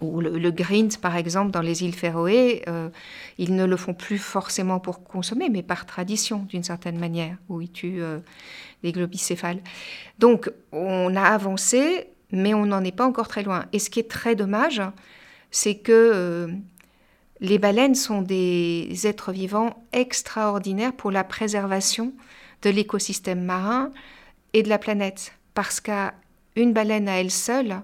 ou 0.00 0.20
le, 0.20 0.38
le, 0.38 0.50
Greens, 0.50 0.96
par 1.00 1.16
exemple, 1.16 1.50
dans 1.50 1.60
les 1.60 1.82
îles 1.84 1.94
Féroé, 1.94 2.62
euh, 2.68 2.88
ils 3.38 3.54
ne 3.54 3.64
le 3.64 3.76
font 3.76 3.94
plus 3.94 4.18
forcément 4.18 4.80
pour 4.80 5.04
consommer, 5.04 5.48
mais 5.50 5.62
par 5.62 5.86
tradition, 5.86 6.46
d'une 6.48 6.64
certaine 6.64 6.98
manière, 6.98 7.36
où 7.48 7.60
ils 7.60 7.70
tuent 7.70 8.02
euh, 8.02 8.18
des 8.82 8.92
globicéphales. 8.92 9.58
Donc, 10.18 10.50
on 10.72 11.14
a 11.16 11.22
avancé, 11.22 12.08
mais 12.32 12.54
on 12.54 12.66
n'en 12.66 12.82
est 12.82 12.96
pas 12.96 13.06
encore 13.06 13.28
très 13.28 13.42
loin. 13.42 13.66
Et 13.72 13.78
ce 13.78 13.90
qui 13.90 14.00
est 14.00 14.10
très 14.10 14.34
dommage, 14.34 14.82
c'est 15.50 15.76
que 15.76 16.48
les 17.40 17.58
baleines 17.58 17.94
sont 17.94 18.22
des 18.22 19.06
êtres 19.06 19.32
vivants 19.32 19.82
extraordinaires 19.92 20.92
pour 20.92 21.10
la 21.10 21.24
préservation 21.24 22.12
de 22.62 22.70
l'écosystème 22.70 23.42
marin 23.42 23.90
et 24.52 24.62
de 24.62 24.68
la 24.68 24.78
planète. 24.78 25.32
Parce 25.54 25.80
qu'une 25.80 26.72
baleine 26.72 27.08
à 27.08 27.20
elle 27.20 27.30
seule, 27.30 27.80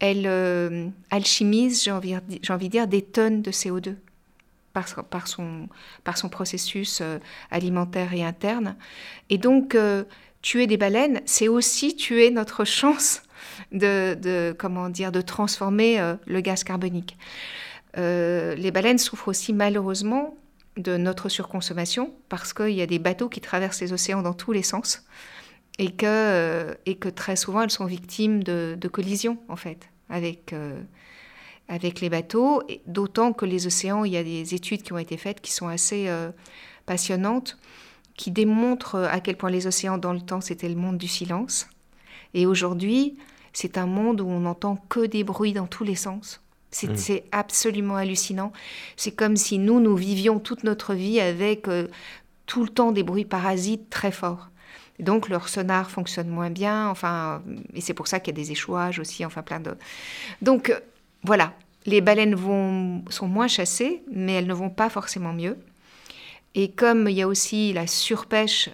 elle 0.00 0.26
euh, 0.26 0.88
alchimise, 1.10 1.82
j'ai 1.84 1.90
envie, 1.90 2.14
de 2.14 2.66
dire, 2.68 2.86
des 2.86 3.02
tonnes 3.02 3.42
de 3.42 3.50
CO2 3.50 3.96
par, 4.72 5.26
son, 5.26 6.28
processus 6.30 7.00
euh, 7.00 7.18
alimentaire 7.50 8.12
et 8.14 8.22
interne. 8.22 8.76
Et 9.30 9.38
donc, 9.38 9.74
euh, 9.74 10.04
tuer 10.42 10.66
des 10.66 10.76
baleines, 10.76 11.20
c'est 11.24 11.48
aussi 11.48 11.96
tuer 11.96 12.30
notre 12.30 12.64
chance 12.64 13.22
de 13.72 14.54
comment 14.58 14.88
dire, 14.88 15.12
de 15.12 15.20
transformer 15.20 16.14
le 16.26 16.40
gaz 16.40 16.64
carbonique. 16.64 17.16
Les 17.96 18.70
baleines 18.72 18.98
souffrent 18.98 19.28
aussi 19.28 19.52
malheureusement 19.52 20.36
de 20.76 20.96
notre 20.96 21.28
surconsommation 21.28 22.14
parce 22.28 22.52
qu'il 22.52 22.70
y 22.70 22.82
a 22.82 22.86
des 22.86 22.98
bateaux 22.98 23.28
qui 23.28 23.40
traversent 23.40 23.80
les 23.80 23.92
océans 23.92 24.22
dans 24.22 24.34
tous 24.34 24.52
les 24.52 24.62
sens 24.62 25.04
et 25.78 25.90
que, 25.90 26.06
euh, 26.06 26.74
très 27.14 27.36
souvent 27.36 27.62
elles 27.62 27.70
sont 27.70 27.86
victimes 27.86 28.42
de, 28.42 28.76
collisions 28.90 29.38
en 29.48 29.56
fait 29.56 29.88
avec, 30.08 30.52
euh, 30.52 30.80
les 31.68 32.10
bateaux, 32.10 32.62
d'autant 32.86 33.32
que 33.32 33.46
les 33.46 33.68
océans, 33.68 34.04
il 34.04 34.12
y 34.12 34.16
a 34.16 34.24
des 34.24 34.54
études 34.54 34.82
qui 34.82 34.92
ont 34.92 34.98
été 34.98 35.16
faites 35.16 35.40
qui 35.40 35.52
sont 35.52 35.68
assez 35.68 36.08
euh, 36.08 36.30
passionnantes, 36.84 37.58
qui 38.16 38.32
démontrent 38.32 38.96
à 38.96 39.20
quel 39.20 39.36
point 39.36 39.50
les 39.50 39.68
océans 39.68 39.96
dans 39.96 40.12
le 40.12 40.20
temps 40.20 40.40
c'était 40.40 40.68
le 40.68 40.74
monde 40.74 40.98
du 40.98 41.06
silence, 41.06 41.68
et 42.34 42.46
aujourd'hui 42.46 43.16
c'est 43.52 43.78
un 43.78 43.86
monde 43.86 44.20
où 44.20 44.26
on 44.26 44.40
n'entend 44.40 44.76
que 44.88 45.06
des 45.06 45.24
bruits 45.24 45.52
dans 45.52 45.66
tous 45.66 45.84
les 45.84 45.94
sens. 45.94 46.40
Mm. 46.82 46.96
C'est 46.96 47.24
absolument 47.32 47.96
hallucinant. 47.96 48.52
C'est 48.96 49.12
comme 49.12 49.36
si 49.36 49.58
nous, 49.58 49.80
nous 49.80 49.96
vivions 49.96 50.38
toute 50.38 50.64
notre 50.64 50.94
vie 50.94 51.20
avec 51.20 51.68
euh, 51.68 51.88
tout 52.46 52.62
le 52.62 52.68
temps 52.68 52.92
des 52.92 53.02
bruits 53.02 53.24
parasites 53.24 53.90
très 53.90 54.12
forts. 54.12 54.48
donc 54.98 55.28
leur 55.28 55.48
sonar 55.48 55.90
fonctionne 55.90 56.28
moins 56.28 56.50
bien, 56.50 56.88
enfin, 56.88 57.42
et 57.74 57.80
c'est 57.80 57.94
pour 57.94 58.06
ça 58.06 58.20
qu'il 58.20 58.36
y 58.36 58.38
a 58.38 58.42
des 58.42 58.52
échouages 58.52 58.98
aussi, 58.98 59.24
enfin 59.24 59.42
plein 59.42 59.60
de. 59.60 59.74
Donc 60.42 60.70
euh, 60.70 60.78
voilà, 61.22 61.54
les 61.86 62.00
baleines 62.00 62.34
vont, 62.34 63.02
sont 63.08 63.28
moins 63.28 63.48
chassées, 63.48 64.02
mais 64.12 64.34
elles 64.34 64.46
ne 64.46 64.54
vont 64.54 64.70
pas 64.70 64.90
forcément 64.90 65.32
mieux. 65.32 65.56
Et 66.54 66.70
comme 66.70 67.08
il 67.08 67.16
y 67.16 67.22
a 67.22 67.28
aussi 67.28 67.72
la 67.72 67.86
surpêche, 67.86 68.68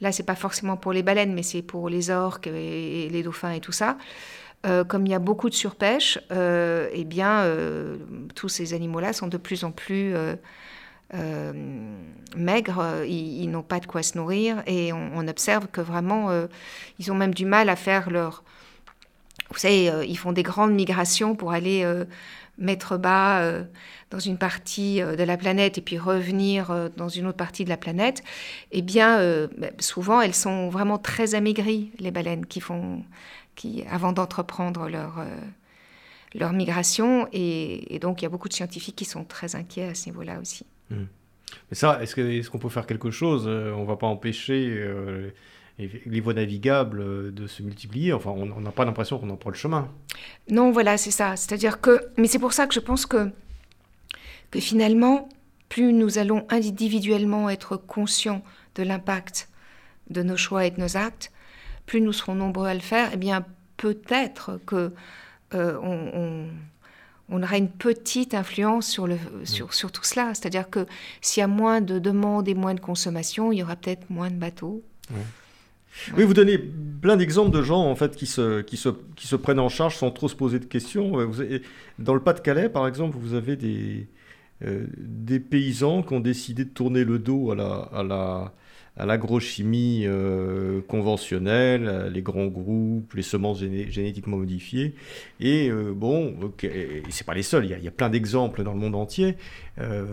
là 0.00 0.10
c'est 0.10 0.22
pas 0.24 0.34
forcément 0.34 0.76
pour 0.76 0.92
les 0.92 1.02
baleines, 1.02 1.34
mais 1.34 1.42
c'est 1.42 1.62
pour 1.62 1.88
les 1.88 2.10
orques 2.10 2.46
et 2.46 3.08
les 3.10 3.22
dauphins 3.22 3.52
et 3.52 3.60
tout 3.60 3.72
ça. 3.72 3.98
Euh, 4.66 4.82
comme 4.82 5.06
il 5.06 5.10
y 5.10 5.14
a 5.14 5.20
beaucoup 5.20 5.48
de 5.48 5.54
surpêche, 5.54 6.18
euh, 6.32 6.88
eh 6.92 7.04
bien, 7.04 7.42
euh, 7.42 7.96
tous 8.34 8.48
ces 8.48 8.74
animaux-là 8.74 9.12
sont 9.12 9.28
de 9.28 9.36
plus 9.36 9.62
en 9.64 9.70
plus 9.70 10.14
maigres, 12.36 12.84
ils, 13.06 13.48
n'ont 13.48 13.62
pas 13.62 13.80
de 13.80 13.86
quoi 13.86 14.02
se 14.02 14.18
nourrir 14.18 14.62
et 14.66 14.92
on, 14.92 15.26
observe 15.26 15.68
que 15.68 15.80
vraiment, 15.80 16.28
ils 16.98 17.10
ont 17.10 17.14
même 17.14 17.32
du 17.32 17.46
mal 17.46 17.68
à 17.70 17.76
faire 17.76 18.10
leur... 18.10 18.42
Vous 19.50 19.58
savez, 19.58 19.90
ils 20.06 20.18
font 20.18 20.32
des 20.32 20.42
grandes 20.42 20.74
migrations 20.74 21.34
pour 21.34 21.52
aller 21.52 21.86
mettre 22.58 22.98
bas 22.98 23.42
dans 24.10 24.18
une 24.18 24.36
partie 24.36 25.00
de 25.00 25.22
la 25.22 25.38
planète 25.38 25.78
et 25.78 25.80
puis 25.80 25.96
revenir 25.96 26.90
dans 26.96 27.08
une 27.08 27.26
autre 27.26 27.38
partie 27.38 27.64
de 27.64 27.70
la 27.70 27.78
planète, 27.78 28.22
eh 28.72 28.82
bien, 28.82 29.16
ben, 29.56 29.72
souvent, 29.78 30.20
elles 30.20 30.34
sont 30.34 30.68
vraiment 30.68 30.98
très 30.98 31.34
amaigries, 31.34 31.90
les 32.00 32.10
baleines 32.10 32.44
qui 32.44 32.60
font 32.60 33.02
avant 33.90 34.12
d'entreprendre 34.12 34.88
leur, 34.88 35.18
euh, 35.18 35.36
leur 36.34 36.52
migration. 36.52 37.28
Et, 37.32 37.98
donc, 38.00 38.22
il 38.22 38.24
y 38.24 38.26
a 38.26 38.28
beaucoup 38.28 38.48
de 38.48 38.54
scientifiques 38.54 38.96
qui 38.96 39.04
sont 39.04 39.24
très 39.24 39.56
inquiets 39.56 39.88
à 39.88 39.94
ce 39.94 40.06
niveau-là 40.06 40.40
aussi. 40.40 40.66
Hmm. 40.90 41.04
Mais 41.70 41.76
ça, 41.76 42.02
est-ce 42.02 42.14
qu'on 42.14 42.28
est 42.28 42.48
qu'on 42.48 42.58
peut 42.58 42.68
faire 42.68 42.86
quelque 42.86 43.10
chose 43.10 43.44
euh, 43.46 43.72
On 43.72 43.82
ne 43.82 43.86
va 43.86 43.96
pas 43.96 44.06
empêcher 44.06 44.68
euh, 44.68 45.30
les 45.78 46.20
voies 46.20 46.34
navigables 46.34 47.32
de 47.32 47.46
se 47.46 47.62
multiplier? 47.62 48.12
Enfin, 48.12 48.30
on 48.30 48.60
n'a 48.60 48.72
pas 48.72 48.84
l'impression 48.84 49.18
qu'on 49.18 49.30
en 49.30 49.36
prend 49.36 49.50
le 49.50 49.56
chemin. 49.56 49.88
Non, 50.50 50.70
voilà, 50.70 50.98
c'est 50.98 51.10
ça. 51.10 51.36
C'est-à-dire 51.36 51.80
que... 51.80 52.08
Mais 52.16 52.26
c'est 52.26 52.38
pour 52.38 52.52
ça 52.52 52.66
que 52.66 52.74
je 52.74 52.80
pense 52.80 53.06
que, 53.06 53.30
que 54.50 54.60
finalement, 54.60 55.28
plus 55.68 55.92
nous 55.92 56.18
allons 56.18 56.46
individuellement 56.50 57.48
être 57.48 57.76
conscients 57.76 58.42
de 58.74 58.82
l'impact 58.82 59.48
de 60.10 60.22
nos 60.22 60.36
choix 60.36 60.66
et 60.66 60.70
de 60.70 60.80
nos 60.80 60.96
actes, 60.96 61.30
plus 61.88 62.00
nous 62.02 62.12
serons 62.12 62.34
nombreux 62.34 62.68
à 62.68 62.74
le 62.74 62.80
faire, 62.80 63.10
eh 63.14 63.16
bien 63.16 63.44
peut-être 63.78 64.60
que 64.66 64.92
euh, 65.54 65.78
on, 65.82 67.42
aura 67.42 67.56
une 67.56 67.70
petite 67.70 68.34
influence 68.34 68.86
sur, 68.86 69.06
le, 69.06 69.16
sur, 69.44 69.72
sur 69.72 69.90
tout 69.90 70.04
cela. 70.04 70.34
C'est-à-dire 70.34 70.68
que 70.68 70.86
s'il 71.20 71.40
y 71.40 71.44
a 71.44 71.48
moins 71.48 71.80
de 71.80 71.98
demandes 71.98 72.46
et 72.46 72.54
moins 72.54 72.74
de 72.74 72.80
consommation, 72.80 73.52
il 73.52 73.58
y 73.58 73.62
aura 73.62 73.74
peut-être 73.74 74.10
moins 74.10 74.30
de 74.30 74.36
bateaux. 74.36 74.82
Oui, 76.16 76.24
vous 76.24 76.34
donnez 76.34 76.58
plein 76.58 77.16
d'exemples 77.16 77.50
de 77.50 77.62
gens 77.62 77.82
en 77.82 77.96
fait 77.96 78.14
qui 78.14 78.26
se, 78.26 78.60
qui, 78.60 78.76
se, 78.76 78.90
qui 79.16 79.26
se 79.26 79.36
prennent 79.36 79.58
en 79.58 79.70
charge 79.70 79.96
sans 79.96 80.10
trop 80.10 80.28
se 80.28 80.36
poser 80.36 80.58
de 80.58 80.66
questions. 80.66 81.26
Vous 81.26 81.42
dans 81.98 82.14
le 82.14 82.20
Pas-de-Calais, 82.20 82.68
par 82.68 82.86
exemple, 82.86 83.16
vous 83.18 83.32
avez 83.32 83.56
des, 83.56 84.06
euh, 84.62 84.86
des 84.98 85.40
paysans 85.40 86.02
qui 86.02 86.12
ont 86.12 86.20
décidé 86.20 86.64
de 86.64 86.70
tourner 86.70 87.04
le 87.04 87.18
dos 87.18 87.50
à 87.50 87.56
la, 87.56 87.88
à 87.92 88.02
la, 88.02 88.52
à 88.98 89.06
l'agrochimie 89.06 90.02
euh, 90.06 90.80
conventionnelle, 90.88 92.10
les 92.12 92.20
grands 92.20 92.46
groupes, 92.46 93.14
les 93.14 93.22
semences 93.22 93.60
génétiquement 93.60 94.36
modifiées. 94.36 94.94
Et 95.38 95.70
euh, 95.70 95.92
bon, 95.94 96.34
okay, 96.42 97.04
c'est 97.08 97.26
pas 97.26 97.34
les 97.34 97.44
seuls, 97.44 97.64
il 97.64 97.84
y, 97.84 97.88
a, 97.88 97.90
plein 97.92 98.10
d'exemples 98.10 98.64
dans 98.64 98.72
le 98.72 98.80
monde 98.80 98.96
entier. 98.96 99.36
Euh, 99.78 100.04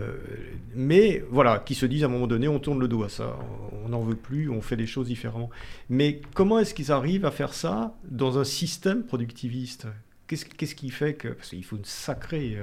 mais 0.74 1.24
voilà, 1.30 1.58
qui 1.58 1.74
se 1.74 1.84
disent 1.84 2.04
à 2.04 2.06
un 2.06 2.10
moment 2.10 2.28
donné, 2.28 2.46
on 2.46 2.60
tourne 2.60 2.78
le 2.78 2.86
dos 2.86 3.02
à 3.02 3.08
ça, 3.08 3.36
on 3.84 3.88
n'en 3.88 4.02
veut 4.02 4.14
plus, 4.14 4.48
on 4.48 4.62
fait 4.62 4.76
des 4.76 4.86
choses 4.86 5.08
différemment. 5.08 5.50
Mais 5.90 6.20
comment 6.34 6.60
est-ce 6.60 6.72
qu'ils 6.72 6.92
arrivent 6.92 7.26
à 7.26 7.32
faire 7.32 7.54
ça 7.54 7.96
dans 8.08 8.38
un 8.38 8.44
système 8.44 9.02
productiviste? 9.02 9.88
Qu'est-ce 10.28 10.74
qui 10.74 10.90
fait 10.90 11.14
que... 11.14 11.28
Parce 11.28 11.50
qu'il 11.50 11.64
faut 11.64 11.76
une 11.76 11.84
sacrée... 11.84 12.56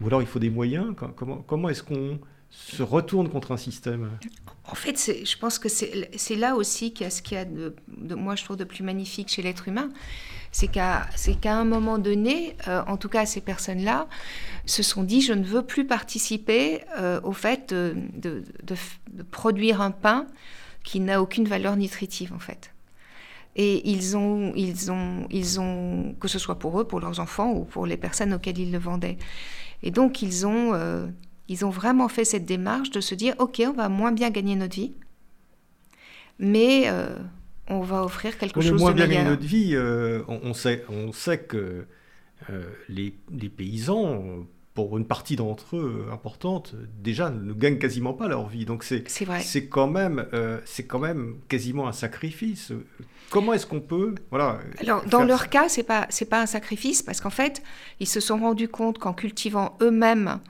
ou 0.00 0.06
alors 0.08 0.22
il 0.22 0.28
faut 0.28 0.38
des 0.38 0.50
moyens. 0.50 0.94
Comment 1.46 1.68
est-ce 1.68 1.82
qu'on 1.82 2.18
se 2.56 2.82
retourne 2.82 3.28
contre 3.28 3.52
un 3.52 3.56
système 3.56 4.10
En 4.64 4.74
fait, 4.74 4.98
je 5.24 5.38
pense 5.38 5.58
que 5.58 5.68
c'est 5.68 6.36
là 6.36 6.56
aussi 6.56 6.92
qu'il 6.92 7.04
y 7.04 7.06
a 7.06 7.10
ce 7.10 7.22
qu'il 7.22 7.36
y 7.36 7.40
a 7.40 7.44
de, 7.44 7.74
moi 8.14 8.34
je 8.34 8.44
trouve 8.44 8.56
de 8.56 8.64
plus 8.64 8.82
magnifique 8.82 9.28
chez 9.28 9.42
l'être 9.42 9.68
humain, 9.68 9.90
c'est 10.50 10.68
qu'à 10.68 11.06
un 11.44 11.64
moment 11.64 11.98
donné, 11.98 12.56
euh, 12.66 12.82
en 12.86 12.96
tout 12.96 13.08
cas 13.08 13.26
ces 13.26 13.40
personnes-là, 13.40 14.08
se 14.64 14.82
sont 14.82 15.04
dit 15.04 15.20
je 15.20 15.32
ne 15.32 15.44
veux 15.44 15.62
plus 15.62 15.86
participer 15.86 16.80
euh, 16.98 17.20
au 17.22 17.32
fait 17.32 17.72
de, 17.72 17.94
de, 18.14 18.42
produire 19.30 19.80
un 19.80 19.90
pain 19.90 20.26
qui 20.82 21.00
n'a 21.00 21.20
aucune 21.20 21.46
valeur 21.46 21.76
nutritive 21.76 22.32
en 22.32 22.38
fait. 22.38 22.72
Et 23.54 23.88
ils 23.88 24.16
ont, 24.16 24.52
ils 24.54 24.90
ont, 24.90 25.26
ils 25.30 25.60
ont, 25.60 26.14
que 26.20 26.28
ce 26.28 26.38
soit 26.38 26.58
pour 26.58 26.80
eux, 26.80 26.86
pour 26.86 27.00
leurs 27.00 27.20
enfants 27.20 27.52
ou 27.52 27.64
pour 27.64 27.86
les 27.86 27.96
personnes 27.96 28.34
auxquelles 28.34 28.58
ils 28.58 28.72
le 28.72 28.78
vendaient. 28.78 29.18
Et 29.82 29.90
donc 29.90 30.22
ils 30.22 30.46
ont 30.46 30.74
euh, 30.74 31.06
ils 31.48 31.64
ont 31.64 31.70
vraiment 31.70 32.08
fait 32.08 32.24
cette 32.24 32.44
démarche 32.44 32.90
de 32.90 33.00
se 33.00 33.14
dire, 33.14 33.34
OK, 33.38 33.62
on 33.66 33.72
va 33.72 33.88
moins 33.88 34.12
bien 34.12 34.30
gagner 34.30 34.56
notre 34.56 34.74
vie, 34.74 34.94
mais 36.38 36.84
euh, 36.86 37.16
on 37.68 37.80
va 37.80 38.02
offrir 38.04 38.36
quelque 38.38 38.60
chose 38.60 38.80
moins 38.80 38.90
de 38.90 38.96
bien 38.96 39.08
gagner 39.08 39.24
notre 39.24 39.44
vie, 39.44 39.74
euh, 39.74 40.22
on, 40.28 40.54
sait, 40.54 40.84
on 40.88 41.12
sait 41.12 41.38
que 41.38 41.86
euh, 42.50 42.62
les, 42.88 43.14
les, 43.30 43.48
paysans, 43.48 44.46
pour 44.74 44.98
une 44.98 45.06
partie 45.06 45.36
d'entre 45.36 45.76
eux 45.76 46.06
importante, 46.12 46.74
déjà 46.98 47.30
ne 47.30 47.52
gagnent 47.52 47.78
quasiment 47.78 48.12
pas 48.12 48.28
leur 48.28 48.48
vie. 48.48 48.66
Donc 48.66 48.84
c'est 48.84 49.04
c'est 49.08 49.68
quand 49.68 49.86
même 49.86 50.26
c'est 50.66 50.84
quand 50.84 50.98
même 50.98 51.36
quasiment 51.48 51.88
un 51.88 51.92
sacrifice. 51.92 52.72
Comment 53.30 53.54
est-ce 53.54 53.66
qu'on 53.66 53.80
peut 53.80 54.14
voilà 54.30 54.60
Alors 54.80 55.04
dans 55.06 55.24
leur 55.24 55.48
cas, 55.48 55.68
c'est 55.70 55.82
pas 55.82 56.06
c'est 56.10 56.26
pas 56.26 56.42
un 56.42 56.46
sacrifice 56.46 57.02
parce 57.02 57.22
qu'en 57.22 57.30
fait, 57.30 57.62
ils 58.00 58.06
se 58.06 58.20
sont 58.20 58.36
rendus 58.36 58.68
compte 58.68 58.98
qu'en 58.98 59.14
cultivant 59.14 59.78
eux-mêmes 59.80 60.40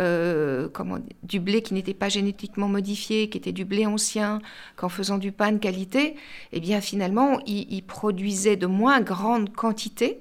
euh, 0.00 0.68
comment, 0.72 0.98
du 1.22 1.38
blé 1.38 1.62
qui 1.62 1.74
n'était 1.74 1.94
pas 1.94 2.08
génétiquement 2.08 2.68
modifié, 2.68 3.28
qui 3.28 3.38
était 3.38 3.52
du 3.52 3.64
blé 3.64 3.86
ancien, 3.86 4.40
qu'en 4.76 4.88
faisant 4.88 5.18
du 5.18 5.30
pain 5.30 5.52
de 5.52 5.58
qualité, 5.58 6.16
eh 6.52 6.60
bien 6.60 6.80
finalement, 6.80 7.38
ils, 7.46 7.82
produisaient 7.82 8.56
de 8.56 8.66
moins 8.66 9.00
grandes 9.00 9.52
quantités, 9.52 10.18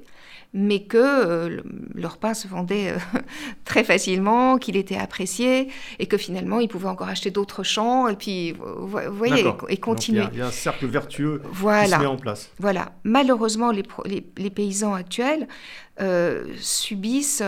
mais 0.55 0.83
que 0.83 0.97
euh, 0.97 1.61
leur 1.95 2.17
pain 2.17 2.35
se 2.35 2.47
vendait 2.47 2.91
euh, 2.91 2.97
très 3.65 3.83
facilement, 3.83 4.59
qu'il 4.59 4.77
était 4.77 4.97
apprécié, 4.97 5.69
et 5.97 6.05
que 6.05 6.17
finalement, 6.17 6.59
ils 6.59 6.67
pouvaient 6.67 6.89
encore 6.89 7.09
acheter 7.09 7.31
d'autres 7.31 7.63
champs, 7.63 8.07
et 8.07 8.15
puis, 8.15 8.51
vous 8.51 8.99
voyez, 9.11 9.43
et, 9.69 9.77
continuer. 9.77 10.25
Il 10.33 10.37
y, 10.37 10.41
a 10.43 10.47
un 10.47 10.51
cercle 10.51 10.85
vertueux 10.85 11.41
qui 11.51 11.57
se 11.57 11.99
met 11.99 12.05
en 12.05 12.17
place. 12.17 12.51
Voilà. 12.59 12.91
Malheureusement, 13.03 13.71
les, 13.71 13.83
les 14.37 14.49
paysans 14.51 14.93
actuels 14.93 15.47
subissent 16.59 17.41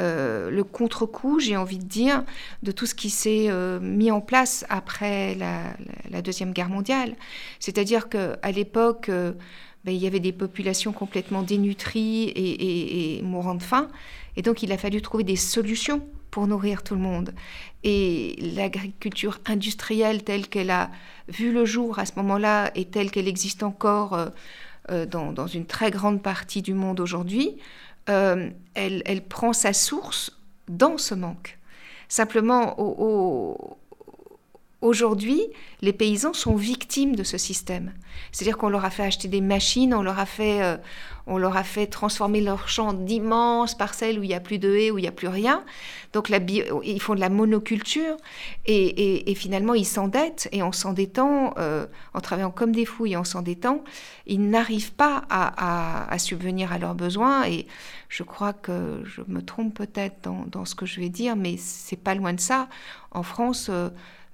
euh, 0.00 0.50
le 0.50 0.64
contre-coup, 0.64 1.40
j'ai 1.40 1.56
envie 1.56 1.78
de 1.78 1.84
dire, 1.84 2.24
de 2.62 2.72
tout 2.72 2.86
ce 2.86 2.94
qui 2.94 3.10
s'est 3.10 3.46
euh, 3.50 3.78
mis 3.80 4.10
en 4.10 4.20
place 4.20 4.64
après 4.68 5.34
la, 5.34 6.22
Deuxième 6.22 6.52
Guerre 6.52 6.68
mondiale. 6.68 7.14
C'est-à-dire 7.58 8.08
qu'à 8.08 8.50
l'époque, 8.52 9.08
euh, 9.08 9.32
ben, 9.84 9.92
il 9.92 10.00
y 10.00 10.06
avait 10.06 10.20
des 10.20 10.32
populations 10.32 10.92
complètement 10.92 11.42
dénutries 11.42 12.32
et, 12.34 13.20
mourant 13.22 13.54
de 13.54 13.62
faim. 13.62 13.88
Et 14.36 14.42
donc 14.42 14.62
il 14.62 14.72
a 14.72 14.78
fallu 14.78 15.02
trouver 15.02 15.24
des 15.24 15.36
solutions 15.36 16.06
pour 16.30 16.46
nourrir 16.46 16.82
tout 16.82 16.94
le 16.94 17.00
monde. 17.00 17.34
Et 17.84 18.36
l'agriculture 18.54 19.38
industrielle 19.46 20.22
telle 20.22 20.48
qu'elle 20.48 20.70
a 20.70 20.90
vu 21.28 21.52
le 21.52 21.64
jour 21.64 21.98
à 21.98 22.06
ce 22.06 22.12
moment-là 22.16 22.70
et 22.74 22.84
telle 22.84 23.10
qu'elle 23.10 23.28
existe 23.28 23.62
encore 23.62 24.16
dans, 24.88 25.46
une 25.46 25.66
très 25.66 25.90
grande 25.90 26.22
partie 26.22 26.62
du 26.62 26.74
monde 26.74 27.00
aujourd'hui, 27.00 27.56
euh, 28.08 28.50
elle, 28.74 29.22
prend 29.28 29.52
sa 29.52 29.72
source 29.72 30.32
dans 30.68 30.98
ce 30.98 31.14
manque. 31.14 31.58
Simplement, 32.08 32.76
aujourd'hui, 34.80 35.42
les 35.82 35.92
paysans 35.92 36.32
sont 36.32 36.56
victimes 36.56 37.16
de 37.16 37.22
ce 37.22 37.38
système. 37.38 37.92
C'est-à-dire 38.32 38.58
qu'on 38.58 38.68
leur 38.68 38.84
a 38.84 38.90
fait 38.90 39.04
acheter 39.04 39.28
des 39.28 39.40
machines, 39.40 39.94
on 39.94 40.02
leur 40.02 40.18
a 40.18 40.26
fait, 40.26 40.78
on 41.26 41.38
leur 41.38 41.56
a 41.56 41.64
fait 41.64 41.86
transformer 41.86 42.40
leurs 42.40 42.68
champs 42.68 42.92
d'immenses 42.92 43.76
parcelles 43.76 44.18
où 44.18 44.22
il 44.22 44.28
n'y 44.28 44.34
a 44.34 44.40
plus 44.40 44.58
de 44.58 44.74
haies, 44.74 44.90
où 44.90 44.98
il 44.98 45.02
n'y 45.02 45.08
a 45.08 45.12
plus 45.12 45.28
rien. 45.28 45.64
Donc 46.12 46.28
ils 46.28 47.00
font 47.00 47.14
de 47.14 47.20
la 47.20 47.28
monoculture 47.28 48.16
et, 48.66 49.34
finalement 49.36 49.74
ils 49.74 49.86
s'endettent 49.86 50.48
et 50.50 50.62
en 50.62 50.72
s'endettant, 50.72 51.54
euh, 51.58 51.86
en 52.14 52.20
travaillant 52.20 52.50
comme 52.50 52.72
des 52.72 52.84
fous 52.84 53.06
et 53.06 53.16
en 53.16 53.24
s'endettant, 53.24 53.84
ils 54.26 54.50
n'arrivent 54.50 54.92
pas 54.92 55.22
à, 55.30 56.18
subvenir 56.18 56.72
à 56.72 56.78
leurs 56.78 56.94
besoins. 56.94 57.46
Et 57.46 57.66
je 58.08 58.22
crois 58.22 58.52
que 58.52 59.02
je 59.04 59.22
me 59.28 59.40
trompe 59.40 59.74
peut-être 59.74 60.28
dans, 60.46 60.64
ce 60.64 60.74
que 60.74 60.84
je 60.86 61.00
vais 61.00 61.08
dire, 61.08 61.36
mais 61.36 61.56
c'est 61.56 61.96
pas 61.96 62.14
loin 62.14 62.32
de 62.32 62.40
ça. 62.40 62.68
En 63.12 63.22
France, 63.22 63.68
euh, 63.70 63.88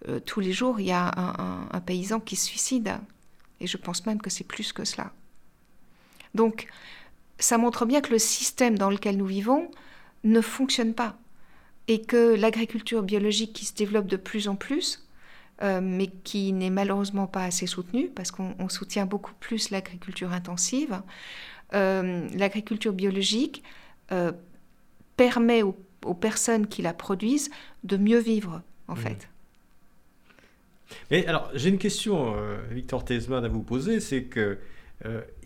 euh, 0.08 0.20
tous 0.20 0.40
les 0.40 0.52
jours, 0.52 0.80
il 0.80 0.86
y 0.86 0.92
a 0.92 1.10
un, 1.16 1.68
un 1.70 1.80
paysan 1.80 2.20
qui 2.20 2.36
se 2.36 2.46
suicide. 2.46 2.98
Et 3.60 3.66
je 3.66 3.76
pense 3.76 4.04
même 4.06 4.20
que 4.20 4.30
c'est 4.30 4.44
plus 4.44 4.72
que 4.72 4.84
cela. 4.84 5.12
Donc, 6.34 6.68
ça 7.38 7.58
montre 7.58 7.86
bien 7.86 8.00
que 8.00 8.12
le 8.12 8.18
système 8.18 8.78
dans 8.78 8.90
lequel 8.90 9.16
nous 9.16 9.26
vivons 9.26 9.70
ne 10.24 10.40
fonctionne 10.40 10.94
pas 10.94 11.16
et 11.88 12.02
que 12.02 12.34
l'agriculture 12.34 13.02
biologique 13.02 13.52
qui 13.52 13.64
se 13.64 13.74
développe 13.74 14.06
de 14.06 14.16
plus 14.16 14.48
en 14.48 14.56
plus, 14.56 15.06
euh, 15.62 15.80
mais 15.80 16.08
qui 16.08 16.52
n'est 16.52 16.70
malheureusement 16.70 17.26
pas 17.26 17.44
assez 17.44 17.66
soutenue, 17.66 18.08
parce 18.08 18.30
qu'on 18.30 18.68
soutient 18.68 19.06
beaucoup 19.06 19.32
plus 19.38 19.70
l'agriculture 19.70 20.32
intensive, 20.32 21.00
euh, 21.74 22.28
l'agriculture 22.34 22.92
biologique 22.92 23.62
euh, 24.12 24.32
permet 25.16 25.62
aux, 25.62 25.76
personnes 26.20 26.68
qui 26.68 26.82
la 26.82 26.92
produisent 26.92 27.50
de 27.82 27.96
mieux 27.96 28.20
vivre, 28.20 28.62
en 28.86 28.94
mmh. 28.94 28.96
fait. 28.96 29.28
Mais 31.10 31.26
alors, 31.26 31.50
j'ai 31.54 31.68
une 31.68 31.78
question, 31.78 32.36
Victor 32.70 33.04
Tesman, 33.04 33.44
à 33.44 33.48
vous 33.48 33.62
poser, 33.62 34.00
c'est 34.00 34.24
que 34.24 34.58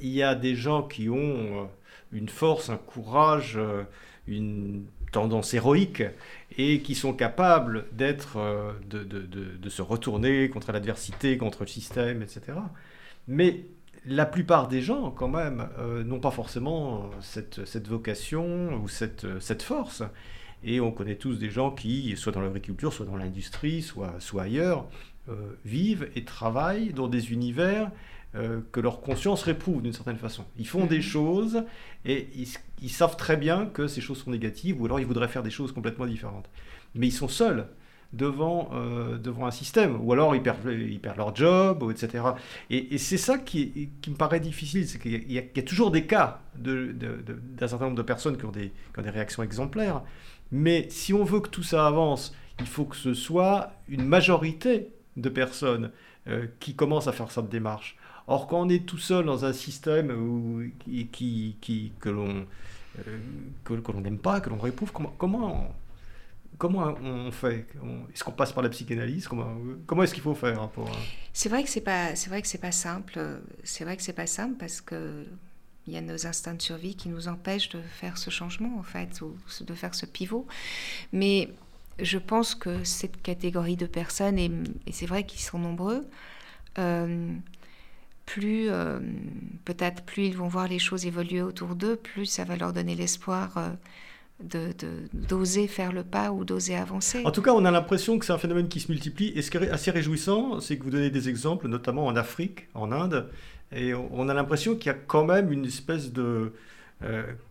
il 0.01 0.09
y 0.09 0.22
a 0.22 0.34
des 0.34 0.55
gens 0.55 0.82
qui 0.82 1.09
ont 1.09 1.68
une 2.12 2.28
force, 2.28 2.70
un 2.70 2.76
courage, 2.76 3.59
une 4.26 4.84
tendance 5.11 5.55
héroïque 5.55 6.03
et 6.57 6.80
qui 6.80 6.95
sont 6.95 7.12
capables 7.12 7.86
d'être, 7.93 8.38
euh, 8.38 8.72
de, 8.88 9.68
se 9.68 9.82
retourner 9.82 10.49
contre 10.49 10.72
l'adversité, 10.72 11.36
contre 11.36 11.62
le 11.62 11.68
système, 11.68 12.22
etc. 12.22 12.59
Mais 13.28 13.64
la 14.07 14.26
plupart 14.26 14.68
des 14.68 14.80
gens, 14.80 15.11
quand 15.11 15.28
même, 15.28 15.68
euh, 15.78 16.03
n'ont 16.03 16.20
pas 16.20 16.30
forcément 16.30 17.11
cette, 17.20 17.86
vocation 17.88 18.80
ou 18.82 18.88
cette, 18.88 19.62
force. 19.62 20.03
Et 20.62 20.80
on 20.80 20.91
connaît 20.91 21.16
tous 21.16 21.38
des 21.38 21.51
gens 21.51 21.70
qui, 21.70 22.16
soit 22.16 22.32
dans 22.32 22.41
l'agriculture, 22.41 22.93
soit 22.93 23.07
dans 23.07 23.16
l'industrie, 23.16 23.82
soit 23.82 24.43
ailleurs, 24.43 24.86
euh, 25.29 25.35
vivent 25.64 26.09
et 26.16 26.25
travaillent 26.25 26.93
dans 26.93 27.07
des 27.07 27.33
univers 27.33 27.91
euh, 28.37 28.61
que 28.73 28.79
leur 28.79 29.01
conscience 29.01 29.43
réprouve 29.43 29.83
d'une 29.83 29.93
certaine 29.93 30.16
façon. 30.16 30.45
Ils 30.57 30.66
font 30.66 30.87
des 30.87 30.97
mhm. 30.97 31.03
choses 31.03 31.64
et 32.05 32.29
ils, 32.81 32.89
savent 32.89 33.16
très 33.16 33.37
bien 33.37 33.66
que 33.66 33.89
ces 33.89 34.01
choses 34.01 34.23
sont 34.23 34.31
négatives 34.31 34.81
ou 34.81 34.87
alors 34.87 35.01
ils 35.01 35.07
voudraient 35.07 35.29
faire 35.29 35.43
des 35.43 35.51
choses 35.51 35.73
complètement 35.73 36.07
différentes. 36.07 36.49
Mais 36.95 37.09
ils 37.09 37.12
sont 37.12 37.29
seuls 37.29 37.66
devant, 38.12 38.71
euh, 38.73 39.18
devant 39.18 39.47
un 39.47 39.51
système 39.51 39.99
ou 40.01 40.12
alors 40.12 40.37
ils 40.37 40.43
perdent, 40.43 40.71
ils 40.71 41.01
perdent 41.01 41.16
leur 41.16 41.35
job, 41.35 41.85
etc. 41.91 42.25
Et, 42.71 42.99
c'est 42.99 43.18
ça 43.18 43.37
qui, 43.37 43.91
qui, 44.01 44.11
me 44.11 44.16
paraît 44.16 44.41
difficile, 44.41 44.87
c'est 44.87 45.01
qu'il 45.01 45.31
y, 45.31 45.39
a 45.39 45.62
toujours 45.62 45.91
des 45.91 46.07
cas 46.07 46.41
d'un 46.55 47.68
certain 47.68 47.87
nombre 47.87 47.97
de 47.97 48.03
personnes 48.03 48.39
qui 48.39 48.45
ont, 48.45 48.53
des, 48.53 48.68
qui 48.68 49.01
ont 49.01 49.03
des 49.03 49.11
réactions 49.11 49.43
exemplaires. 49.43 50.03
Mais 50.53 50.87
si 50.89 51.12
on 51.12 51.25
veut 51.25 51.41
que 51.41 51.51
tout 51.51 51.64
ça 51.64 51.87
avance, 51.87 52.33
il 52.61 52.66
faut 52.66 52.85
que 52.85 52.97
ce 52.97 53.12
soit 53.12 53.73
une 53.89 54.05
majorité 54.05 54.91
de 55.17 55.29
personnes 55.29 55.91
euh, 56.29 56.47
qui 56.61 56.75
commencent 56.75 57.09
à 57.09 57.13
faire 57.13 57.31
cette 57.31 57.49
démarche. 57.49 57.97
Or, 58.27 58.47
quand 58.47 58.61
on 58.61 58.69
est 58.69 58.87
tout 58.87 58.99
seul 58.99 59.25
dans 59.25 59.45
un 59.45 59.53
système 59.53 60.11
où, 60.11 60.63
qui, 61.13 61.93
que 61.99 62.09
l'on 62.09 62.47
euh, 63.07 63.19
que, 63.65 63.93
n'aime 63.93 64.19
pas, 64.19 64.41
que 64.41 64.51
l'on 64.51 64.59
réprouve, 64.59 64.93
comment, 64.93 65.15
comment, 65.19 65.75
comment 66.59 66.95
on 67.03 67.31
fait? 67.33 67.67
Est-ce 68.13 68.23
qu'on 68.23 68.33
passe 68.33 68.53
par 68.53 68.63
la 68.63 68.69
psychanalyse? 68.69 69.27
Comment, 69.27 69.57
comment 69.87 70.03
est-ce 70.03 70.15
qu'il 70.15 70.23
faut 70.23 70.35
faire. 70.35 70.63
Euh? 70.63 70.85
C'est 71.33 71.49
vrai 71.49 71.65
que 71.65 71.71
c'est 71.71 71.81
pas, 71.81 72.11
pas 72.61 72.73
simple. 72.73 73.41
C'est 73.65 73.85
vrai 73.85 73.97
que 73.97 74.03
c'est 74.03 74.13
pas 74.13 74.27
simple 74.27 74.57
parce 74.59 74.81
que 74.81 75.27
il 75.87 75.95
y 75.95 75.97
a 75.97 76.01
nos 76.01 76.27
instincts 76.27 76.55
de 76.55 76.63
survie 76.63 76.95
qui 76.95 77.09
nous 77.09 77.27
empêchent 77.27 77.71
de 77.71 77.81
faire 77.81 78.19
ce 78.19 78.31
changement 78.31 78.79
en 78.79 78.83
fait, 78.83 79.23
ou 79.23 79.35
de 79.63 79.75
faire 79.75 79.95
ce 79.95 80.07
pivot. 80.07 80.47
Mais 81.13 81.49
je 81.99 82.18
pense 82.18 82.55
que 82.55 82.84
cette 82.84 83.20
catégorie 83.22 83.76
de 83.76 83.86
personnes, 83.86 84.38
et, 84.38 84.51
c'est 84.93 85.07
vrai 85.07 85.24
qu'ils 85.24 85.41
sont 85.41 85.59
nombreux, 85.59 86.07
euh, 86.78 87.28
plus 88.26 88.66
euh, 88.68 89.01
peut-être 89.64 90.05
plus 90.05 90.26
ils 90.26 90.36
vont 90.36 90.49
voir 90.49 90.68
les 90.68 90.78
choses 90.78 91.07
évoluer 91.07 91.43
autour 91.43 91.74
d'eux, 91.74 91.97
plus 91.97 92.26
ça 92.26 92.45
va 92.45 92.57
leur 92.57 92.72
donner 92.72 92.95
l'espoir 92.95 93.57
euh, 93.57 93.70
de, 94.43 94.72
d'oser 95.12 95.66
faire 95.66 95.93
le 95.93 96.05
pas 96.05 96.30
ou 96.30 96.45
d'oser 96.45 96.76
avancer. 96.76 97.22
En 97.24 97.32
tout 97.32 97.43
cas, 97.43 97.53
on 97.53 97.64
a 97.64 97.70
l'impression 97.70 98.18
que 98.18 98.24
c'est 98.24 98.32
un 98.32 98.38
phénomène 98.38 98.68
qui 98.68 98.80
se 98.80 98.91
multiplie. 98.91 99.32
Et 99.34 99.43
ce 99.43 99.51
qui 99.51 99.59
est 99.59 99.70
assez 99.70 99.91
réjouissant, 99.91 100.61
c'est 100.61 100.78
que 100.78 100.84
vous 100.84 100.91
donnez 100.91 101.11
des 101.11 101.28
exemples, 101.28 101.68
notamment 101.68 102.07
en 102.07 102.16
Afrique, 102.16 102.68
en 102.74 102.93
Inde, 102.93 103.28
et 103.72 103.95
on 103.95 104.28
a 104.28 104.34
l'impression 104.34 104.74
qu'il 104.74 104.86
y 104.86 104.95
a 104.95 104.99
quand 104.99 105.24
même 105.24 105.53
une 105.53 105.64
espèce 105.64 106.12
de... 106.12 106.53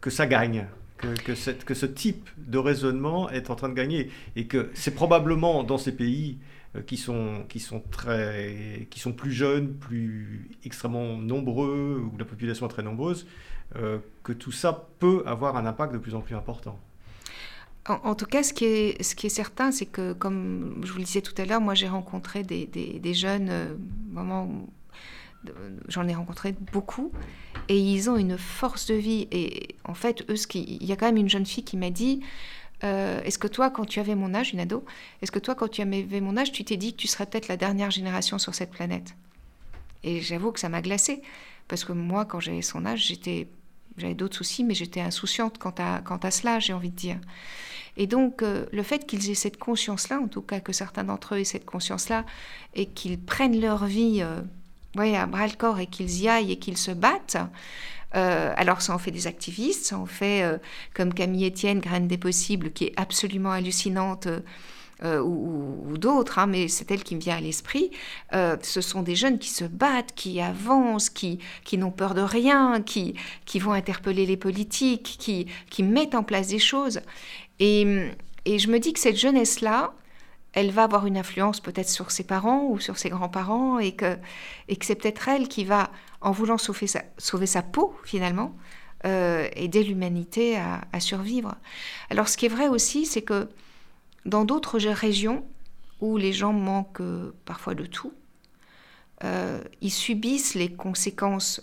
Que 0.01 0.11
ça 0.11 0.27
gagne, 0.27 0.67
que, 0.99 1.63
que, 1.63 1.73
ce 1.73 1.85
type 1.85 2.29
de 2.37 2.57
raisonnement 2.57 3.29
est 3.29 3.49
en 3.49 3.55
train 3.55 3.69
de 3.69 3.73
gagner. 3.73 4.11
Et 4.35 4.47
que 4.47 4.69
c'est 4.73 4.93
probablement 4.93 5.63
dans 5.63 5.77
ces 5.77 5.95
pays 5.95 6.37
euh, 6.75 6.81
qui 6.81 6.97
sont, 6.97 7.45
qui, 7.49 7.59
sont 7.59 7.81
très, 7.91 8.87
qui 8.89 8.99
sont 8.99 9.13
plus 9.13 9.31
jeunes, 9.31 9.73
plus 9.73 10.49
extrêmement 10.63 11.17
nombreux, 11.17 12.03
où 12.13 12.17
la 12.17 12.25
population 12.25 12.67
est 12.67 12.69
très 12.69 12.83
nombreuse, 12.83 13.25
euh, 13.75 13.99
que 14.23 14.33
tout 14.33 14.51
ça 14.51 14.87
peut 14.99 15.23
avoir 15.25 15.57
un 15.57 15.65
impact 15.65 15.93
de 15.93 15.97
plus 15.97 16.15
en 16.15 16.21
plus 16.21 16.35
important. 16.35 16.79
En, 17.87 18.13
tout 18.13 18.25
cas, 18.25 18.43
ce 18.43 18.53
qui 18.53 18.65
est, 18.65 19.01
ce 19.01 19.15
qui 19.15 19.25
est 19.25 19.31
certain, 19.31 19.71
c'est 19.71 19.87
que, 19.87 20.13
comme 20.13 20.81
je 20.83 20.91
vous 20.91 20.99
le 20.99 21.05
disais 21.05 21.21
tout 21.21 21.33
à 21.41 21.45
l'heure, 21.45 21.61
moi 21.61 21.73
j'ai 21.73 21.87
rencontré 21.87 22.43
des, 22.43 22.67
des, 22.67 23.13
jeunes, 23.15 23.49
euh, 23.49 23.73
j'en 25.87 26.07
ai 26.07 26.15
rencontré 26.15 26.53
beaucoup, 26.73 27.11
et 27.67 27.79
ils 27.79 28.09
ont 28.09 28.17
une 28.17 28.37
force 28.37 28.87
de 28.87 28.95
vie. 28.95 29.27
Et 29.31 29.75
en 29.85 29.93
fait, 29.93 30.29
eux, 30.29 30.35
ce 30.35 30.47
qui, 30.47 30.77
il 30.81 30.87
y 30.87 30.91
a 30.91 30.95
quand 30.95 31.05
même 31.05 31.17
une 31.17 31.29
jeune 31.29 31.45
fille 31.45 31.63
qui 31.63 31.77
m'a 31.77 31.89
dit, 31.89 32.21
euh, 32.83 33.21
est-ce 33.23 33.37
que 33.37 33.47
toi, 33.47 33.69
quand 33.69 33.85
tu 33.85 33.99
avais 33.99 34.15
mon 34.15 34.33
âge, 34.33 34.53
une 34.53 34.59
ado, 34.59 34.85
est-ce 35.21 35.31
que 35.31 35.39
toi, 35.39 35.55
quand 35.55 35.67
tu 35.67 35.81
avais 35.81 36.21
mon 36.21 36.37
âge, 36.37 36.51
tu 36.51 36.63
t'es 36.63 36.77
dit 36.77 36.93
que 36.93 36.97
tu 36.97 37.07
serais 37.07 37.25
peut-être 37.25 37.47
la 37.47 37.57
dernière 37.57 37.91
génération 37.91 38.39
sur 38.39 38.55
cette 38.55 38.71
planète? 38.71 39.15
Et 40.03 40.21
j'avoue 40.21 40.51
que 40.51 40.59
ça 40.59 40.69
m'a 40.69 40.81
glacée, 40.81 41.21
parce 41.67 41.83
que 41.83 41.91
moi, 41.91 42.25
quand 42.25 42.39
j'avais 42.39 42.61
son 42.61 42.85
âge, 42.85 43.05
j'étais, 43.07 43.47
j'avais 43.97 44.13
d'autres 44.13 44.37
soucis, 44.37 44.63
mais 44.63 44.73
j'étais 44.73 45.01
insouciante 45.01 45.57
quant 45.57 45.75
à, 45.77 46.01
quant 46.01 46.17
à 46.17 46.31
cela, 46.31 46.59
j'ai 46.59 46.73
envie 46.73 46.89
de 46.89 46.95
dire. 46.95 47.19
Et 47.97 48.07
donc, 48.07 48.43
euh, 48.43 48.65
le 48.71 48.83
fait 48.83 49.05
qu'ils 49.05 49.29
aient 49.29 49.35
cette 49.35 49.57
conscience-là, 49.57 50.19
en 50.21 50.29
tout 50.29 50.41
cas 50.41 50.61
que 50.61 50.71
certains 50.71 51.03
d'entre 51.03 51.35
eux 51.35 51.39
aient 51.39 51.43
cette 51.43 51.65
conscience-là, 51.65 52.25
et 52.75 52.85
qu'ils 52.85 53.19
prennent 53.19 53.59
leur 53.59 53.85
vie 53.85 54.19
euh, 54.21 54.41
à 54.97 55.25
bras 55.25 55.47
le 55.47 55.53
corps 55.53 55.79
et 55.79 55.87
qu'ils 55.87 56.21
y 56.21 56.29
aillent 56.29 56.51
et 56.51 56.59
qu'ils 56.59 56.77
se 56.77 56.91
battent, 56.91 57.37
euh, 58.15 58.53
alors 58.55 58.81
ça 58.81 58.93
en 58.93 58.97
fait 58.97 59.11
des 59.11 59.27
activistes, 59.27 59.85
ça 59.85 59.97
en 59.97 60.05
fait 60.05 60.41
euh, 60.41 60.57
comme 60.93 61.13
Camille 61.13 61.47
Etienne, 61.47 61.79
Graine 61.79 62.07
des 62.07 62.17
possibles, 62.17 62.71
qui 62.71 62.85
est 62.85 62.93
absolument 62.97 63.51
hallucinante. 63.51 64.27
Euh, 65.01 65.21
ou, 65.21 65.97
d'autres, 65.97 66.39
hein, 66.39 66.47
mais 66.47 66.67
c'est 66.67 66.91
elle 66.91 67.05
qui 67.05 67.15
me 67.15 67.21
vient 67.21 67.37
à 67.37 67.39
l'esprit, 67.39 67.89
ce 68.33 68.81
sont 68.81 69.01
des 69.01 69.15
jeunes 69.15 69.39
qui 69.39 69.47
se 69.47 69.63
battent, 69.63 70.13
qui 70.13 70.41
avancent, 70.41 71.09
qui, 71.09 71.39
qui 71.63 71.77
n'ont 71.77 71.91
peur 71.91 72.13
de 72.13 72.19
rien, 72.19 72.81
qui, 72.81 73.13
qui 73.45 73.59
vont 73.59 73.71
interpeller 73.71 74.25
les 74.25 74.35
politiques, 74.35 75.15
qui, 75.17 75.47
qui 75.69 75.83
mettent 75.83 76.15
en 76.15 76.23
place 76.23 76.47
des 76.47 76.59
choses. 76.59 76.99
Et, 77.59 78.09
et 78.43 78.59
je 78.59 78.67
me 78.67 78.77
dis 78.77 78.91
que 78.91 78.99
cette 78.99 79.15
jeunesse-là, 79.15 79.93
elle 80.53 80.71
va 80.71 80.83
avoir 80.83 81.05
une 81.05 81.17
influence 81.17 81.59
peut-être 81.59 81.89
sur 81.89 82.11
ses 82.11 82.23
parents 82.23 82.67
ou 82.69 82.79
sur 82.79 82.97
ses 82.97 83.09
grands-parents 83.09 83.79
et 83.79 83.93
que, 83.93 84.17
c'est 84.81 84.95
peut-être 84.95 85.27
elle 85.27 85.47
qui 85.47 85.63
va, 85.65 85.91
en 86.21 86.31
voulant 86.31 86.57
sauver 86.57 86.87
sa, 86.87 87.03
sauver 87.17 87.45
sa 87.45 87.61
peau 87.61 87.95
finalement, 88.03 88.55
euh, 89.05 89.47
aider 89.55 89.83
l'humanité 89.83 90.57
à, 90.57 90.99
survivre. 90.99 91.55
Alors 92.09 92.27
ce 92.27 92.37
qui 92.37 92.45
est 92.45 92.49
vrai 92.49 92.67
aussi, 92.67 93.05
c'est 93.05 93.21
que 93.21 93.49
dans 94.25 94.43
d'autres 94.45 94.79
régions 94.79 95.45
où 96.01 96.17
les 96.17 96.33
gens 96.33 96.53
manquent 96.53 97.01
parfois 97.45 97.75
de 97.75 97.85
tout, 97.85 98.13
euh, 99.23 99.61
ils 99.81 99.91
subissent 99.91 100.55
les 100.55 100.71
conséquences 100.71 101.61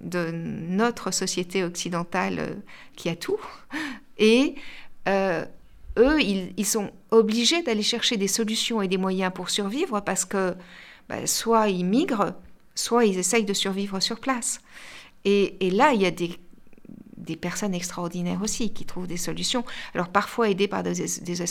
de 0.00 0.30
notre 0.32 1.10
société 1.10 1.62
occidentale 1.62 2.38
euh, 2.38 2.54
qui 2.96 3.08
a 3.08 3.16
tout. 3.16 3.40
Et 4.18 4.54
euh, 5.08 5.44
eux, 6.00 6.20
ils, 6.20 6.66
sont 6.66 6.90
obligés 7.10 7.62
d'aller 7.62 7.82
chercher 7.82 8.16
des 8.16 8.28
solutions 8.28 8.82
et 8.82 8.88
des 8.88 8.96
moyens 8.96 9.32
pour 9.34 9.50
survivre 9.50 10.00
parce 10.00 10.24
que 10.24 10.54
bah, 11.08 11.26
soit 11.26 11.68
ils 11.68 11.84
migrent, 11.84 12.34
soit 12.74 13.04
ils 13.04 13.18
essayent 13.18 13.44
de 13.44 13.54
survivre 13.54 14.00
sur 14.00 14.18
place. 14.18 14.60
Et, 15.24 15.66
et 15.66 15.70
là, 15.70 15.92
il 15.92 16.00
y 16.00 16.06
a 16.06 16.10
des 16.10 16.38
des 17.20 17.36
personnes 17.36 17.74
extraordinaires 17.74 18.40
aussi 18.42 18.72
qui 18.72 18.84
trouvent 18.84 19.06
des 19.06 19.16
solutions. 19.16 19.64
Alors 19.94 20.08
parfois 20.08 20.50
aidées 20.50 20.68
par 20.68 20.82
des, 20.82 20.94
des, 21.22 21.42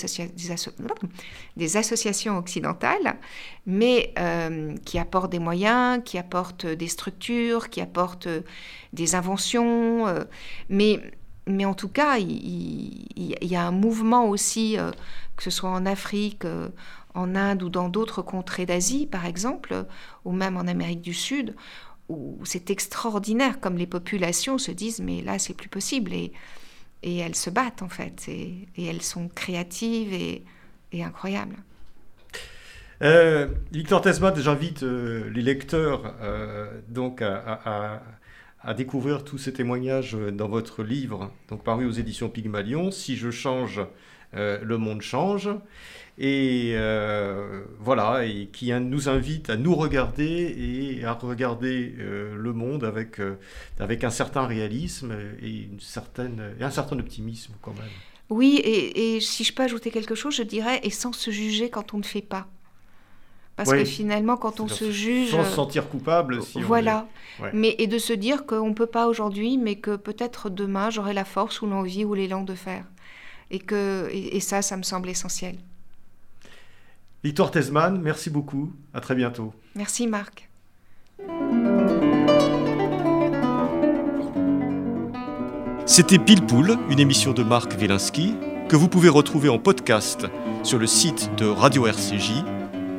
associations 1.78 2.38
occidentales, 2.38 3.18
mais 3.66 4.14
euh, 4.20 4.76
qui 4.86 5.00
apportent 5.00 5.32
des 5.32 5.40
moyens, 5.40 6.02
qui 6.04 6.18
apportent 6.18 6.66
des 6.66 6.88
structures, 6.88 7.70
qui 7.70 7.82
apportent 7.82 8.28
des 8.94 9.16
inventions. 9.16 10.08
Euh, 10.08 10.24
mais, 10.70 11.00
mais 11.50 11.66
en 11.66 11.74
tout 11.74 11.90
cas, 11.90 12.18
il, 12.18 13.08
y 13.18 13.56
a 13.56 13.66
un 13.66 13.72
mouvement 13.72 14.30
aussi, 14.30 14.78
euh, 14.78 14.92
que 15.36 15.44
ce 15.44 15.50
soit 15.50 15.70
en 15.70 15.86
Afrique, 15.86 16.46
en 17.14 17.36
Inde 17.36 17.64
ou 17.64 17.70
dans 17.70 17.90
d'autres 17.90 18.22
contrées 18.22 18.66
d'Asie, 18.66 19.06
par 19.06 19.26
exemple, 19.26 19.86
ou 20.26 20.32
même 20.32 20.58
en 20.58 20.68
Amérique 20.68 21.02
du 21.02 21.14
Sud, 21.14 21.56
où 22.10 22.40
c'est 22.44 22.70
extraordinaire 22.72 23.60
comme 23.60 23.78
les 23.78 23.88
populations 23.88 24.58
se 24.58 24.72
disent 24.72 25.00
mais 25.00 25.22
là 25.22 25.40
c'est 25.40 25.54
plus 25.54 25.70
possible 25.70 26.12
et, 26.12 26.34
elles 27.04 27.36
se 27.36 27.50
battent 27.50 27.82
en 27.82 27.88
fait 27.88 28.28
et, 28.28 28.68
elles 28.78 29.04
sont 29.04 29.30
créatives 29.30 30.12
et, 30.12 30.44
incroyables. 31.02 31.56
Euh, 33.02 33.48
Victor 33.72 34.02
Tesman, 34.02 34.36
j'invite 34.36 34.84
euh, 34.84 35.30
les 35.30 35.42
lecteurs 35.42 36.16
euh, 36.22 36.82
donc 36.90 37.22
à, 37.22 38.02
découvrir 38.76 39.24
tous 39.24 39.38
ces 39.38 39.54
témoignages 39.54 40.14
dans 40.14 40.48
votre 40.48 40.84
livre, 40.84 41.32
donc 41.50 41.64
paru 41.64 41.86
aux 41.86 41.92
éditions 41.92 42.30
Pygmalion. 42.30 42.92
Si 42.92 43.16
je 43.16 43.32
change, 43.32 43.82
le 44.34 44.78
monde 44.78 45.02
change 45.02 45.50
et 46.20 46.74
euh, 46.74 47.64
voilà, 47.80 48.24
qui 48.52 48.74
nous 48.74 49.08
invite 49.08 49.50
à 49.50 49.56
nous 49.56 49.74
regarder 49.74 50.26
et 50.26 51.06
à 51.06 51.14
regarder 51.14 51.96
euh, 51.98 52.36
le 52.36 52.52
monde 52.52 52.84
avec, 52.84 53.22
euh, 53.22 53.36
avec 53.80 54.04
un 54.04 54.10
certain 54.10 54.46
réalisme 54.46 55.16
et, 55.42 55.62
une 55.72 55.80
certaine, 55.80 56.56
et 56.60 56.64
un 56.64 56.72
certain 56.72 57.00
optimisme 57.00 57.54
quand 57.62 57.74
même. 57.74 57.90
Oui, 58.30 58.62
et, 58.64 59.16
et, 59.16 59.22
si 59.22 59.46
je 59.46 59.54
peux 59.54 59.64
ajouter 59.64 59.92
quelque 59.92 60.14
chose, 60.14 60.36
je 60.36 60.44
dirais, 60.44 60.82
et 60.84 60.90
sans 60.90 61.14
se 61.14 61.32
juger 61.32 61.70
quand 61.70 61.94
on 61.94 62.00
ne 62.00 62.04
fait 62.04 62.22
pas. 62.22 62.48
Parce 63.66 63.78
que 63.78 63.84
finalement, 63.84 64.38
quand 64.38 64.62
on 64.62 64.70
se 64.70 64.90
juge... 64.90 65.32
Sans 65.32 65.44
se 65.44 65.52
sentir 65.52 65.90
coupable. 65.90 66.42
Si 66.42 66.62
voilà. 66.62 67.08
Mais, 67.52 67.76
et 67.78 67.88
de 67.88 67.98
se 67.98 68.14
dire 68.14 68.46
qu'on 68.46 68.70
ne 68.70 68.74
peut 68.74 68.86
pas 68.86 69.08
aujourd'hui, 69.08 69.58
mais 69.58 69.76
que 69.76 69.98
peut-être 69.98 70.50
demain, 70.50 70.90
j'aurai 70.90 71.14
la 71.14 71.26
force 71.26 71.62
ou 71.62 71.68
l'envie 71.68 72.06
ou 72.06 72.14
l'élan 72.14 72.44
de 72.44 72.56
faire. 72.56 72.86
Et, 73.52 73.60
que, 73.60 74.08
et 74.14 74.40
ça, 74.40 74.62
ça 74.62 74.78
me 74.78 74.84
semble 74.84 75.10
essentiel. 75.10 75.58
Victor 77.22 77.52
Tesman, 77.52 78.00
merci 78.02 78.30
beaucoup. 78.30 78.72
À 78.94 79.02
très 79.02 79.16
bientôt. 79.16 79.54
Merci 79.76 80.08
Marc. 80.08 80.50
C'était 85.86 86.18
Pile 86.18 86.46
Poule, 86.46 86.78
une 86.90 87.00
émission 87.02 87.34
de 87.34 87.44
Marc 87.44 87.74
Wielinski 87.78 88.36
que 88.70 88.78
vous 88.78 88.88
pouvez 88.88 89.10
retrouver 89.10 89.50
en 89.50 89.60
podcast 89.60 90.28
sur 90.64 90.78
le 90.78 90.88
site 90.88 91.30
de 91.38 91.46
Radio 91.46 91.88
RCJ 91.88 92.44